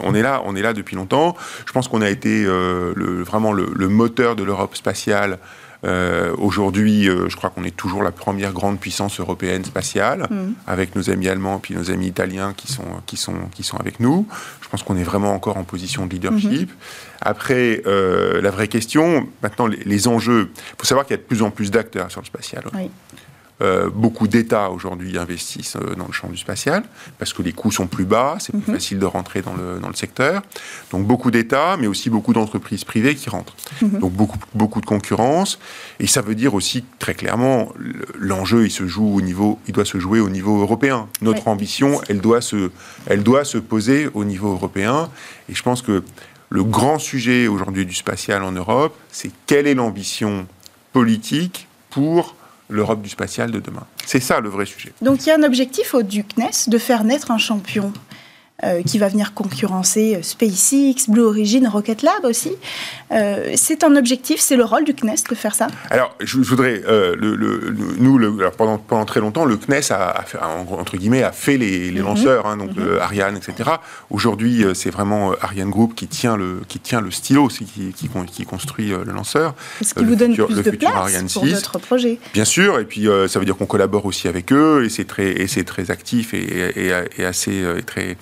on, 0.05 0.15
est 0.15 0.23
là, 0.23 0.43
on 0.45 0.57
est 0.57 0.63
là 0.63 0.73
depuis 0.73 0.97
longtemps. 0.97 1.37
Je 1.67 1.73
pense 1.73 1.89
qu'on 1.89 2.03
a 2.03 2.09
été 2.09 2.45
vraiment 2.45 3.53
le 3.53 3.89
moteur 3.89 4.37
de 4.37 4.45
l'Europe 4.45 4.77
spatiale 4.77 5.39
euh, 5.85 6.35
aujourd'hui, 6.39 7.09
euh, 7.09 7.29
je 7.29 7.37
crois 7.37 7.51
qu'on 7.51 7.65
est 7.65 7.77
toujours 7.77 8.03
la 8.03 8.13
première 8.13 8.53
grande 8.53 8.79
puissance 8.79 9.19
européenne 9.19 9.65
spatiale, 9.65 10.29
mm. 10.31 10.53
avec 10.67 10.95
nos 10.95 11.11
amis 11.11 11.29
allemands 11.29 11.61
et 11.69 11.75
nos 11.75 11.91
amis 11.91 12.07
italiens 12.07 12.55
qui 12.57 12.71
sont, 12.71 12.85
qui 13.07 13.17
sont, 13.17 13.35
qui 13.53 13.63
sont 13.63 13.77
avec 13.79 13.99
nous. 13.99 14.27
Je 14.61 14.69
pense 14.69 14.83
qu'on 14.83 14.97
est 14.97 15.03
vraiment 15.03 15.35
encore 15.35 15.57
en 15.57 15.65
position 15.65 16.07
de 16.07 16.13
leadership. 16.13 16.71
Mm-hmm. 16.71 17.21
Après, 17.21 17.83
euh, 17.87 18.41
la 18.41 18.51
vraie 18.51 18.69
question, 18.69 19.29
maintenant, 19.43 19.67
les, 19.67 20.09
enjeux, 20.09 20.51
il 20.55 20.75
faut 20.79 20.87
savoir 20.87 21.07
qu'il 21.07 21.15
y 21.15 21.19
a 21.19 21.23
de 21.23 21.27
plus 21.27 21.43
en 21.43 21.51
plus 21.51 21.71
d'acteurs 21.71 22.11
sur 22.11 22.21
le 22.21 22.27
spatial. 22.27 22.65
Oui. 22.75 22.91
Euh, 23.61 23.91
beaucoup 23.91 24.27
d'États 24.27 24.71
aujourd'hui 24.71 25.19
investissent 25.19 25.77
euh, 25.77 25.95
dans 25.95 26.07
le 26.07 26.13
champ 26.13 26.29
du 26.29 26.37
spatial 26.37 26.83
parce 27.19 27.33
que 27.33 27.43
les 27.43 27.53
coûts 27.53 27.71
sont 27.71 27.87
plus 27.87 28.05
bas, 28.05 28.37
c'est 28.41 28.51
plus 28.53 28.67
mhm. 28.67 28.75
facile 28.75 28.99
de 28.99 29.05
rentrer 29.05 29.43
dans 29.43 29.55
le, 29.55 29.79
dans 29.79 29.89
le 29.89 29.95
secteur. 29.95 30.43
Donc 30.91 31.07
beaucoup 31.07 31.31
d'États, 31.31 31.77
mais 31.77 31.87
aussi 31.87 32.11
beaucoup 32.11 32.33
d'entreprises 32.33 32.85
privées 32.85 33.15
qui 33.15 33.31
rentrent. 33.31 33.55
Mhm. 33.83 34.01
Donc 34.01 34.13
beaucoup, 34.13 34.39
beaucoup 34.55 34.81
de 34.81 34.87
concurrence. 34.87 35.59
Et 36.01 36.07
ça 36.07 36.23
veut 36.23 36.35
dire 36.35 36.55
aussi 36.55 36.85
très 36.99 37.15
clairement, 37.15 37.69
l'enjeu, 38.19 38.65
il 38.65 38.71
se 38.71 38.87
joue 38.87 39.17
au 39.17 39.21
niveau, 39.21 39.59
il 39.69 39.75
doit 39.75 39.85
se 39.85 39.99
jouer 39.99 40.19
au 40.19 40.31
niveau 40.31 40.61
européen. 40.61 41.09
Notre 41.21 41.47
ambition, 41.47 42.01
elle 42.09 42.21
doit, 42.21 42.41
se, 42.41 42.71
elle 43.07 43.23
doit 43.23 43.45
se 43.45 43.59
poser 43.59 44.09
au 44.15 44.25
niveau 44.25 44.53
européen. 44.53 45.09
Et 45.49 45.55
je 45.55 45.63
pense 45.63 45.83
que 45.83 46.03
le 46.49 46.65
grand 46.65 46.99
sujet 46.99 47.49
aujourd'hui 47.49 47.87
du 47.87 47.95
spatial 47.95 48.43
en 48.43 48.53
Europe, 48.53 48.97
c'est 49.11 49.31
quelle 49.47 49.67
est 49.67 49.75
l'ambition 49.75 50.47
politique 50.93 51.69
pour 51.91 52.35
l'Europe 52.73 53.03
du 53.03 53.09
spatial 53.09 53.51
de 53.51 53.61
demain. 53.61 53.87
C'est 54.07 54.21
ça 54.21 54.41
le 54.41 54.49
vrai 54.49 54.67
sujet. 54.67 54.93
Donc 55.03 55.25
il 55.25 55.29
y 55.29 55.33
a 55.33 55.37
un 55.37 55.43
objectif 55.43 55.95
au 55.95 56.03
du 56.03 56.25
CNES 56.25 56.69
de 56.69 56.79
faire 56.79 57.05
naître 57.05 57.31
un 57.31 57.39
champion. 57.39 57.93
Euh, 58.65 58.81
qui 58.85 58.99
va 58.99 59.09
venir 59.09 59.35
concurrencer 59.35 60.15
euh, 60.15 60.23
SpaceX, 60.23 61.09
Blue 61.11 61.23
Origin, 61.23 61.67
Rocket 61.67 62.03
Lab 62.03 62.25
aussi. 62.25 62.53
Euh, 63.11 63.55
c'est 63.57 63.83
un 63.83 63.97
objectif, 63.97 64.39
c'est 64.39 64.55
le 64.55 64.63
rôle 64.63 64.85
du 64.85 64.95
CNES 64.95 65.25
de 65.29 65.35
faire 65.35 65.57
ça 65.57 65.67
Alors, 65.91 66.15
je, 66.21 66.39
voudrais, 66.39 66.81
le, 66.87 67.75
nous, 67.99 68.39
pendant, 68.57 68.79
pendant 68.79 69.05
très 69.05 69.19
longtemps, 69.19 69.47
le 69.47 69.57
CNES 69.57 69.91
a, 69.91 70.23
fait, 70.25 70.39
entre 70.39 70.97
guillemets, 70.97 71.25
a 71.25 71.33
fait 71.33 71.57
les, 71.57 71.91
mhm. 71.91 72.03
lanceurs, 72.03 72.47
hein, 72.47 72.57
donc 72.57 72.77
mhm. 72.77 72.99
Ariane, 73.01 73.37
etc. 73.37 73.69
Aujourd'hui, 74.11 74.65
c'est 74.75 74.91
vraiment 74.91 75.33
Ariane 75.41 75.71
Group 75.71 75.97
qui 75.97 76.07
tient 76.07 76.37
le, 76.37 76.61
qui 76.69 76.79
tient 76.79 77.01
le 77.01 77.11
stylo, 77.11 77.49
qui, 77.49 77.65
qui, 77.65 78.09
qui 78.31 78.45
construit 78.45 78.91
le 78.91 79.13
lanceur. 79.13 79.57
Ce 79.81 79.93
qui 79.93 80.05
vous 80.05 80.15
donne 80.15 80.37
plus 80.37 80.63
de 80.63 80.71
place 80.71 80.95
Ariane 80.95 81.29
pour 81.29 81.45
votre 81.45 81.81
projet. 81.81 82.21
Bien 82.33 82.45
sûr, 82.45 82.79
et 82.79 82.85
puis 82.85 83.09
ça 83.27 83.41
veut 83.41 83.45
dire 83.45 83.57
qu'on 83.57 83.67
collabore 83.67 84.07
aussi 84.07 84.29
avec 84.29 84.53
eux, 84.53 84.85
et 84.85 84.89
c'est 84.89 85.05
très, 85.05 85.33
et 85.33 85.65
très 85.65 85.91
actif 85.91 86.33
et, 86.33 86.93
et 87.19 87.25
assez 87.25 87.65
très 87.87 88.17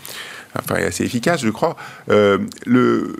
enfin, 0.58 0.76
est 0.76 0.84
assez 0.84 1.04
efficace, 1.04 1.42
je 1.42 1.50
crois. 1.50 1.76
Euh, 2.10 2.38
le, 2.66 3.14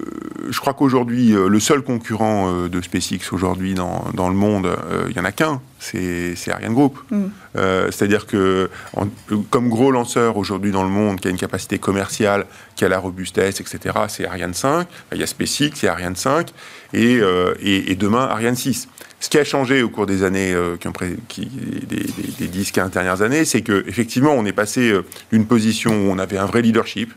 je 0.51 0.59
crois 0.61 0.75
qu'aujourd'hui, 0.75 1.35
euh, 1.35 1.49
le 1.49 1.61
seul 1.61 1.83
concurrent 1.83 2.53
euh, 2.53 2.69
de 2.69 2.81
SpaceX 2.81 3.33
aujourd'hui 3.33 3.75
dans, 3.75 4.05
dans, 4.15 4.29
le 4.29 4.35
monde, 4.35 4.69
il 5.09 5.15
n'y 5.15 5.21
en 5.21 5.25
a 5.25 5.33
qu'un, 5.33 5.61
c'est 5.79 6.35
Ariane 6.49 6.75
Group. 6.75 6.99
Mm. 7.11 7.27
C'est-à-dire 7.91 8.27
que, 8.27 8.71
comme 9.51 9.69
gros 9.69 9.91
lanceur 9.91 10.37
aujourd'hui 10.37 10.71
dans 10.71 10.85
le 10.85 10.89
monde, 10.89 11.21
qui 11.21 11.29
a 11.29 11.31
une 11.31 11.37
capacité 11.37 11.79
commerciale, 11.79 12.47
qui 12.77 12.85
a 12.85 12.89
la 12.89 12.99
robustesse, 12.99 13.61
etc., 13.61 13.97
c'est 14.09 14.27
Ariane 14.27 14.55
5. 14.55 14.87
Il 15.13 15.19
y 15.19 15.23
a 15.23 15.27
SpaceX, 15.27 15.83
il 15.83 15.87
y 15.87 15.89
a 15.89 15.93
Ariane 15.93 16.17
5, 16.17 16.53
et, 16.93 17.21
et, 17.61 17.93
et 17.93 17.95
demain 17.97 18.25
Ariane 18.25 18.57
6. 18.57 18.89
Ce 19.19 19.29
qui 19.29 19.39
a 19.39 19.45
changé 19.45 19.83
au 19.83 19.89
cours 19.91 20.07
des 20.07 20.23
années, 20.23 20.55
qui 20.81 20.89
ont 20.89 20.93
qui, 21.29 21.47
des, 21.47 21.97
des, 21.97 22.47
des 22.47 22.63
10-15 22.63 22.91
dernières 22.91 23.23
années, 23.23 23.45
c'est 23.45 23.63
qu'effectivement, 23.63 24.33
on 24.33 24.45
est 24.47 24.53
passé 24.53 24.95
d'une 25.33 25.47
position 25.47 25.93
où 25.93 26.11
on 26.11 26.19
avait 26.19 26.39
un 26.39 26.47
vrai 26.47 26.63
leadership, 26.63 27.13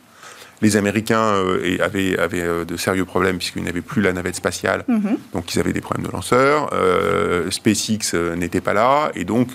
les 0.63 0.77
Américains 0.77 1.21
euh, 1.21 1.77
avaient, 1.81 2.15
euh, 2.17 2.65
de 2.65 2.77
sérieux 2.77 3.05
problèmes 3.05 3.37
puisqu'ils 3.37 3.63
n'avaient 3.63 3.81
plus 3.81 4.01
la 4.01 4.13
navette 4.13 4.37
spatiale, 4.37 4.85
mhm. 4.87 5.17
donc 5.33 5.53
ils 5.53 5.59
avaient 5.59 5.73
des 5.73 5.81
problèmes 5.81 6.07
de 6.07 6.11
lanceurs. 6.11 6.69
Euh, 6.73 7.51
SpaceX 7.51 8.15
n'était 8.35 8.61
pas 8.61 8.73
là, 8.73 9.11
et 9.13 9.25
donc 9.25 9.49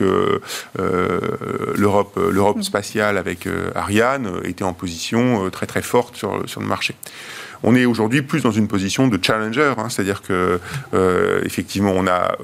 l'Europe, 0.76 2.20
l'Europe 2.30 2.58
mhm. 2.58 2.62
spatiale 2.62 3.16
avec 3.16 3.48
Ariane 3.74 4.40
était 4.44 4.64
en 4.64 4.74
position 4.74 5.48
très 5.50 5.66
très 5.66 5.82
forte 5.82 6.16
sur, 6.16 6.42
sur 6.46 6.60
le 6.60 6.66
marché 6.66 6.94
on 7.64 7.74
est 7.74 7.86
aujourd'hui 7.86 8.22
plus 8.22 8.44
dans 8.44 8.52
une 8.52 8.68
position 8.68 9.08
de 9.08 9.18
challenger, 9.20 9.74
hein, 9.76 9.88
c'est-à-dire 9.88 10.22
que 10.22 10.60
effectivement 11.44 11.92
on 11.96 12.06
a 12.06 12.36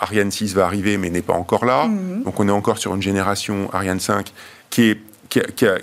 Ariane 0.00 0.32
6 0.32 0.54
va 0.54 0.64
arriver 0.64 0.96
mais 0.96 1.10
n'est 1.10 1.22
pas 1.22 1.34
encore 1.34 1.64
là, 1.64 1.86
mhm. 1.86 2.24
donc 2.24 2.40
on 2.40 2.48
est 2.48 2.52
encore 2.52 2.78
sur 2.78 2.94
une 2.94 3.02
génération 3.02 3.70
Ariane 3.72 4.00
5 4.00 4.32
qui 4.70 4.90
est 4.90 5.00
qui 5.28 5.40
qui 5.54 5.66
a, 5.66 5.78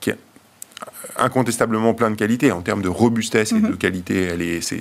qui 0.00 0.10
a 0.10 0.14
incontestablement 1.18 1.94
plein 1.94 2.10
de 2.10 2.16
qualités. 2.16 2.52
En 2.52 2.62
termes 2.62 2.82
de 2.82 2.88
robustesse 2.88 3.52
et 3.52 3.60
de 3.60 3.68
mhm. 3.68 3.76
qualité, 3.76 4.22
elle 4.24 4.42
est, 4.42 4.60
c'est, 4.60 4.80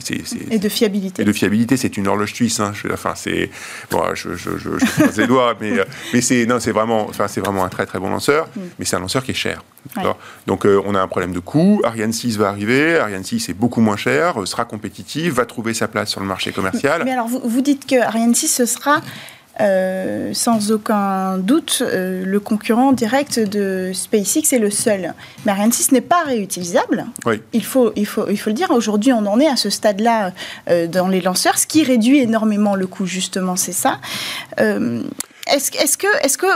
et 0.50 0.60
de 0.60 0.70
fiabilité. 0.70 1.22
Et 1.22 1.26
de 1.26 1.34
fiabilité, 1.34 1.78
c'est 1.78 1.98
une 1.98 2.08
horloge 2.08 2.34
suisse. 2.34 2.60
Hein. 2.60 2.72
Je, 2.74 2.92
enfin, 2.92 3.14
c'est, 3.16 3.50
bon, 3.90 4.04
je, 4.14 4.36
je, 4.36 4.52
je, 4.58 5.20
les 5.22 5.28
doigts, 5.28 5.56
mais, 5.60 5.74
mais 6.14 6.22
c'est, 6.22 6.46
non, 6.46 6.60
c'est 6.60 6.72
vraiment, 6.72 7.08
enfin, 7.10 7.28
c'est 7.28 7.42
vraiment 7.42 7.64
un 7.64 7.70
très 7.70 7.86
très 7.86 8.00
bon 8.00 8.10
lanceur, 8.10 8.48
mhm. 8.56 8.64
mais 8.80 8.86
c'est 8.86 8.96
un 8.96 9.02
lanceur 9.02 9.24
qui 9.24 9.32
est 9.32 9.36
cher. 9.36 9.64
Donc, 10.48 10.66
euh, 10.66 10.82
on 10.86 10.94
a 10.94 11.02
un 11.02 11.08
problème 11.08 11.34
de 11.34 11.40
coût. 11.40 11.82
Ariane 11.84 12.14
6 12.14 12.38
va 12.38 12.50
arriver. 12.50 12.98
Ariane 12.98 13.24
6 13.24 13.50
est 13.50 13.54
beaucoup 13.54 13.82
moins 13.82 13.98
cher, 13.98 14.36
sera 14.46 14.66
compétitive, 14.66 15.34
va 15.34 15.46
trouver 15.46 15.74
sa 15.74 15.88
place 15.88 16.10
sur 16.10 16.22
le 16.22 16.28
marché 16.28 16.52
commercial. 16.52 17.02
Mais 17.04 17.12
alors, 17.12 17.28
vous, 17.28 17.42
vous 17.44 17.62
dites 17.62 17.88
que 17.88 18.00
Ariane 18.00 18.36
6, 18.36 18.48
ce 18.48 18.66
sera 18.66 19.02
euh, 19.60 20.34
sans 20.34 20.72
aucun 20.72 21.38
doute, 21.38 21.84
euh, 21.86 22.24
le 22.26 22.40
concurrent 22.40 22.94
direct 22.94 23.40
de 23.40 23.92
SpaceX 23.94 24.54
est 24.54 24.60
le 24.60 24.70
seul. 24.70 25.14
Mais 25.46 25.52
Ariane 25.52 25.72
6 25.72 25.92
n'est 25.92 26.02
pas 26.02 26.24
réutilisable. 26.24 27.06
Il, 27.54 27.64
faut, 27.64 27.92
il, 27.96 28.06
faut, 28.06 28.28
il 28.30 28.40
faut 28.40 28.50
le 28.50 28.56
dire. 28.56 28.72
Aujourd'hui, 28.72 29.12
on 29.12 29.26
en 29.26 29.40
est 29.40 29.48
à 29.48 29.58
ce 29.58 29.70
stade-là 29.70 30.32
euh, 30.70 30.88
dans 30.88 31.08
les 31.08 31.22
lanceurs, 31.22 31.58
ce 31.58 31.68
qui 31.68 31.84
réduit 31.84 32.20
énormément 32.20 32.76
le 32.76 32.88
coût, 32.88 33.06
justement, 33.06 33.56
c'est 33.56 33.74
ça. 33.74 34.00
est-ce, 34.58 35.72
est-ce 35.78 35.98
que. 35.98 36.08
Est-ce 36.24 36.38
que 36.38 36.48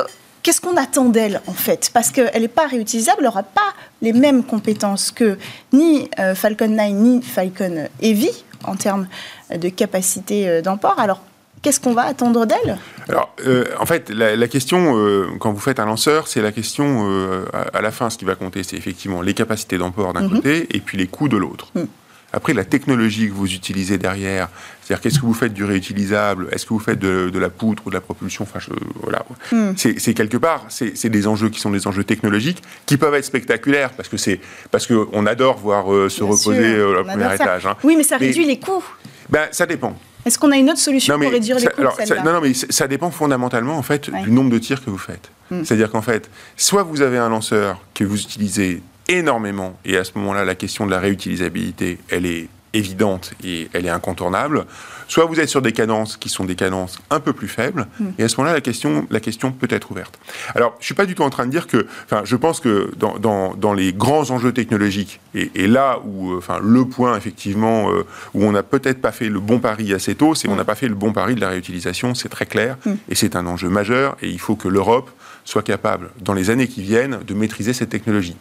Qu'est-ce 0.43 0.61
qu'on 0.61 0.77
attend 0.77 1.05
d'elle 1.05 1.41
en 1.47 1.53
fait? 1.53 1.89
Parce 1.91 2.11
qu'elle 2.11 2.39
n'est 2.39 2.47
pas 2.47 2.67
réutilisable, 2.67 3.17
elle 3.21 3.25
n'aura 3.25 3.41
pas 3.41 3.73
les 4.03 4.13
mêmes 4.13 4.43
compétences 4.43 5.09
que 5.09 5.39
ni 5.73 6.07
Falcon 6.35 6.67
9 6.67 6.91
ni 6.91 7.23
Falcon 7.23 7.87
Heavy 7.99 8.29
en 8.63 8.75
termes 8.75 9.07
de 9.49 9.69
capacité 9.69 10.61
d'emport. 10.61 10.99
Alors 10.99 11.23
Qu'est-ce 11.65 11.79
qu'on 11.79 11.95
va 11.95 12.03
attendre 12.03 12.45
d'elle? 12.45 12.77
Alors, 13.09 13.33
euh, 13.43 13.65
en 13.79 13.87
fait, 13.87 14.11
la, 14.11 14.47
question, 14.47 14.99
euh, 14.99 15.25
quand 15.39 15.51
vous 15.51 15.59
faites 15.59 15.79
un 15.79 15.87
lanceur, 15.87 16.27
c'est 16.27 16.43
la 16.43 16.51
question, 16.51 17.09
euh, 17.09 17.45
à, 17.73 17.81
la 17.81 17.89
fin, 17.89 18.11
ce 18.11 18.19
qui 18.19 18.25
va 18.25 18.35
compter, 18.35 18.61
c'est 18.61 18.75
effectivement 18.75 19.23
les 19.23 19.33
capacités 19.33 19.79
d'emport 19.79 20.13
d'un 20.13 20.27
mhm. 20.27 20.29
côté 20.29 20.67
et 20.69 20.79
puis 20.79 20.95
les 20.95 21.07
coûts 21.07 21.27
de 21.27 21.37
l'autre. 21.37 21.71
Mhm. 21.73 21.87
Après, 22.33 22.53
la 22.53 22.65
technologie 22.65 23.29
que 23.29 23.33
vous 23.33 23.51
utilisez 23.51 23.97
derrière, 23.97 24.49
c'est-à-dire 24.83 25.01
qu'est-ce 25.01 25.19
que 25.19 25.25
vous 25.25 25.33
faites 25.33 25.55
du 25.55 25.63
réutilisable, 25.63 26.49
est-ce 26.51 26.67
que 26.67 26.73
vous 26.75 26.79
faites 26.79 26.99
de, 26.99 27.31
la 27.39 27.49
poutre 27.49 27.81
ou 27.87 27.89
de 27.89 27.95
la 27.95 28.01
propulsion, 28.01 28.43
enfin, 28.43 28.59
voilà. 29.01 29.25
Mhm. 29.51 29.73
C'est 29.75 30.13
quelque 30.13 30.37
part, 30.37 30.67
c'est 30.69 31.09
des 31.09 31.25
enjeux 31.25 31.49
qui 31.49 31.59
sont 31.59 31.71
des 31.71 31.87
enjeux 31.87 32.03
technologiques 32.03 32.61
qui 32.85 32.97
peuvent 32.97 33.15
être 33.15 33.25
spectaculaires 33.25 33.89
parce 33.89 34.07
que 34.07 34.17
c'est 34.17 34.39
parce 34.69 34.85
qu'on 34.85 35.25
adore 35.25 35.57
voir 35.57 35.85
se 36.11 36.23
reposer 36.23 36.79
au 36.79 37.03
premier 37.03 37.33
étage. 37.33 37.65
Hein. 37.65 37.75
Oui, 37.83 37.95
mais 37.97 38.03
ça 38.03 38.17
réduit 38.17 38.45
les 38.45 38.59
coûts. 38.59 38.83
Ben, 39.31 39.47
ça 39.49 39.65
dépend. 39.65 39.97
Est-ce 40.25 40.39
qu'on 40.39 40.51
a 40.51 40.57
une 40.57 40.69
autre 40.69 40.79
solution 40.79 41.19
pour 41.19 41.31
réduire 41.31 41.59
les 41.59 41.67
coûts 41.67 41.81
Non, 41.81 42.33
non, 42.33 42.41
mais 42.41 42.53
ça 42.53 42.87
dépend 42.87 43.11
fondamentalement 43.11 43.77
en 43.77 43.83
fait 43.83 44.09
du 44.09 44.31
nombre 44.31 44.49
de 44.49 44.57
tirs 44.57 44.83
que 44.83 44.89
vous 44.89 44.97
faites. 44.97 45.29
Hmm. 45.51 45.63
C'est-à-dire 45.63 45.91
qu'en 45.91 46.01
fait, 46.01 46.29
soit 46.57 46.83
vous 46.83 47.01
avez 47.01 47.17
un 47.17 47.29
lanceur 47.29 47.79
que 47.93 48.03
vous 48.03 48.19
utilisez 48.19 48.81
énormément, 49.07 49.77
et 49.85 49.97
à 49.97 50.03
ce 50.03 50.11
moment-là, 50.15 50.43
la 50.45 50.55
question 50.55 50.87
de 50.87 50.91
la 50.91 50.99
réutilisabilité, 50.99 51.99
elle 52.09 52.25
est 52.25 52.49
évidente 52.75 53.33
et 53.43 53.69
elle 53.73 53.85
est 53.85 53.89
incontournable. 53.89 54.65
Soit 55.07 55.25
vous 55.25 55.39
êtes 55.39 55.49
sur 55.49 55.61
des 55.61 55.71
cadences 55.71 56.17
qui 56.17 56.29
sont 56.29 56.45
des 56.45 56.55
cadences 56.55 56.97
un 57.09 57.19
peu 57.19 57.31
plus 57.31 57.47
faibles, 57.47 57.87
hmm. 57.99 58.07
et 58.17 58.23
à 58.23 58.27
ce 58.27 58.37
moment-là, 58.37 58.53
la 58.53 58.61
question, 58.61 59.07
la 59.11 59.19
question 59.19 59.51
peut 59.51 59.67
être 59.69 59.91
ouverte. 59.91 60.17
Alors, 60.55 60.73
je 60.79 60.83
ne 60.83 60.85
suis 60.85 60.93
pas 60.95 61.05
du 61.05 61.13
tout 61.13 61.21
en 61.21 61.29
train 61.29 61.45
de 61.45 61.51
dire 61.51 61.67
que, 61.67 61.85
enfin, 62.05 62.21
je 62.25 62.35
pense 62.35 62.59
que 62.59 62.91
dans, 62.97 63.17
dans, 63.19 63.53
dans 63.53 63.73
les 63.73 63.93
grands 63.93 64.31
enjeux 64.31 64.51
technologiques, 64.51 65.19
et, 65.35 65.51
et 65.53 65.67
là 65.67 65.99
où, 66.03 66.31
euh, 66.31 66.37
enfin, 66.39 66.59
le 66.61 66.85
point, 66.85 67.15
effectivement, 67.15 67.91
euh, 67.91 68.03
où 68.33 68.43
on 68.45 68.51
n'a 68.51 68.63
peut-être 68.63 68.99
pas 68.99 69.11
fait 69.11 69.29
le 69.29 69.39
bon 69.39 69.59
pari 69.59 69.93
assez 69.93 70.15
tôt, 70.15 70.33
c'est 70.33 70.47
qu'on 70.47 70.55
hmm. 70.55 70.57
n'a 70.57 70.65
pas 70.65 70.75
fait 70.75 70.87
le 70.87 70.95
bon 70.95 71.13
pari 71.13 71.35
de 71.35 71.41
la 71.41 71.49
réutilisation, 71.49 72.15
c'est 72.15 72.29
très 72.29 72.47
clair, 72.47 72.77
hmm. 72.85 72.95
et 73.09 73.15
c'est 73.15 73.35
un 73.35 73.45
enjeu 73.45 73.69
majeur, 73.69 74.17
et 74.23 74.29
il 74.29 74.39
faut 74.39 74.55
que 74.55 74.67
l'Europe 74.67 75.11
soit 75.45 75.61
capable, 75.61 76.09
dans 76.19 76.33
les 76.33 76.49
années 76.49 76.67
qui 76.67 76.81
viennent, 76.81 77.19
de 77.25 77.33
maîtriser 77.35 77.71
cette 77.71 77.89
technologie. 77.89 78.35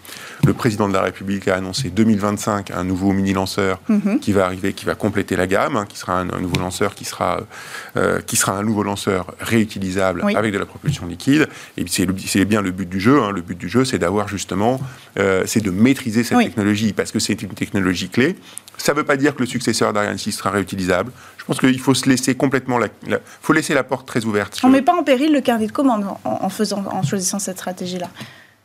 Le 0.45 0.55
président 0.55 0.89
de 0.89 0.95
la 0.95 1.03
République 1.03 1.47
a 1.49 1.57
annoncé 1.57 1.91
2025 1.91 2.71
un 2.71 2.83
nouveau 2.83 3.13
mini-lanceur 3.13 3.79
mhm. 3.89 4.21
qui 4.21 4.33
va 4.33 4.47
arriver, 4.47 4.73
qui 4.73 4.87
va 4.87 4.95
compléter 4.95 5.37
la 5.37 5.47
gamme, 5.47 5.77
hein, 5.77 5.85
qui 5.87 5.99
sera 5.99 6.19
un, 6.19 6.25
nouveau 6.25 6.59
lanceur, 6.59 6.95
qui 6.95 7.05
sera, 7.05 7.41
euh, 7.97 8.21
qui 8.23 8.37
sera 8.37 8.57
un 8.57 8.63
nouveau 8.63 8.83
lanceur 8.83 9.35
réutilisable 9.39 10.25
avec 10.35 10.53
de 10.53 10.59
la 10.59 10.65
propulsion 10.65 11.07
liquide. 11.07 11.47
Et 11.77 11.85
c'est 11.87 12.45
bien 12.47 12.63
le 12.63 12.71
but 12.71 12.89
du 12.89 13.01
jeu. 13.01 13.23
Hein. 13.23 13.33
Le 13.33 13.43
but 13.43 13.59
du 13.59 13.69
jeu, 13.69 13.85
c'est 13.85 13.99
d'avoir 13.99 14.27
justement, 14.27 14.81
euh, 15.19 15.45
c'est 15.47 15.63
de 15.63 15.71
maîtriser 15.71 16.25
cette 16.25 16.39
technologie 16.39 16.95
parce 16.95 17.13
que 17.13 17.19
c'est 17.19 17.43
une 17.43 17.51
technologie 17.51 18.09
clé 18.09 18.37
Ça 18.79 18.93
ne 18.93 18.99
veut 18.99 19.05
pas 19.05 19.17
dire 19.17 19.35
que 19.35 19.41
le 19.41 19.47
successeur 19.47 19.93
d'Ariane 19.93 20.19
6 20.19 20.33
sera 20.33 20.51
réutilisable. 20.51 21.13
Je 21.39 21.45
pense 21.45 21.59
qu'il 21.59 21.79
faut 21.81 21.95
se 21.95 22.09
laisser 22.09 22.35
complètement, 22.35 22.79
la, 22.79 22.89
faut 23.43 23.53
laisser 23.53 23.75
la 23.75 23.85
porte 23.85 24.07
très 24.07 24.25
ouverte. 24.25 24.61
On 24.63 24.69
ne 24.69 24.73
met 24.73 24.83
pas 24.83 24.95
en 24.95 25.03
péril 25.03 25.33
le 25.33 25.41
carnet 25.41 25.67
de 25.67 25.73
commande 25.73 26.07
en, 26.25 26.49
faisant, 26.49 26.85
en 26.91 27.03
choisissant 27.03 27.39
cette 27.39 27.59
stratégie-là. 27.59 28.09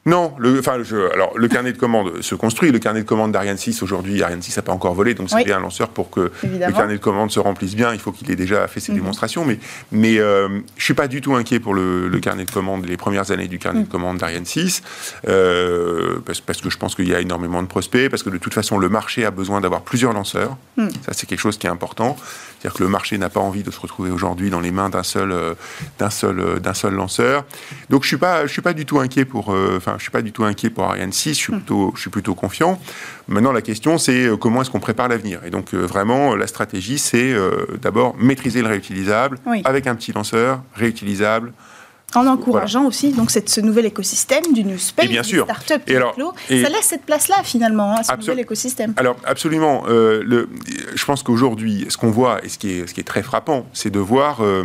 Non, 0.10 0.34
le, 0.40 0.58
enfin, 0.58 0.82
alors 1.14 1.38
le 1.38 1.48
carnet 1.48 1.72
de 1.72 1.78
commande 1.78 2.22
se 2.22 2.34
construit. 2.34 2.72
Le 2.72 2.80
carnet 2.80 3.02
de 3.02 3.06
commande 3.06 3.32
d'Ariane 3.32 3.58
6 3.58 3.84
aujourd'hui, 3.84 4.24
Ariane 4.24 4.42
6 4.42 4.58
n'a 4.58 4.64
pas 4.64 4.72
encore 4.72 4.96
volé, 4.96 5.14
donc 5.14 5.30
c'est 5.30 5.44
bien 5.44 5.58
un 5.58 5.62
lanceur 5.62 5.90
pour 5.90 6.10
que 6.10 6.32
le 6.44 6.72
carnet 6.72 6.94
de 6.94 7.00
commande 7.00 7.30
se 7.30 7.40
remplisse 7.40 7.76
bien. 7.76 7.94
Il 7.94 8.00
faut 8.00 8.12
qu'il 8.12 8.32
ait 8.32 8.36
déjà 8.36 8.68
fait 8.68 8.80
ses 8.80 8.92
mhm. 8.92 9.00
démonstrations, 9.00 9.46
mais 9.46 9.60
mais 9.92 10.18
euh, 10.18 10.62
je 10.78 10.84
suis 10.84 10.96
pas 10.96 11.08
du 11.08 11.22
tout 11.22 11.36
inquiet 11.36 11.60
pour 11.60 11.76
le, 11.76 12.10
carnet 12.22 12.46
de 12.46 12.52
commande, 12.52 12.86
les 12.86 12.98
premières 12.98 13.30
années 13.32 13.48
du 13.48 13.60
carnet 13.60 13.82
de 13.82 13.86
mhm. 13.86 13.92
commande 13.92 14.18
d'Ariane 14.18 14.46
6, 14.46 14.82
euh, 15.28 16.20
parce, 16.26 16.42
que 16.42 16.70
je 16.70 16.78
pense 16.78 16.96
qu'il 16.96 17.08
y 17.08 17.14
a 17.14 17.22
énormément 17.22 17.62
de 17.62 17.68
prospects, 17.68 18.10
parce 18.10 18.24
que 18.24 18.32
de 18.32 18.38
toute 18.38 18.54
façon 18.56 18.80
le 18.80 18.90
marché 18.90 19.26
a 19.26 19.32
besoin 19.32 19.62
d'avoir 19.62 19.82
plusieurs 19.82 20.14
lanceurs. 20.14 20.58
Mhm. 20.78 20.90
Ça 21.06 21.14
c'est 21.14 21.28
quelque 21.28 21.40
chose 21.40 21.60
qui 21.60 21.68
est 21.68 21.70
important. 21.70 22.18
C'est-à-dire 22.60 22.78
que 22.78 22.84
le 22.84 22.90
marché 22.90 23.18
n'a 23.18 23.30
pas 23.30 23.40
envie 23.40 23.64
de 23.64 23.72
se 23.72 23.80
retrouver 23.80 24.12
aujourd'hui 24.12 24.50
dans 24.50 24.60
les 24.60 24.72
mains 24.72 24.90
d'un 24.90 25.04
seul, 25.04 25.32
euh, 25.32 25.54
d'un 25.98 26.10
seul, 26.10 26.60
d'un 26.60 26.74
seul 26.74 26.94
lanceur. 26.94 27.46
Donc 27.90 28.04
je 28.04 28.10
suis 28.10 28.18
pas, 28.18 28.48
je 28.48 28.52
suis 28.52 28.62
pas 28.62 28.74
du 28.74 28.86
tout 28.86 29.00
inquiet 29.00 29.24
pour, 29.24 29.54
euh, 29.54 29.80
je 30.00 30.04
suis 30.04 30.12
pas 30.12 30.22
du 30.22 30.32
tout 30.32 30.44
inquiet 30.44 30.70
pour 30.70 30.86
Ariane 30.86 31.12
6. 31.12 31.30
Je 31.30 31.36
suis 31.36 31.54
hmm. 31.54 31.58
plutôt, 31.58 31.92
je 31.96 32.02
suis 32.02 32.10
plutôt 32.10 32.36
confiant. 32.36 32.80
Maintenant 33.28 33.52
la 33.52 33.62
question 33.62 33.98
c'est 33.98 34.28
comment 34.40 34.62
est-ce 34.62 34.72
qu'on 34.72 34.80
prépare 34.80 35.08
l'avenir? 35.08 35.42
Et 35.46 35.52
donc 35.52 35.74
vraiment 35.74 36.36
la 36.36 36.48
stratégie 36.48 36.98
c'est 36.98 37.36
d'abord 37.82 38.16
maîtriser 38.18 38.62
le 38.62 38.68
réutilisable 38.68 39.38
avec 39.66 39.88
un 39.88 39.96
petit 39.96 40.12
lanceur 40.12 40.62
réutilisable 40.74 41.54
en 42.16 42.28
encourageant 42.28 42.86
aussi 42.86 43.12
donc 43.12 43.32
cette, 43.32 43.50
ce 43.50 43.62
nouvel 43.62 43.86
écosystème 43.86 44.54
du 44.54 44.64
new 44.64 44.78
space, 44.78 45.08
bien 45.08 45.24
sûr. 45.24 45.46
start-up, 45.46 45.82
et 45.88 45.96
alors, 45.96 46.16
et 46.50 46.64
ça 46.64 46.70
laisse 46.70 46.86
cette 46.86 47.06
place-là 47.06 47.44
finalement, 47.44 47.96
hein, 47.96 48.04
ce 48.04 48.16
nouvel 48.16 48.40
écosystème. 48.40 48.94
Alors 48.98 49.18
absolument, 49.26 49.84
euh, 49.88 50.24
le, 50.26 50.50
je 50.96 51.06
pense 51.06 51.24
qu'aujourd'hui, 51.24 51.86
ce 51.90 51.98
qu'on 51.98 52.12
voit 52.12 52.44
et 52.44 52.50
ce 52.50 52.58
qui 52.58 52.72
est, 52.72 52.88
ce 52.88 52.94
qui 52.94 53.00
est 53.00 53.08
très 53.08 53.24
frappant, 53.24 53.68
c'est 53.74 53.92
de 53.92 54.00
voir 54.00 54.44
euh, 54.44 54.64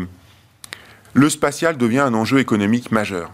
le 1.12 1.28
spatial 1.28 1.76
devient 1.76 2.00
un 2.00 2.14
enjeu 2.14 2.38
économique 2.38 2.90
majeur, 2.90 3.32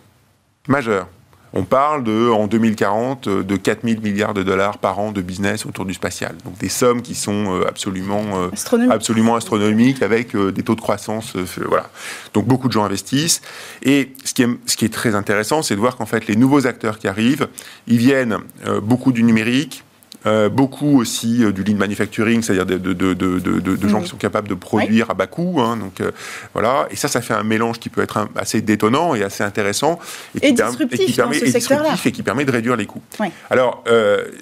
majeur. 0.69 1.09
On 1.53 1.65
parle 1.65 2.05
de, 2.05 2.31
en 2.31 2.47
2040 2.47 3.27
euh, 3.27 3.43
de 3.43 3.57
4 3.57 3.81
000 3.85 4.01
milliards 4.01 4.35
de 4.35 4.43
dollars 4.43 4.79
par 4.79 4.99
an 5.01 5.11
de 5.11 5.21
business 5.21 5.67
autour 5.67 5.85
du 5.85 5.95
spatial. 5.95 6.37
Donc 6.45 6.57
des 6.59 6.69
sommes 6.69 7.03
qui 7.03 7.15
sont 7.15 7.57
euh, 7.59 7.67
absolument, 7.67 8.25
euh, 8.35 8.89
absolument 8.91 9.35
astronomiques 9.35 10.03
avec 10.03 10.37
des 10.37 10.63
taux 10.63 10.77
de 10.77 10.81
croissance. 10.81 11.35
voilà. 11.67 11.91
Donc 12.35 12.47
beaucoup 12.47 12.69
de 12.69 12.73
gens 12.73 12.85
investissent. 12.85 13.43
Et 13.83 14.13
ce 14.25 14.33
qui 14.33 14.43
est, 14.43 14.49
ce 14.67 14.77
qui 14.77 14.85
est 14.85 14.93
très 14.93 15.15
intéressant, 15.15 15.63
c'est 15.63 15.75
de 15.75 15.81
voir 15.81 15.97
qu'en 15.97 16.07
fait 16.07 16.27
les 16.29 16.37
nouveaux 16.37 16.67
acteurs 16.67 16.99
qui 16.99 17.09
arrivent, 17.09 17.49
ils 17.87 17.99
viennent 17.99 18.39
beaucoup 18.83 19.13
du 19.13 19.23
numérique, 19.23 19.85
euh, 20.27 20.49
beaucoup 20.51 20.99
aussi 20.99 21.43
euh, 21.43 21.53
du 21.53 21.65
lean 21.65 21.77
manufacturing, 21.77 22.43
c'est-à-dire 22.43 22.67
de, 22.67 22.93
de, 22.93 23.15
de, 23.15 23.59
de 23.59 23.89
gens 23.89 24.03
qui 24.03 24.09
sont 24.09 24.19
capables 24.19 24.49
de 24.49 24.55
produire 24.55 25.11
à 25.11 25.15
bas 25.15 25.27
coût. 25.27 25.61
Hein, 25.61 25.79
donc 25.79 26.01
euh, 26.01 26.11
voilà, 26.53 26.87
et 26.91 26.97
ça, 26.97 27.09
ça 27.09 27.23
fait 27.23 27.33
un 27.33 27.43
mélange 27.43 27.79
qui 27.79 27.89
peut 27.89 28.03
être 28.03 28.29
assez 28.37 28.61
détonnant 28.61 29.15
et 29.15 29.23
assez 29.23 29.43
intéressant 29.43 29.99
et, 30.35 30.41
qui, 30.41 30.55
qui 30.55 31.13
permet 31.13 31.39
et 31.39 31.51
disruptif 31.53 32.07
et 32.07 32.13
qui 32.13 32.23
permet 32.23 32.45
de 32.45 32.53
réduire 32.53 32.77
les 32.77 32.87
coûts. 32.87 33.03
Alors 33.49 33.85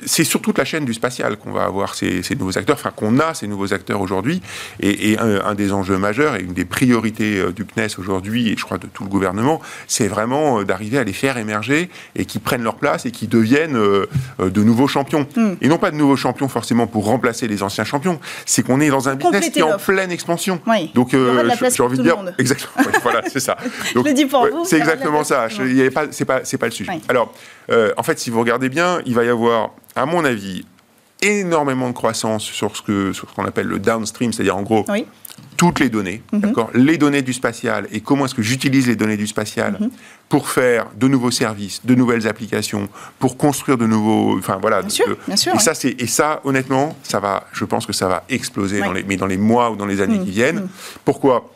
c'est 0.04 0.24
sur 0.24 0.40
toute 0.40 0.58
la 0.58 0.64
chaîne 0.64 0.84
du 0.84 0.94
spatial 0.94 1.36
qu'on 1.36 1.52
va 1.52 1.64
avoir 1.64 1.94
ces, 1.94 2.22
ces, 2.22 2.34
nouveaux 2.34 2.58
acteurs, 2.58 2.76
enfin 2.76 2.90
qu'on 2.94 3.18
a 3.20 3.34
ces 3.34 3.46
nouveaux 3.46 3.72
acteurs 3.72 4.00
aujourd'hui. 4.00 4.42
Et, 4.80 5.12
et 5.12 5.18
un, 5.18 5.54
des 5.54 5.72
enjeux 5.72 5.98
majeurs 5.98 6.36
et 6.36 6.40
une 6.40 6.54
des 6.54 6.64
priorités 6.64 7.42
du 7.52 7.64
CNES 7.64 7.98
aujourd'hui 7.98 8.48
et 8.48 8.56
je 8.56 8.64
crois 8.64 8.78
de 8.78 8.86
tout 8.86 9.04
le 9.04 9.08
gouvernement, 9.08 9.60
c'est 9.86 10.08
vraiment 10.08 10.62
d'arriver 10.62 10.98
à 10.98 11.04
les 11.04 11.12
faire 11.12 11.36
émerger 11.36 11.88
et 12.16 12.24
qui 12.24 12.38
prennent 12.38 12.62
leur 12.62 12.76
place 12.76 13.06
et 13.06 13.10
qui 13.10 13.28
deviennent 13.28 13.78
de 13.78 14.62
nouveaux 14.62 14.88
champions. 14.88 15.26
Hmm 15.36 15.54
et 15.67 15.67
non 15.68 15.78
pas 15.78 15.90
de 15.90 15.96
nouveaux 15.96 16.16
champions 16.16 16.48
forcément 16.48 16.86
pour 16.86 17.04
remplacer 17.06 17.48
les 17.48 17.62
anciens 17.62 17.84
champions, 17.84 18.18
c'est 18.44 18.62
qu'on 18.62 18.80
est 18.80 18.88
dans 18.88 19.08
un 19.08 19.14
business 19.14 19.50
qui 19.50 19.58
est 19.58 19.62
en 19.62 19.78
pleine 19.78 20.10
expansion. 20.10 20.60
Oui. 20.66 20.90
Donc, 20.94 21.14
euh, 21.14 21.48
j'ai 21.74 21.82
envie 21.82 21.98
de 21.98 22.02
dire, 22.02 22.16
exactement, 22.38 22.86
voilà, 23.02 23.22
c'est 23.28 23.40
ça. 23.40 23.56
Donc, 23.94 24.04
Je 24.04 24.10
le 24.10 24.14
dis 24.14 24.26
pour 24.26 24.46
vous. 24.46 24.64
C'est 24.64 24.78
exactement 24.78 25.24
ça. 25.24 25.48
C'est 25.50 25.90
pas, 25.90 26.06
pas, 26.06 26.40
pas 26.40 26.66
le 26.66 26.72
sujet. 26.72 26.92
Alors, 27.08 27.32
euh, 27.70 27.92
en 27.96 28.02
fait, 28.02 28.18
si 28.18 28.30
vous 28.30 28.40
regardez 28.40 28.68
bien, 28.68 29.00
il 29.06 29.14
va 29.14 29.24
y 29.24 29.28
avoir, 29.28 29.70
à 29.96 30.06
mon 30.06 30.24
avis, 30.24 30.64
énormément 31.20 31.88
de 31.88 31.94
croissance 31.94 32.44
sur 32.44 32.76
ce 32.76 32.82
que, 32.82 33.12
sur 33.12 33.28
ce 33.28 33.34
qu'on 33.34 33.44
appelle 33.44 33.66
le 33.66 33.78
downstream, 33.78 34.32
c'est-à-dire 34.32 34.56
en 34.56 34.62
gros. 34.62 34.84
Oui 34.88 35.06
toutes 35.56 35.80
les 35.80 35.88
données, 35.88 36.22
mhm. 36.32 36.40
d'accord 36.40 36.70
Les 36.74 36.98
données 36.98 37.22
du 37.22 37.32
spatial 37.32 37.88
et 37.92 38.00
comment 38.00 38.26
est-ce 38.26 38.34
que 38.34 38.42
j'utilise 38.42 38.86
les 38.86 38.96
données 38.96 39.16
du 39.16 39.26
spatial 39.26 39.76
mhm. 39.80 39.90
pour 40.28 40.48
faire 40.48 40.86
de 40.96 41.08
nouveaux 41.08 41.30
services, 41.30 41.84
de 41.84 41.94
nouvelles 41.94 42.28
applications, 42.28 42.88
pour 43.18 43.36
construire 43.36 43.76
de 43.76 43.86
nouveaux, 43.86 44.38
enfin 44.38 44.58
voilà. 44.60 44.80
Bien 44.80 44.90
sûr, 44.90 45.16
bien 45.26 45.36
sûr, 45.36 45.54
et 45.54 45.58
ça 45.58 45.74
c'est 45.74 46.00
et 46.00 46.06
ça 46.06 46.40
honnêtement, 46.44 46.96
ça 47.02 47.20
va, 47.20 47.48
je 47.52 47.64
pense 47.64 47.86
que 47.86 47.92
ça 47.92 48.08
va 48.08 48.24
exploser 48.28 48.80
dans 48.80 48.92
les, 48.92 49.02
mais 49.02 49.16
dans 49.16 49.26
les 49.26 49.36
mois 49.36 49.70
ou 49.70 49.76
dans 49.76 49.86
les 49.86 50.00
années 50.00 50.18
mhm. 50.18 50.24
qui 50.24 50.30
viennent. 50.30 50.68
Pourquoi? 51.04 51.52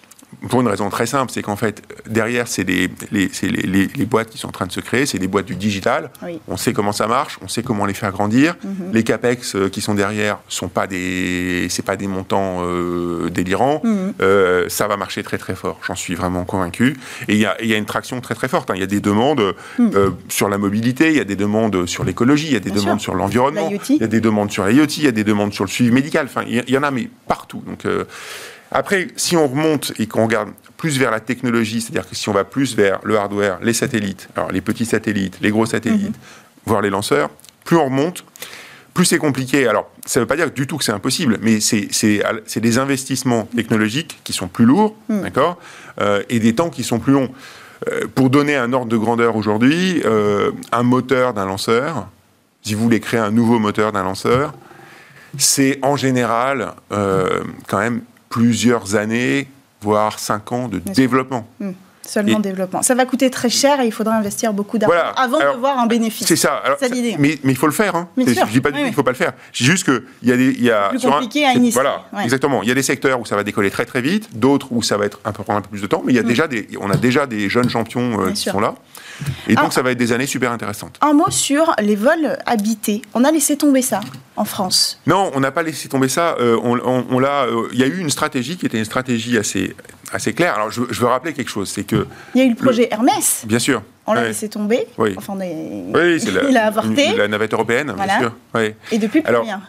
Pour 0.49 0.61
une 0.61 0.69
raison 0.69 0.91
très 0.91 1.07
simple, 1.07 1.31
c'est 1.33 1.43
qu'en 1.43 1.57
fait, 1.57 1.83
derrière, 2.09 2.49
c'est 2.49 2.65
les, 2.65 2.91
les, 3.11 3.31
les, 3.43 3.87
les, 3.87 4.07
boîtes 4.07 4.31
qui 4.31 4.39
sont 4.39 4.49
en 4.49 4.53
train 4.53 4.67
de 4.67 4.73
se 4.73 4.81
créer, 4.81 5.07
c'est 5.07 5.19
des 5.19 5.29
boîtes 5.29 5.47
du 5.47 5.55
digital. 5.55 6.11
On 6.49 6.57
sait 6.57 6.73
comment 6.73 6.93
ça 6.93 7.07
marche, 7.07 7.39
on 7.43 7.49
sait 7.49 7.63
comment 7.63 7.87
les 7.87 7.95
faire 7.95 8.11
grandir. 8.13 8.57
Mhm. 8.65 8.93
Les 8.93 9.05
capex 9.05 9.55
euh, 9.55 9.69
qui 9.69 9.81
sont 9.81 9.95
derrière 9.95 10.39
sont 10.49 10.69
pas 10.69 10.87
des, 10.87 11.67
c'est 11.71 11.85
pas 11.85 11.97
des 11.97 12.07
montants 12.07 12.59
euh, 12.63 13.31
délirants. 13.31 13.81
Mhm. 13.85 14.15
Euh, 14.21 14.69
ça 14.69 14.89
va 14.89 14.97
marcher 14.97 15.23
très 15.23 15.39
très 15.39 15.55
fort, 15.55 15.81
j'en 15.87 15.95
suis 15.95 16.15
vraiment 16.15 16.45
convaincu. 16.45 16.97
Et 17.29 17.35
il 17.35 17.39
y 17.39 17.47
a, 17.47 17.63
y 17.65 17.75
a, 17.75 17.77
une 17.77 17.87
traction 17.87 18.21
très 18.21 18.35
très 18.35 18.49
forte. 18.49 18.71
Hein. 18.71 18.75
Il 18.77 18.81
y 18.81 18.85
a 18.85 18.89
des 18.89 19.01
demandes 19.01 19.55
mhm. 19.79 20.15
sur 20.29 20.49
la 20.49 20.59
mobilité, 20.59 21.11
il 21.11 21.17
y 21.17 21.21
a 21.21 21.25
des 21.25 21.37
demandes 21.37 21.87
sur 21.87 22.05
l'écologie, 22.05 22.49
il 22.49 22.53
y 22.53 22.57
a 22.57 22.61
des 22.61 22.71
demandes 22.71 23.01
sur 23.01 23.15
l'environnement, 23.15 23.71
il 23.89 23.97
y 23.97 24.05
a 24.05 24.07
des 24.07 24.21
demandes 24.21 24.51
sur 24.51 24.67
l'IoT, 24.67 24.87
il 24.99 25.05
y 25.05 25.09
a 25.09 25.13
des 25.13 25.25
demandes 25.25 25.53
sur 25.53 25.65
le 25.65 25.71
suivi 25.71 25.91
médical. 25.91 26.27
Enfin, 26.27 26.43
il 26.47 26.69
y, 26.69 26.79
en 26.79 26.83
a 26.83 26.91
mais 26.91 27.09
partout. 27.29 27.63
Donc 27.67 27.87
après, 28.73 29.09
si 29.17 29.37
on 29.37 29.47
remonte 29.47 29.93
et 29.99 30.07
qu'on 30.07 30.25
regarde 30.25 30.51
plus 30.77 30.99
vers 30.99 31.11
la 31.11 31.21
technologie, 31.21 31.81
c'est-à-dire 31.81 32.09
que 32.09 32.15
si 32.15 32.29
on 32.29 32.33
va 32.33 32.45
plus 32.45 32.75
vers 32.75 33.01
le 33.05 33.17
hardware, 33.19 33.59
les 33.63 33.75
satellites, 33.75 34.29
alors 34.35 34.51
les 34.51 34.61
petits 34.61 34.87
satellites, 34.87 35.39
les 35.41 35.51
gros 35.51 35.67
satellites, 35.67 36.09
mhm. 36.09 36.67
voire 36.67 36.81
les 36.81 36.91
lanceurs, 36.91 37.31
plus 37.65 37.77
on 37.77 37.85
remonte, 37.85 38.25
plus 38.95 39.05
c'est 39.05 39.19
compliqué. 39.19 39.67
Alors, 39.69 39.91
ça 40.07 40.21
ne 40.21 40.25
veut 40.25 40.27
pas 40.27 40.37
dire 40.37 40.51
du 40.51 40.67
tout 40.67 40.79
que 40.79 40.85
c'est 40.85 40.93
impossible, 40.93 41.39
mais 41.41 41.61
c'est 41.61 42.61
des 42.61 42.79
investissements 42.79 43.45
technologiques 43.55 44.21
qui 44.25 44.33
sont 44.33 44.49
plus 44.49 44.65
lourds, 44.65 44.97
mhm. 45.09 45.23
d'accord, 45.23 45.59
euh, 46.01 46.23
et 46.29 46.41
des 46.41 46.55
temps 46.55 46.71
qui 46.71 46.83
sont 46.83 46.99
plus 46.99 47.13
longs. 47.13 47.31
Euh, 47.91 48.07
pour 48.15 48.31
donner 48.31 48.57
un 48.57 48.73
ordre 48.73 48.89
de 48.89 48.97
grandeur 48.97 49.37
aujourd'hui, 49.37 50.03
euh, 50.05 50.51
un 50.73 50.83
moteur 50.83 51.35
d'un 51.35 51.47
lanceur, 51.47 52.09
si 52.63 52.75
vous 52.75 52.83
voulez 52.85 53.01
créer 53.01 53.21
un 53.21 53.33
nouveau 53.33 53.59
moteur 53.59 53.93
d'un 53.93 54.05
lanceur, 54.05 54.55
c'est 55.39 55.79
en 55.83 55.97
général 55.97 56.75
quand 56.91 57.79
même 57.79 58.03
plusieurs 58.33 58.97
années, 58.97 59.47
voire 59.83 60.19
cinq 60.19 60.53
ans 60.53 60.69
de 60.69 60.79
développement. 60.79 61.47
Hmm. 61.61 61.73
Seulement 62.05 62.41
développement. 62.41 62.83
Ça 62.83 62.97
va 62.97 63.05
coûter 63.07 63.31
très 63.31 63.49
cher 63.49 63.81
et 63.81 63.87
il 63.87 63.93
faudra 63.93 64.17
investir 64.17 64.53
beaucoup 64.53 64.77
d'argent 64.77 65.13
avant 65.17 65.39
de 65.39 65.59
voir 65.59 65.79
un 65.79 65.87
bénéfice. 65.87 66.27
C'est 66.27 66.37
ça. 66.37 66.63
l'idée. 66.91 67.15
Mais, 67.19 67.39
mais, 67.45 67.53
il 67.53 67.57
faut 67.57 67.67
le 67.67 67.73
faire. 67.73 67.95
Hein. 67.95 68.09
Je 68.17 68.23
ne 68.23 68.51
dis 68.51 68.61
pas 68.61 68.73
qu'il 68.73 68.85
ne 68.85 68.91
faut 68.91 69.05
pas 69.05 69.13
le 69.13 69.17
faire. 69.17 69.35
C'est 69.53 69.65
juste 69.65 69.85
qu'il 69.85 70.03
y 70.25 70.33
a 70.33 70.37
des. 70.37 70.53
Y 70.61 70.71
a, 70.71 70.89
plus 70.89 71.01
compliqué 71.01 71.45
à 71.45 71.53
initier. 71.53 71.81
Voilà, 71.81 72.05
exactement. 72.25 72.63
Il 72.63 72.69
y 72.69 72.73
a 72.73 72.75
des 72.75 72.83
secteurs 72.83 73.21
où 73.21 73.25
ça 73.25 73.37
va 73.37 73.45
décoller 73.45 73.71
très 73.71 73.85
très 73.85 74.01
vite, 74.01 74.37
d'autres 74.37 74.73
où 74.73 74.83
ça 74.83 74.97
va 74.97 75.05
être 75.05 75.21
un 75.25 75.33
peu, 75.33 75.45
prendre 75.45 75.61
un 75.61 75.63
peu 75.63 75.69
plus 75.69 75.83
de 75.83 75.87
temps, 75.87 76.03
mais 76.05 76.13
il 76.13 76.17
y 76.17 76.19
a 76.19 76.23
hmm. 76.23 76.27
déjà 76.27 76.49
des, 76.49 76.69
on 76.81 76.91
a 76.91 76.97
déjà 76.97 77.27
des 77.27 77.49
jeunes 77.49 77.69
champions 77.69 78.21
euh, 78.21 78.33
qui 78.33 78.51
sont 78.51 78.61
là. 78.61 78.75
Et 79.47 79.55
donc, 79.55 79.73
ça 79.73 79.83
va 79.83 79.93
être 79.93 79.99
des 79.99 80.13
années 80.13 80.27
super 80.27 80.51
intéressantes. 80.51 80.99
Un 81.01 81.13
mot 81.13 81.31
sur 81.31 81.75
les 81.81 81.95
vols 81.95 82.37
habités. 82.47 83.03
On 83.15 83.23
a 83.23 83.31
laissé 83.31 83.57
tomber 83.57 83.83
ça 83.83 84.01
en 84.37 84.45
France 84.45 84.99
Non, 85.07 85.31
on 85.35 85.41
n'a 85.41 85.51
pas 85.51 85.63
laissé 85.63 85.89
tomber 85.89 86.09
ça. 86.09 86.37
Euh, 86.41 86.59
on, 86.63 87.19
l'a. 87.19 87.45
Euh, 87.45 87.69
il 87.73 87.79
y 87.79 87.83
a 87.83 87.87
eu 87.87 87.99
une 87.99 88.11
stratégie 88.11 88.57
qui 88.57 88.67
était 88.67 88.79
une 88.79 88.85
stratégie 88.85 89.37
assez, 89.37 89.75
assez 90.13 90.33
claire. 90.33 90.55
Alors, 90.55 90.71
je, 90.71 90.81
veux 90.81 91.07
rappeler 91.07 91.33
quelque 91.33 91.51
chose, 91.51 91.71
c'est 91.71 91.85
que. 91.85 92.07
Il 92.35 92.39
y 92.39 92.45
a 92.45 92.47
eu 92.47 92.51
le 92.51 92.57
projet 92.57 92.89
Hermès. 92.91 93.45
Bien 93.47 93.59
sûr. 93.59 93.83
On 94.07 94.15
l'a 94.15 94.25
laissé 94.25 94.49
tomber. 94.49 94.87
Oui. 94.99 95.15
Enfin, 95.17 95.35
oui, 95.39 96.21
c'est 96.21 96.31
la, 96.31 96.45
il 96.45 96.57
a 96.57 96.67
avorté. 96.67 97.17
La 97.17 97.29
navette 97.29 97.53
européenne, 97.53 97.93
bien 97.95 98.19
sûr. 98.19 98.35
Oui. 98.55 98.75
Et 98.91 98.99
depuis, 98.99 99.21
plus 99.21 99.29
Alors, 99.29 99.45
rien. 99.45 99.63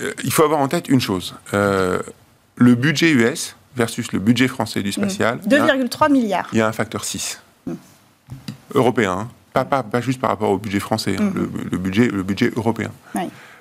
Euh, 0.00 0.12
il 0.24 0.32
faut 0.32 0.42
avoir 0.42 0.60
en 0.60 0.68
tête 0.68 0.88
une 0.88 1.00
chose. 1.00 1.34
le 1.52 2.74
budget 2.74 3.10
US 3.10 3.56
versus 3.76 4.12
le 4.12 4.18
budget 4.18 4.48
français 4.48 4.82
du 4.82 4.92
spatial. 4.92 5.38
2,3 5.46 6.10
milliards. 6.10 6.48
Il 6.52 6.58
y 6.58 6.60
a 6.60 6.66
un 6.66 6.72
facteur 6.72 7.04
6 7.04 7.40
européen, 8.74 9.28
pas, 9.52 9.64
pas, 9.64 9.82
pas, 9.82 10.00
juste 10.00 10.20
par 10.20 10.30
rapport 10.30 10.50
au 10.50 10.58
budget 10.58 10.80
français, 10.80 11.16
hein, 11.18 11.30
mhm. 11.34 11.50
le, 11.70 11.78
budget, 11.78 12.08
le 12.08 12.22
budget 12.22 12.52
européen. 12.54 12.90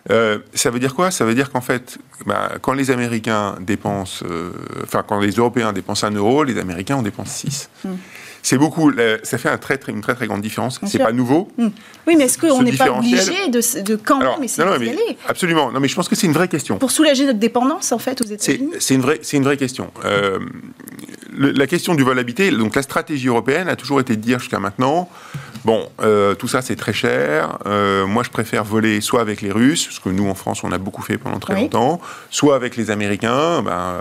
Euh, 0.09 0.39
ça 0.53 0.69
veut 0.69 0.79
dire 0.79 0.95
quoi? 0.95 1.11
Ça 1.11 1.25
veut 1.25 1.35
dire 1.35 1.51
qu'en 1.51 1.61
fait, 1.61 1.97
bah, 2.25 2.53
quand 2.61 2.73
les 2.73 2.91
Américains 2.91 3.55
dépensent, 3.59 4.23
euh, 4.29 4.51
enfin 4.83 5.03
quand 5.07 5.19
les 5.19 5.31
Européens 5.31 5.73
dépensent 5.73 6.07
un 6.07 6.11
euro, 6.11 6.43
les 6.43 6.57
Américains 6.57 6.95
en 6.95 7.01
dépensent 7.01 7.31
6. 7.31 7.69
Mhm. 7.83 7.97
C'est 8.43 8.57
beaucoup, 8.57 8.93
ça 9.23 9.37
fait 9.37 9.49
un 9.49 9.57
très, 9.57 9.77
très, 9.77 9.91
une 9.91 9.99
très 9.99 10.15
très 10.15 10.25
grande 10.25 10.41
différence. 10.41 10.79
C'est 10.85 10.99
pas 10.99 11.11
nouveau. 11.11 11.49
Mhm. 11.57 11.71
Oui, 12.07 12.15
mais 12.15 12.25
est-ce 12.25 12.37
qu'on 12.37 12.61
n'est 12.63 12.71
pas 12.71 12.91
obligé 12.91 13.49
de, 13.49 13.81
de 13.81 13.95
quand 13.97 14.19
même 14.19 14.43
essayer 14.43 14.65
d'y 14.79 14.89
aller 14.89 15.17
Absolument. 15.27 15.71
Non, 15.71 15.81
mais 15.81 15.89
je 15.89 15.95
pense 15.95 16.07
que 16.07 16.15
c'est 16.15 16.27
une 16.27 16.33
vraie 16.33 16.47
question. 16.47 16.77
Pour 16.77 16.91
soulager 16.91 17.25
notre 17.25 17.39
dépendance, 17.39 17.91
en 17.91 17.97
fait, 17.97 18.21
aux 18.21 18.25
États-Unis? 18.25 18.71
C'est 18.79 18.93
une, 18.93 19.01
vraie, 19.01 19.19
une 19.33 19.43
vraie 19.43 19.57
question. 19.57 19.91
Euh, 20.05 20.39
la 21.37 21.67
question 21.67 21.93
du 21.95 22.03
vol 22.03 22.17
habité, 22.19 22.49
donc 22.51 22.75
la 22.75 22.83
stratégie 22.83 23.27
européenne 23.27 23.67
a 23.67 23.75
toujours 23.75 23.99
été 23.99 24.15
de 24.15 24.21
dire 24.21 24.39
jusqu'à 24.39 24.59
maintenant, 24.59 25.09
Bon, 25.67 25.89
tout 26.39 26.47
ça 26.47 26.61
c'est 26.61 26.77
très 26.77 26.93
cher. 26.93 27.59
moi 28.07 28.23
je 28.23 28.29
préfère 28.29 28.63
voler 28.63 29.01
soit 29.01 29.19
avec 29.19 29.41
les 29.41 29.51
Russes, 29.51 29.89
ce 29.91 29.99
que 29.99 30.07
nous 30.07 30.29
en 30.29 30.33
France 30.33 30.63
on 30.63 30.71
a 30.71 30.77
beaucoup 30.77 31.01
fait 31.01 31.17
pendant 31.17 31.39
très 31.39 31.55
longtemps, 31.55 31.99
soit 32.29 32.55
avec 32.55 32.77
les 32.77 32.89
Américains, 32.89 33.61
ben, 33.63 33.99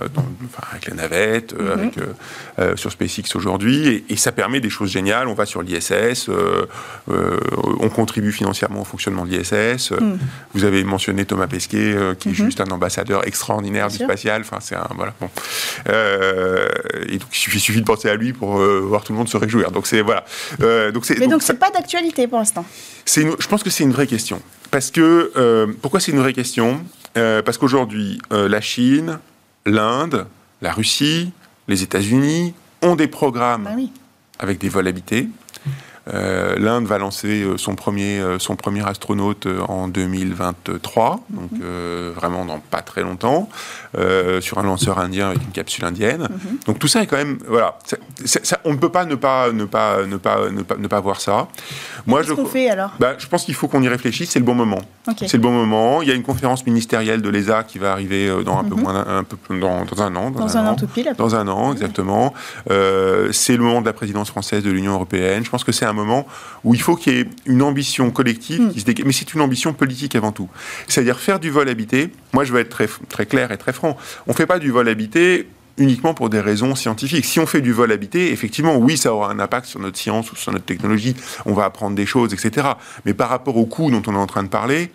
avec 0.71 0.87
la 0.87 0.95
navette, 0.95 1.59
mhm. 1.59 1.71
avec, 1.73 2.79
sur 2.79 2.93
SpaceX 2.93 3.35
aujourd'hui, 3.35 4.05
et, 4.09 4.17
ça 4.17 4.31
permet 4.31 4.61
des 4.61 4.71
choses 4.71 4.93
géniales. 4.93 5.27
On 5.27 5.35
va 5.35 5.45
sur 5.45 5.61
l'ISS, 5.61 6.31
on 7.09 7.89
contribue 7.89 8.31
financièrement 8.31 8.83
au 8.83 8.85
fonctionnement 8.85 9.25
de 9.27 9.31
l'ISS. 9.31 9.91
Mhm. 9.91 10.19
Vous 10.55 10.63
avez 10.63 10.85
mentionné 10.85 11.25
Thomas 11.25 11.49
Pesquet, 11.49 11.97
qui 12.21 12.29
est 12.29 12.31
mhm. 12.31 12.47
juste 12.47 12.61
un 12.61 12.71
ambassadeur 12.71 13.27
extraordinaire 13.27 13.89
du 13.89 13.97
spatial. 13.97 14.43
Enfin, 14.43 14.59
c'est 14.61 14.77
un 14.77 14.87
voilà. 14.95 15.15
Bon. 15.21 15.29
et 17.09 17.19
donc 17.19 17.29
il 17.33 17.61
suffit, 17.61 17.81
de 17.81 17.85
penser 17.85 18.09
à 18.09 18.15
lui 18.15 18.33
pour 18.33 18.59
voir 18.59 19.03
tout 19.03 19.13
le 19.13 19.19
monde 19.19 19.29
se 19.29 19.37
réjouir. 19.37 19.73
Donc 19.73 19.89
c'est 19.89 20.03
voilà. 20.03 20.25
donc 20.93 21.05
c'est. 21.05 21.17
Pas 21.57 21.71
d'actualité 21.71 22.27
pour 22.27 22.39
l'instant. 22.39 22.65
je 23.07 23.47
pense 23.49 23.63
que 23.63 23.71
c'est 23.71 23.85
une 23.85 23.93
vraie 23.93 24.07
question. 24.07 24.41
Parce 24.71 24.91
que, 24.91 25.33
euh, 25.37 25.67
pourquoi 25.81 26.01
c'est 26.01 26.13
une 26.13 26.19
vraie 26.19 26.33
question? 26.33 26.85
Euh, 27.17 27.43
Parce 27.43 27.59
qu'aujourd'hui, 27.59 28.21
euh, 28.33 28.49
la 28.49 28.61
Chine, 28.61 29.19
l'Inde, 29.65 30.27
la 30.61 30.73
Russie, 30.73 31.33
les 31.69 31.83
États-Unis 31.83 32.55
ont 32.83 32.97
des 32.97 33.09
programmes 33.09 33.65
bah 33.65 33.71
avec 34.39 34.59
des 34.59 34.69
vols 34.69 34.89
habités. 34.89 35.29
Euh, 36.13 36.55
L'Inde 36.59 36.87
va 36.87 36.99
lancer 36.99 37.43
euh, 37.43 37.57
son 37.57 37.75
premier, 37.75 38.21
euh, 38.21 38.39
son 38.39 38.55
premier 38.55 38.87
astronaute 38.87 39.49
en 39.69 39.89
2023, 39.89 41.21
donc 41.31 41.51
mhm. 41.53 42.13
vraiment 42.15 42.45
dans 42.45 42.59
pas 42.59 42.83
très 42.83 43.03
longtemps, 43.03 43.49
sur 44.41 44.59
un 44.59 44.63
lanceur 44.63 44.99
indien 44.99 45.29
avec 45.29 45.43
une 45.43 45.51
capsule 45.51 45.85
indienne. 45.85 46.29
Mhm. 46.31 46.59
Donc 46.67 46.79
tout 46.79 46.89
ça 46.89 47.03
est 47.03 47.07
quand 47.07 47.17
même, 47.17 47.39
voilà, 47.49 47.79
on 48.65 48.73
ne 48.73 48.79
peut 48.79 48.91
pas 48.91 49.05
ne 49.05 49.15
pas 49.15 49.51
ne 49.53 49.65
pas 49.65 50.07
ne 50.07 50.17
pas 50.17 50.51
ne 50.51 50.63
pas, 50.63 50.77
ne 50.77 50.87
pas 50.87 51.01
voir 51.01 51.21
ça. 51.21 51.49
Moi, 52.07 52.23
je, 52.23 52.35
qu'on 52.35 52.47
fait 52.47 52.71
alors? 52.71 52.93
Bah, 53.01 53.15
Je 53.19 53.27
pense 53.27 53.45
qu'il 53.45 53.55
faut 53.55 53.67
qu'on 53.69 53.83
y 53.83 53.89
réfléchisse. 53.89 54.31
C'est 54.31 54.39
le 54.39 54.45
bon 54.45 54.55
moment. 54.55 54.81
C'est 55.17 55.35
le 55.35 55.39
bon 55.39 55.53
moment. 55.53 56.03
Il 56.03 56.09
y 56.09 56.13
a 56.13 56.15
une 56.15 56.23
conférence 56.23 56.65
ministérielle 56.67 57.21
de 57.21 57.29
l'ESA 57.29 57.65
qui 57.65 57.79
va 57.79 57.93
arriver 57.93 58.29
dans 58.45 58.59
un 58.59 58.65
peu 58.65 58.75
mhm. 58.77 58.81
moins 58.81 59.07
un 59.07 59.25
peu 59.25 59.37
dans, 59.59 59.85
dans 59.85 60.03
un 60.03 60.15
an. 60.15 60.31
Dans, 60.31 60.57
un, 60.57 60.67
an, 60.67 60.75
tout 60.77 60.87
pile. 60.87 61.13
Dans 61.19 61.35
un 61.35 61.49
an, 61.49 61.73
exactement. 61.73 62.33
c'est 62.69 63.57
le 63.57 63.63
moment 63.63 63.81
de 63.81 63.87
la 63.87 63.93
présidence 63.93 64.29
française 64.29 64.63
de 64.63 64.71
l'Union 64.71 64.93
européenne. 64.93 65.45
Je 65.45 65.51
pense 65.51 65.65
que 65.65 65.73
c'est 65.73 65.85
un 65.85 65.96
moment 65.97 66.27
où 66.65 66.75
il 66.75 66.81
faut 66.81 66.97
qu'il 66.97 67.15
y 67.15 67.21
ait 67.21 67.27
une 67.47 67.63
ambition 67.63 68.11
collective 68.11 68.63
hmm. 68.63 68.73
qui 68.73 68.81
se 68.81 69.05
Mais 69.05 69.13
c'est 69.13 69.35
une 69.35 69.41
ambition 69.41 69.73
politique 69.73 70.15
avant 70.15 70.33
tout. 70.33 70.49
C'est-à-dire 70.89 71.19
faire 71.19 71.41
du 71.41 71.51
vol 71.51 71.69
habité. 71.69 72.11
Moi, 72.33 72.45
je 72.45 72.53
veux 72.53 72.61
être 72.61 72.71
très, 72.71 72.89
très 73.09 73.27
clair 73.27 73.53
et 73.53 73.59
très 73.59 73.73
franc. 73.73 73.97
On 74.27 74.33
ne 74.33 74.37
fait 74.37 74.47
pas 74.47 74.59
du 74.59 74.71
vol 74.71 74.89
habité 74.89 75.47
uniquement 75.79 76.15
pour 76.15 76.31
des 76.31 76.41
raisons 76.41 76.75
scientifiques. 76.75 77.25
Si 77.25 77.39
on 77.39 77.47
fait 77.47 77.61
du 77.61 77.73
vol 77.73 77.93
habité, 77.93 78.33
effectivement, 78.33 78.77
oui, 78.77 78.97
ça 78.97 79.13
aura 79.13 79.31
un 79.31 79.39
impact 79.39 79.67
sur 79.67 79.81
notre 79.81 79.99
science 79.99 80.33
ou 80.33 80.37
sur 80.37 80.53
notre 80.53 80.65
technologie. 80.65 81.15
On 81.45 81.53
va 81.53 81.65
apprendre 81.65 81.97
des 81.97 82.07
choses, 82.07 82.33
etc. 82.33 82.69
Mais 83.05 83.15
par 83.15 83.29
rapport 83.29 83.57
au 83.57 83.67
coût 83.67 83.91
dont 83.91 84.03
on 84.07 84.15
est 84.15 84.19
en 84.19 84.27
train 84.27 84.43
de 84.43 84.49
parler, 84.49 84.91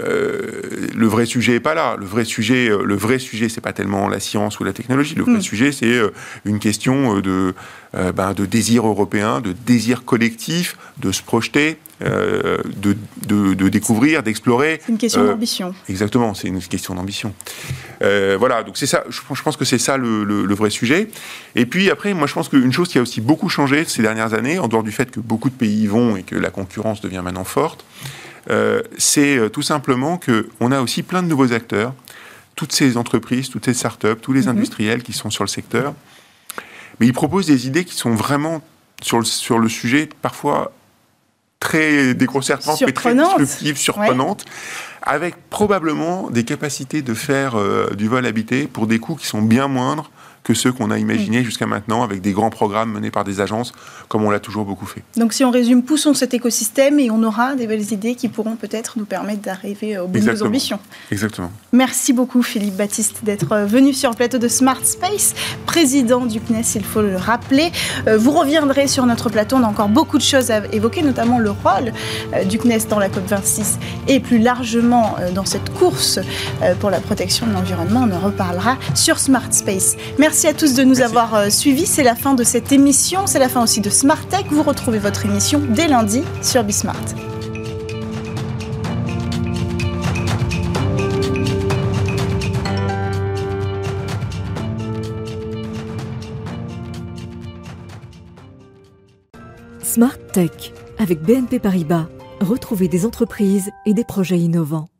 euh, 0.00 0.88
le 0.94 1.06
vrai 1.06 1.26
sujet 1.26 1.54
est 1.54 1.60
pas 1.60 1.74
là. 1.74 1.96
Le 1.98 2.06
vrai 2.06 2.24
sujet, 2.24 2.68
euh, 2.68 2.82
le 2.84 2.96
vrai 2.96 3.18
sujet, 3.18 3.48
c'est 3.48 3.60
pas 3.60 3.72
tellement 3.72 4.08
la 4.08 4.20
science 4.20 4.58
ou 4.60 4.64
la 4.64 4.72
technologie. 4.72 5.14
Le 5.14 5.22
vrai 5.22 5.34
mm. 5.34 5.42
sujet, 5.42 5.72
c'est 5.72 5.86
euh, 5.86 6.10
une 6.44 6.58
question 6.58 7.20
de, 7.20 7.54
ben, 8.14 8.34
de 8.34 8.46
désir 8.46 8.86
européen, 8.86 9.40
de 9.40 9.52
désir 9.52 10.04
collectif, 10.04 10.76
de 10.98 11.12
se 11.12 11.22
projeter, 11.22 11.78
de, 12.00 12.96
de, 13.26 13.68
découvrir, 13.68 14.22
d'explorer. 14.22 14.80
C'est 14.84 14.92
une 14.92 14.98
question 14.98 15.24
d'ambition. 15.24 15.74
Exactement, 15.88 16.34
c'est 16.34 16.48
une 16.48 16.60
question 16.60 16.94
d'ambition. 16.94 17.32
voilà, 18.00 18.62
donc 18.64 18.76
c'est 18.76 18.86
ça. 18.86 19.04
Je, 19.08 19.20
je, 19.32 19.42
pense 19.42 19.56
que 19.56 19.64
c'est 19.64 19.78
ça 19.78 19.96
le, 19.96 20.24
le, 20.24 20.54
vrai 20.54 20.68
sujet. 20.68 21.08
Et 21.54 21.64
puis 21.64 21.90
après, 21.90 22.12
moi, 22.12 22.26
je 22.26 22.34
pense 22.34 22.48
qu'une 22.50 22.72
chose 22.72 22.88
qui 22.88 22.98
a 22.98 23.02
aussi 23.02 23.22
beaucoup 23.22 23.48
changé 23.48 23.84
ces 23.86 24.02
dernières 24.02 24.34
années, 24.34 24.58
en 24.58 24.68
dehors 24.68 24.82
du 24.82 24.92
fait 24.92 25.10
que 25.10 25.20
beaucoup 25.20 25.48
de 25.48 25.54
pays 25.54 25.84
y 25.84 25.86
vont 25.86 26.16
et 26.16 26.22
que 26.22 26.36
la 26.36 26.50
concurrence 26.50 27.00
devient 27.00 27.22
maintenant 27.24 27.44
forte, 27.44 27.84
euh, 28.50 28.82
c'est 28.98 29.36
euh, 29.36 29.48
tout 29.48 29.62
simplement 29.62 30.18
qu'on 30.18 30.72
a 30.72 30.80
aussi 30.80 31.02
plein 31.02 31.22
de 31.22 31.28
nouveaux 31.28 31.52
acteurs, 31.52 31.94
toutes 32.54 32.72
ces 32.72 32.96
entreprises, 32.96 33.50
toutes 33.50 33.64
ces 33.64 33.74
startups, 33.74 34.16
tous 34.20 34.32
les 34.32 34.42
mhm. 34.42 34.50
industriels 34.50 35.02
qui 35.02 35.12
sont 35.12 35.30
sur 35.30 35.44
le 35.44 35.48
secteur, 35.48 35.94
mais 37.00 37.06
ils 37.06 37.12
proposent 37.12 37.46
des 37.46 37.66
idées 37.66 37.84
qui 37.84 37.94
sont 37.94 38.14
vraiment 38.14 38.62
sur 39.02 39.18
le, 39.18 39.24
sur 39.24 39.58
le 39.58 39.68
sujet 39.68 40.08
parfois 40.22 40.72
très 41.60 42.14
déconcertantes, 42.14 42.80
mais 42.80 42.92
très 42.92 43.14
disruptives, 43.14 43.76
surprenantes, 43.76 44.44
avec 45.02 45.34
probablement 45.50 46.30
des 46.30 46.44
capacités 46.44 47.02
de 47.02 47.14
faire 47.14 47.56
euh, 47.56 47.90
du 47.94 48.08
vol 48.08 48.26
habité 48.26 48.66
pour 48.66 48.86
des 48.86 48.98
coûts 48.98 49.16
qui 49.16 49.26
sont 49.26 49.42
bien 49.42 49.68
moindres 49.68 50.10
que 50.46 50.54
ceux 50.54 50.70
qu'on 50.70 50.92
a 50.92 50.98
imaginés 50.98 51.40
mm. 51.40 51.44
jusqu'à 51.44 51.66
maintenant 51.66 52.04
avec 52.04 52.20
des 52.20 52.30
grands 52.30 52.50
programmes 52.50 52.92
menés 52.92 53.10
par 53.10 53.24
des 53.24 53.40
agences, 53.40 53.72
comme 54.08 54.22
on 54.22 54.30
l'a 54.30 54.38
toujours 54.38 54.64
beaucoup 54.64 54.86
fait. 54.86 55.02
Donc 55.16 55.32
si 55.32 55.44
on 55.44 55.50
résume, 55.50 55.82
poussons 55.82 56.14
cet 56.14 56.34
écosystème 56.34 57.00
et 57.00 57.10
on 57.10 57.20
aura 57.24 57.56
des 57.56 57.66
belles 57.66 57.92
idées 57.92 58.14
qui 58.14 58.28
pourront 58.28 58.54
peut-être 58.54 58.96
nous 58.96 59.06
permettre 59.06 59.42
d'arriver 59.42 59.98
au 59.98 60.06
bout 60.06 60.20
de 60.20 60.24
nos 60.24 60.44
ambitions. 60.44 60.78
Exactement. 61.10 61.50
Merci 61.72 62.12
beaucoup 62.12 62.44
Philippe 62.44 62.76
Baptiste 62.76 63.24
d'être 63.24 63.50
euh, 63.50 63.66
venu 63.66 63.92
sur 63.92 64.10
le 64.10 64.14
plateau 64.14 64.38
de 64.38 64.46
Smart 64.46 64.78
Space, 64.84 65.34
président 65.66 66.26
du 66.26 66.38
CNES, 66.40 66.76
il 66.76 66.84
faut 66.84 67.02
le 67.02 67.16
rappeler. 67.16 67.72
Euh, 68.06 68.16
vous 68.16 68.30
reviendrez 68.30 68.86
sur 68.86 69.04
notre 69.04 69.30
plateau, 69.30 69.56
on 69.56 69.64
a 69.64 69.66
encore 69.66 69.88
beaucoup 69.88 70.16
de 70.16 70.22
choses 70.22 70.52
à 70.52 70.64
évoquer, 70.72 71.02
notamment 71.02 71.40
le 71.40 71.50
rôle 71.50 71.92
euh, 72.34 72.44
du 72.44 72.58
CNES 72.58 72.86
dans 72.88 73.00
la 73.00 73.08
COP26 73.08 73.78
et 74.06 74.20
plus 74.20 74.38
largement 74.38 75.16
dans 75.34 75.44
cette 75.44 75.72
course 75.74 76.20
pour 76.78 76.90
la 76.90 77.00
protection 77.00 77.46
de 77.46 77.52
l'environnement. 77.52 78.06
On 78.08 78.14
en 78.14 78.20
reparlera 78.20 78.76
sur 78.94 79.18
Smart 79.18 79.50
Space. 79.50 79.96
Merci 80.18 80.35
Merci 80.36 80.48
à 80.48 80.52
tous 80.52 80.74
de 80.74 80.84
nous 80.84 81.00
avoir 81.00 81.34
euh, 81.34 81.48
suivis. 81.48 81.86
C'est 81.86 82.02
la 82.02 82.14
fin 82.14 82.34
de 82.34 82.44
cette 82.44 82.70
émission. 82.70 83.26
C'est 83.26 83.38
la 83.38 83.48
fin 83.48 83.62
aussi 83.62 83.80
de 83.80 83.88
Smart 83.88 84.22
Tech. 84.28 84.44
Vous 84.50 84.62
retrouvez 84.62 84.98
votre 84.98 85.24
émission 85.24 85.62
dès 85.70 85.88
lundi 85.88 86.22
sur 86.42 86.62
Bismart. 86.62 86.94
Smart 99.82 100.18
Tech 100.34 100.50
avec 100.98 101.22
BNP 101.22 101.60
Paribas. 101.60 102.08
Retrouvez 102.42 102.88
des 102.88 103.06
entreprises 103.06 103.70
et 103.86 103.94
des 103.94 104.04
projets 104.04 104.38
innovants. 104.38 104.90